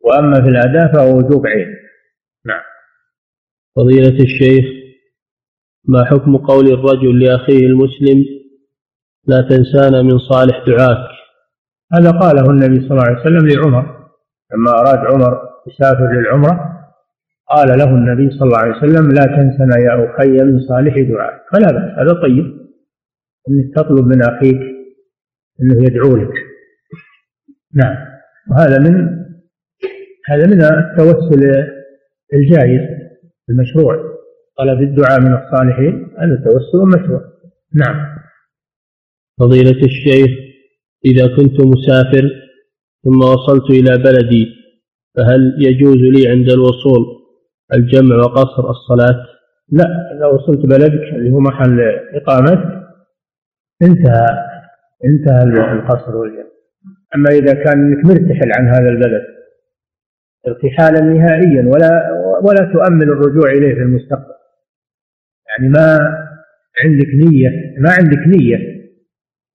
وأما 0.00 0.34
في 0.42 0.48
الأداء 0.48 0.92
فهو 0.92 1.18
وجوب 1.18 1.46
عين. 1.46 1.76
نعم. 2.46 2.62
فضيلة 3.76 4.22
الشيخ 4.22 4.64
ما 5.88 6.04
حكم 6.04 6.36
قول 6.36 6.66
الرجل 6.66 7.24
لأخيه 7.24 7.66
المسلم 7.66 8.24
لا 9.26 9.40
تنسانا 9.40 10.02
من 10.02 10.18
صالح 10.18 10.64
دعاك 10.66 11.23
هذا 11.94 12.10
قاله 12.10 12.50
النبي 12.50 12.80
صلى 12.80 12.90
الله 12.90 13.04
عليه 13.04 13.20
وسلم 13.20 13.48
لعمر. 13.48 14.04
لما 14.54 14.70
أراد 14.70 14.98
عمر 14.98 15.40
يسافر 15.68 16.12
للعمرة 16.12 16.74
قال 17.48 17.78
له 17.78 17.90
النبي 17.90 18.30
صلى 18.30 18.42
الله 18.42 18.58
عليه 18.58 18.76
وسلم 18.76 19.12
لا 19.12 19.24
تنسنا 19.24 19.78
يا 19.78 20.14
أخي 20.14 20.30
من 20.30 20.60
صالح 20.60 20.94
دعاء 20.98 21.44
فلا 21.52 21.66
بأس 21.66 21.98
هذا 21.98 22.12
طيب. 22.22 22.64
أنك 23.48 23.74
تطلب 23.76 24.06
من 24.06 24.22
أخيك 24.22 24.60
أنه 25.60 25.84
يدعو 25.86 26.16
لك. 26.16 26.34
نعم. 27.74 27.96
وهذا 28.50 28.78
من 28.78 29.24
هذا 30.28 30.46
من 30.46 30.62
التوسل 30.62 31.42
الجائز 32.34 32.80
المشروع. 33.50 33.96
طلب 34.58 34.82
الدعاء 34.82 35.20
من 35.20 35.34
الصالحين 35.34 36.08
هذا 36.18 36.44
توسل 36.44 36.98
مشروع. 36.98 37.20
نعم. 37.74 38.16
فضيلة 39.40 39.82
الشيخ 39.84 40.43
إذا 41.04 41.36
كنت 41.36 41.60
مسافر 41.60 42.30
ثم 43.04 43.18
وصلت 43.18 43.70
إلى 43.70 43.98
بلدي 43.98 44.46
فهل 45.16 45.56
يجوز 45.58 45.96
لي 45.96 46.28
عند 46.28 46.50
الوصول 46.50 47.06
الجمع 47.74 48.16
وقصر 48.16 48.70
الصلاة؟ 48.70 49.26
لا 49.68 49.84
إذا 50.16 50.26
وصلت 50.26 50.66
بلدك 50.66 51.14
اللي 51.14 51.30
هو 51.30 51.40
محل 51.40 51.80
إقامتك 52.14 52.84
انتهى 53.82 54.26
انتهى 55.04 55.42
القصر 55.72 56.16
والجمع. 56.16 56.44
أما 57.16 57.30
إذا 57.30 57.52
كان 57.52 57.78
أنك 57.78 58.04
مرتحل 58.04 58.52
عن 58.58 58.68
هذا 58.68 58.88
البلد 58.88 59.22
ارتحالا 60.48 61.00
نهائيا 61.00 61.62
ولا 61.62 62.10
ولا 62.42 62.72
تؤمل 62.72 63.08
الرجوع 63.08 63.50
إليه 63.50 63.74
في 63.74 63.80
المستقبل. 63.80 64.34
يعني 65.48 65.68
ما 65.68 65.98
عندك 66.84 67.08
نية 67.14 67.50
ما 67.78 67.90
عندك 67.90 68.36
نية 68.36 68.73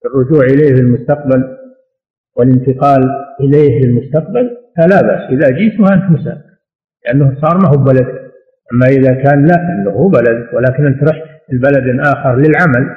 الرجوع 0.05 0.45
إليه 0.45 0.75
في 0.75 0.81
المستقبل 0.81 1.57
والانتقال 2.35 3.01
إليه 3.41 3.81
في 3.81 3.85
المستقبل 3.87 4.57
فلا 4.77 5.01
بأس. 5.01 5.31
إذا 5.31 5.49
جئت 5.49 5.79
وأنت 5.79 6.03
مسافر 6.11 6.49
لأنه 7.05 7.41
صار 7.41 7.57
ما 7.57 7.67
هو 7.67 7.83
بلد 7.83 8.07
أما 8.73 8.87
إذا 8.87 9.13
كان 9.13 9.45
لا 9.45 9.55
أنه 9.55 9.91
هو 9.91 10.07
بلد 10.07 10.47
ولكن 10.53 10.85
أنت 10.85 11.03
رحت 11.03 11.23
لبلد 11.51 11.99
آخر 11.99 12.35
للعمل. 12.35 12.95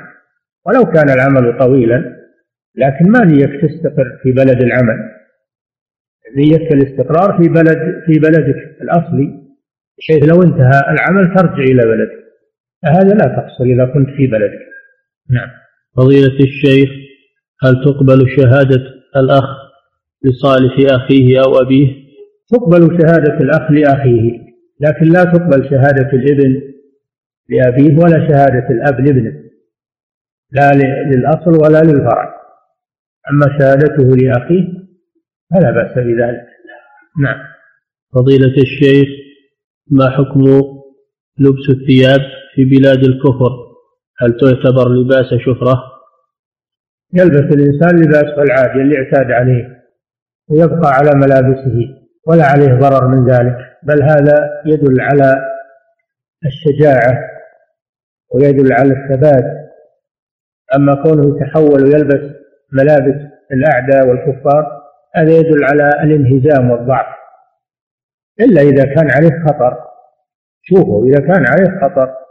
ولو 0.66 0.84
كان 0.84 1.10
العمل 1.10 1.58
طويلا 1.58 2.22
لكن 2.76 3.10
ما 3.10 3.24
نيك 3.24 3.60
تستقر 3.62 4.18
في 4.22 4.32
بلد 4.32 4.62
العمل؟ 4.62 4.98
نيتك 6.36 6.72
الاستقرار 6.72 7.42
في 7.42 7.48
بلد 7.48 8.02
في 8.06 8.18
بلدك 8.18 8.80
الأصلي 8.82 9.42
بحيث 9.98 10.28
لو 10.28 10.42
انتهى 10.42 10.80
العمل 10.90 11.34
ترجع 11.34 11.62
إلى 11.62 11.82
بلدك. 11.82 12.22
هذا 12.84 13.14
لا 13.14 13.36
تحصل 13.36 13.64
إذا 13.64 13.84
كنت 13.84 14.08
في 14.16 14.26
بلدك. 14.26 14.66
نعم. 15.30 15.48
فضيلة 15.96 16.38
الشيخ 16.40 16.90
هل 17.62 17.84
تقبل 17.84 18.36
شهادة 18.36 18.82
الأخ 19.16 19.44
لصالح 20.24 20.74
أخيه 20.92 21.40
أو 21.40 21.60
أبيه؟ 21.60 22.02
تقبل 22.48 23.00
شهادة 23.00 23.38
الأخ 23.40 23.70
لأخيه 23.70 24.42
لكن 24.80 25.06
لا 25.12 25.24
تقبل 25.24 25.70
شهادة 25.70 26.10
الابن 26.12 26.60
لأبيه 27.48 27.94
ولا 27.94 28.28
شهادة 28.28 28.68
الأب 28.70 29.00
لابنه 29.00 29.42
لا 30.52 30.72
للأصل 31.10 31.50
ولا 31.62 31.82
للفرع. 31.82 32.34
أما 33.30 33.58
شهادته 33.58 34.16
لأخيه 34.16 34.64
فلا 35.50 35.70
بأس 35.70 35.92
بذلك. 35.98 36.46
نعم. 37.22 37.38
فضيلة 38.14 38.54
الشيخ 38.62 39.08
ما 39.90 40.10
حكم 40.10 40.40
لبس 41.38 41.70
الثياب 41.70 42.20
في 42.54 42.64
بلاد 42.64 43.04
الكفر؟ 43.04 43.61
هل 44.20 44.36
تعتبر 44.36 44.88
لباس 44.88 45.26
شفرة؟ 45.34 45.82
يلبس 47.14 47.54
الإنسان 47.54 48.00
لباسه 48.02 48.42
العادي 48.42 48.80
اللي 48.80 48.96
اعتاد 48.98 49.30
عليه 49.30 49.82
ويبقى 50.50 50.90
على 50.92 51.10
ملابسه 51.14 52.02
ولا 52.26 52.44
عليه 52.44 52.78
ضرر 52.78 53.08
من 53.08 53.30
ذلك 53.30 53.56
بل 53.82 54.02
هذا 54.02 54.62
يدل 54.66 55.00
على 55.00 55.34
الشجاعة 56.46 57.18
ويدل 58.34 58.72
على 58.72 58.92
الثبات 58.92 59.44
أما 60.76 60.94
كونه 61.02 61.36
يتحول 61.36 61.84
ويلبس 61.84 62.36
ملابس 62.72 63.32
الأعداء 63.52 64.08
والكفار 64.08 64.82
هذا 65.14 65.30
يدل 65.30 65.64
على 65.64 65.88
الانهزام 66.02 66.70
والضعف 66.70 67.06
إلا 68.40 68.60
إذا 68.60 68.84
كان 68.94 69.10
عليه 69.10 69.44
خطر 69.46 69.76
شوفوا 70.62 71.06
إذا 71.06 71.18
كان 71.18 71.46
عليه 71.46 71.80
خطر 71.80 72.21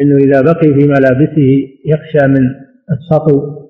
إنه 0.00 0.16
إذا 0.16 0.40
بقي 0.40 0.74
في 0.74 0.88
ملابسه 0.88 1.68
يخشى 1.86 2.26
من 2.28 2.44
السطو 2.90 3.62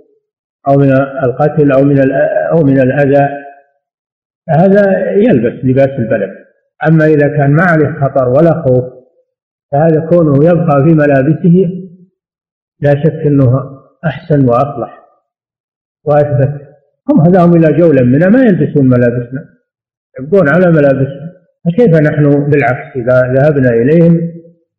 أو 0.69 0.77
من 0.77 0.93
القتل 1.25 1.73
أو 1.73 1.85
من 1.85 2.13
أو 2.53 2.63
من 2.63 2.81
الأذى 2.81 3.29
هذا 4.49 5.11
يلبس 5.11 5.65
لباس 5.65 5.89
البلد. 5.99 6.31
أما 6.89 7.05
إذا 7.05 7.29
كان 7.29 7.51
ما 7.51 7.63
عليه 7.69 8.01
خطر 8.01 8.29
ولا 8.29 8.63
خوف 8.63 8.85
فهذا 9.73 10.09
كونه 10.11 10.45
يبقى 10.45 10.85
في 10.89 10.95
ملابسه 10.95 11.71
لا 12.81 12.91
شك 12.91 13.27
إنه 13.27 13.63
أحسن 14.05 14.45
واصلح 14.45 15.03
وأثبت. 16.05 16.61
هم 17.11 17.21
هداهم 17.21 17.57
إلى 17.57 17.79
جولا 17.79 18.03
منا 18.03 18.29
ما 18.29 18.43
يلبسون 18.43 18.87
ملابسنا. 18.87 19.45
يبقون 20.21 20.49
على 20.49 20.67
ملابسنا. 20.67 21.33
فكيف 21.65 22.01
نحن 22.01 22.51
بالعكس 22.51 22.97
إذا 22.97 23.33
ذهبنا 23.33 23.71
إليهم؟ 23.71 24.33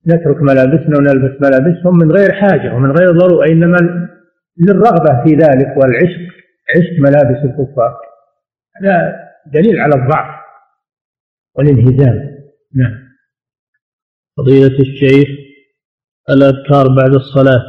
نترك 0.07 0.41
ملابسنا 0.41 0.97
ونلبس 0.97 1.41
ملابسهم 1.41 1.97
من 1.97 2.11
غير 2.11 2.31
حاجة 2.31 2.73
ومن 2.75 2.91
غير 2.91 3.11
ضرورة 3.11 3.45
انما 3.45 4.09
للرغبة 4.57 5.23
في 5.23 5.35
ذلك 5.35 5.77
والعشق 5.77 6.33
عشق 6.75 6.99
ملابس 6.99 7.45
الكفار. 7.45 7.97
هذا 8.75 9.15
دليل 9.53 9.79
على 9.79 9.95
الضعف 9.95 10.43
والانهزام. 11.55 12.33
نعم. 12.75 13.03
فضيلة 14.37 14.79
الشيخ 14.79 15.27
الأذكار 16.29 16.87
بعد 16.87 17.13
الصلاة. 17.13 17.63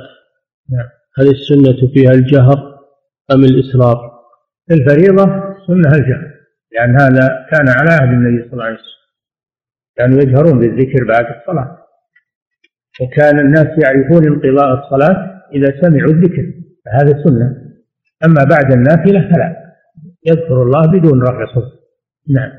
نعم. 0.72 0.89
هل 1.18 1.26
السنة 1.28 1.93
فيها 1.95 2.11
الجهر 2.11 2.78
أم 3.32 3.45
الإسرار؟ 3.45 4.14
الفريضة 4.70 5.24
سنة 5.66 5.97
الجهر 5.97 6.35
لأن 6.72 7.01
هذا 7.01 7.47
كان 7.51 7.68
على 7.68 7.91
عهد 7.91 8.09
النبي 8.09 8.43
صلى 8.43 8.53
الله 8.53 8.64
عليه 8.64 8.74
وسلم. 8.74 8.95
كانوا 9.97 10.20
يجهرون 10.22 10.59
بالذكر 10.59 11.05
بعد 11.05 11.24
الصلاة. 11.24 11.84
وكان 13.01 13.38
الناس 13.38 13.66
يعرفون 13.84 14.26
انقضاء 14.26 14.84
الصلاة 14.84 15.42
إذا 15.55 15.80
سمعوا 15.80 16.12
الذكر 16.12 16.45
فهذا 16.84 17.24
سنة. 17.24 17.57
أما 18.26 18.45
بعد 18.45 18.72
النافلة 18.72 19.20
فلا 19.20 19.57
يذكر 20.26 20.62
الله 20.62 20.86
بدون 20.86 21.22
رفع 21.22 21.55
صوت. 21.55 21.72
نعم. 22.30 22.51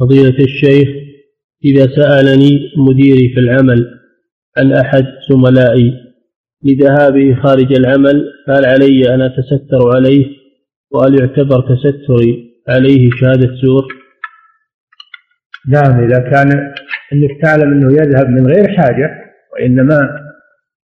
فضيلة 0.00 0.38
الشيخ 0.38 0.88
إذا 1.64 1.86
سألني 1.96 2.60
مديري 2.88 3.34
في 3.34 3.40
العمل 3.40 4.00
عن 4.58 4.72
أحد 4.72 5.04
زملائي 5.30 5.92
لذهابه 6.64 7.34
خارج 7.42 7.72
العمل؟ 7.72 8.24
فهل 8.46 8.64
علي 8.64 9.14
أن 9.14 9.20
أتستر 9.20 9.96
عليه؟ 9.96 10.26
وهل 10.90 11.20
يعتبر 11.20 11.60
تستري 11.60 12.46
عليه 12.68 13.10
شهادة 13.10 13.54
زور؟ 13.62 13.86
نعم 15.68 16.04
إذا 16.04 16.18
كان 16.18 16.72
أنك 17.12 17.42
تعلم 17.42 17.72
أنه 17.72 17.92
يذهب 17.92 18.28
من 18.28 18.46
غير 18.46 18.68
حاجة 18.68 19.25
وإنما 19.56 20.20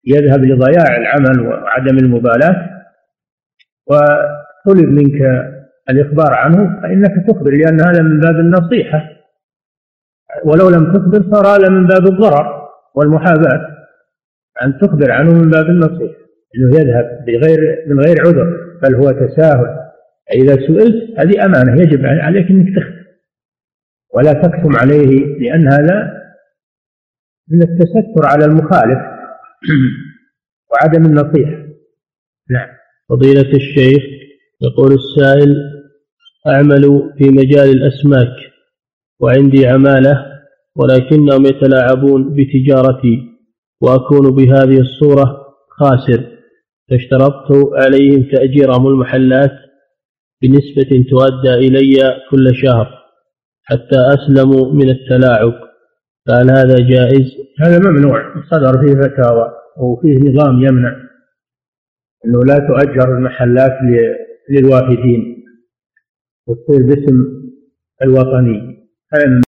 يذهب 0.06 0.44
لضياع 0.44 0.96
العمل 0.96 1.46
وعدم 1.46 1.98
المبالاة. 1.98 2.84
وطلب 3.86 4.88
منك 4.88 5.22
الإخبار 5.90 6.34
عنه 6.34 6.82
فإنك 6.82 7.26
تخبر 7.28 7.50
لأن 7.50 7.80
هذا 7.80 8.02
من 8.02 8.20
باب 8.20 8.34
النصيحة. 8.34 9.10
ولو 10.44 10.68
لم 10.68 10.92
تخبر 10.92 11.30
صار 11.32 11.46
هذا 11.46 11.68
من 11.68 11.86
باب 11.86 12.06
الضرر 12.06 12.68
والمحاباة 12.94 13.78
أن 14.62 14.78
تخبر 14.78 15.12
عنه 15.12 15.32
من 15.32 15.50
باب 15.50 15.66
النصيحة 15.66 16.18
أنه 16.56 16.80
يذهب 16.80 17.24
بغير 17.26 17.84
من 17.86 18.00
غير 18.00 18.16
عذر. 18.26 18.68
بل 18.82 18.94
هو 18.94 19.10
تساهل. 19.10 19.78
إذا 20.34 20.54
سئلت 20.54 21.20
هذه 21.20 21.44
أمانة 21.44 21.82
يجب 21.82 22.06
عليك 22.06 22.50
أنك 22.50 22.76
تخبر. 22.76 22.98
ولا 24.14 24.32
تكتم 24.32 24.76
عليه 24.76 25.38
لأن 25.38 25.72
هذا 25.72 26.17
من 27.50 27.62
التستر 27.62 28.26
على 28.26 28.44
المخالف 28.44 28.98
وعدم 30.70 31.06
النصيحة 31.06 31.68
نعم. 32.50 32.68
فضيلة 33.08 33.50
الشيخ 33.54 34.02
يقول 34.60 34.92
السائل 34.92 35.54
أعمل 36.46 37.12
في 37.18 37.28
مجال 37.28 37.70
الأسماك 37.70 38.36
وعندي 39.20 39.66
عمالة 39.66 40.26
ولكنهم 40.76 41.46
يتلاعبون 41.46 42.34
بتجارتي 42.36 43.28
وأكون 43.80 44.30
بهذه 44.30 44.80
الصورة 44.80 45.46
خاسر 45.68 46.38
فاشترطت 46.90 47.70
عليهم 47.72 48.22
تأجيرهم 48.22 48.86
المحلات 48.86 49.52
بنسبة 50.42 51.04
تؤدى 51.10 51.54
إلي 51.54 52.20
كل 52.30 52.54
شهر 52.54 52.98
حتى 53.62 53.96
أسلموا 54.14 54.72
من 54.72 54.90
التلاعب. 54.90 55.67
فهل 56.28 56.50
هذا 56.50 56.76
جائز؟ 56.76 57.36
هذا 57.60 57.90
ممنوع 57.90 58.42
صدر 58.50 58.72
فيه 58.80 59.00
فتاوى 59.00 59.52
وفيه 59.76 60.18
نظام 60.18 60.62
يمنع 60.62 60.96
أنه 62.26 62.44
لا 62.44 62.58
تؤجر 62.58 63.18
المحلات 63.18 63.72
للوافدين. 64.50 65.44
وتصير 66.46 66.86
باسم 66.86 67.16
الوطني. 68.02 68.88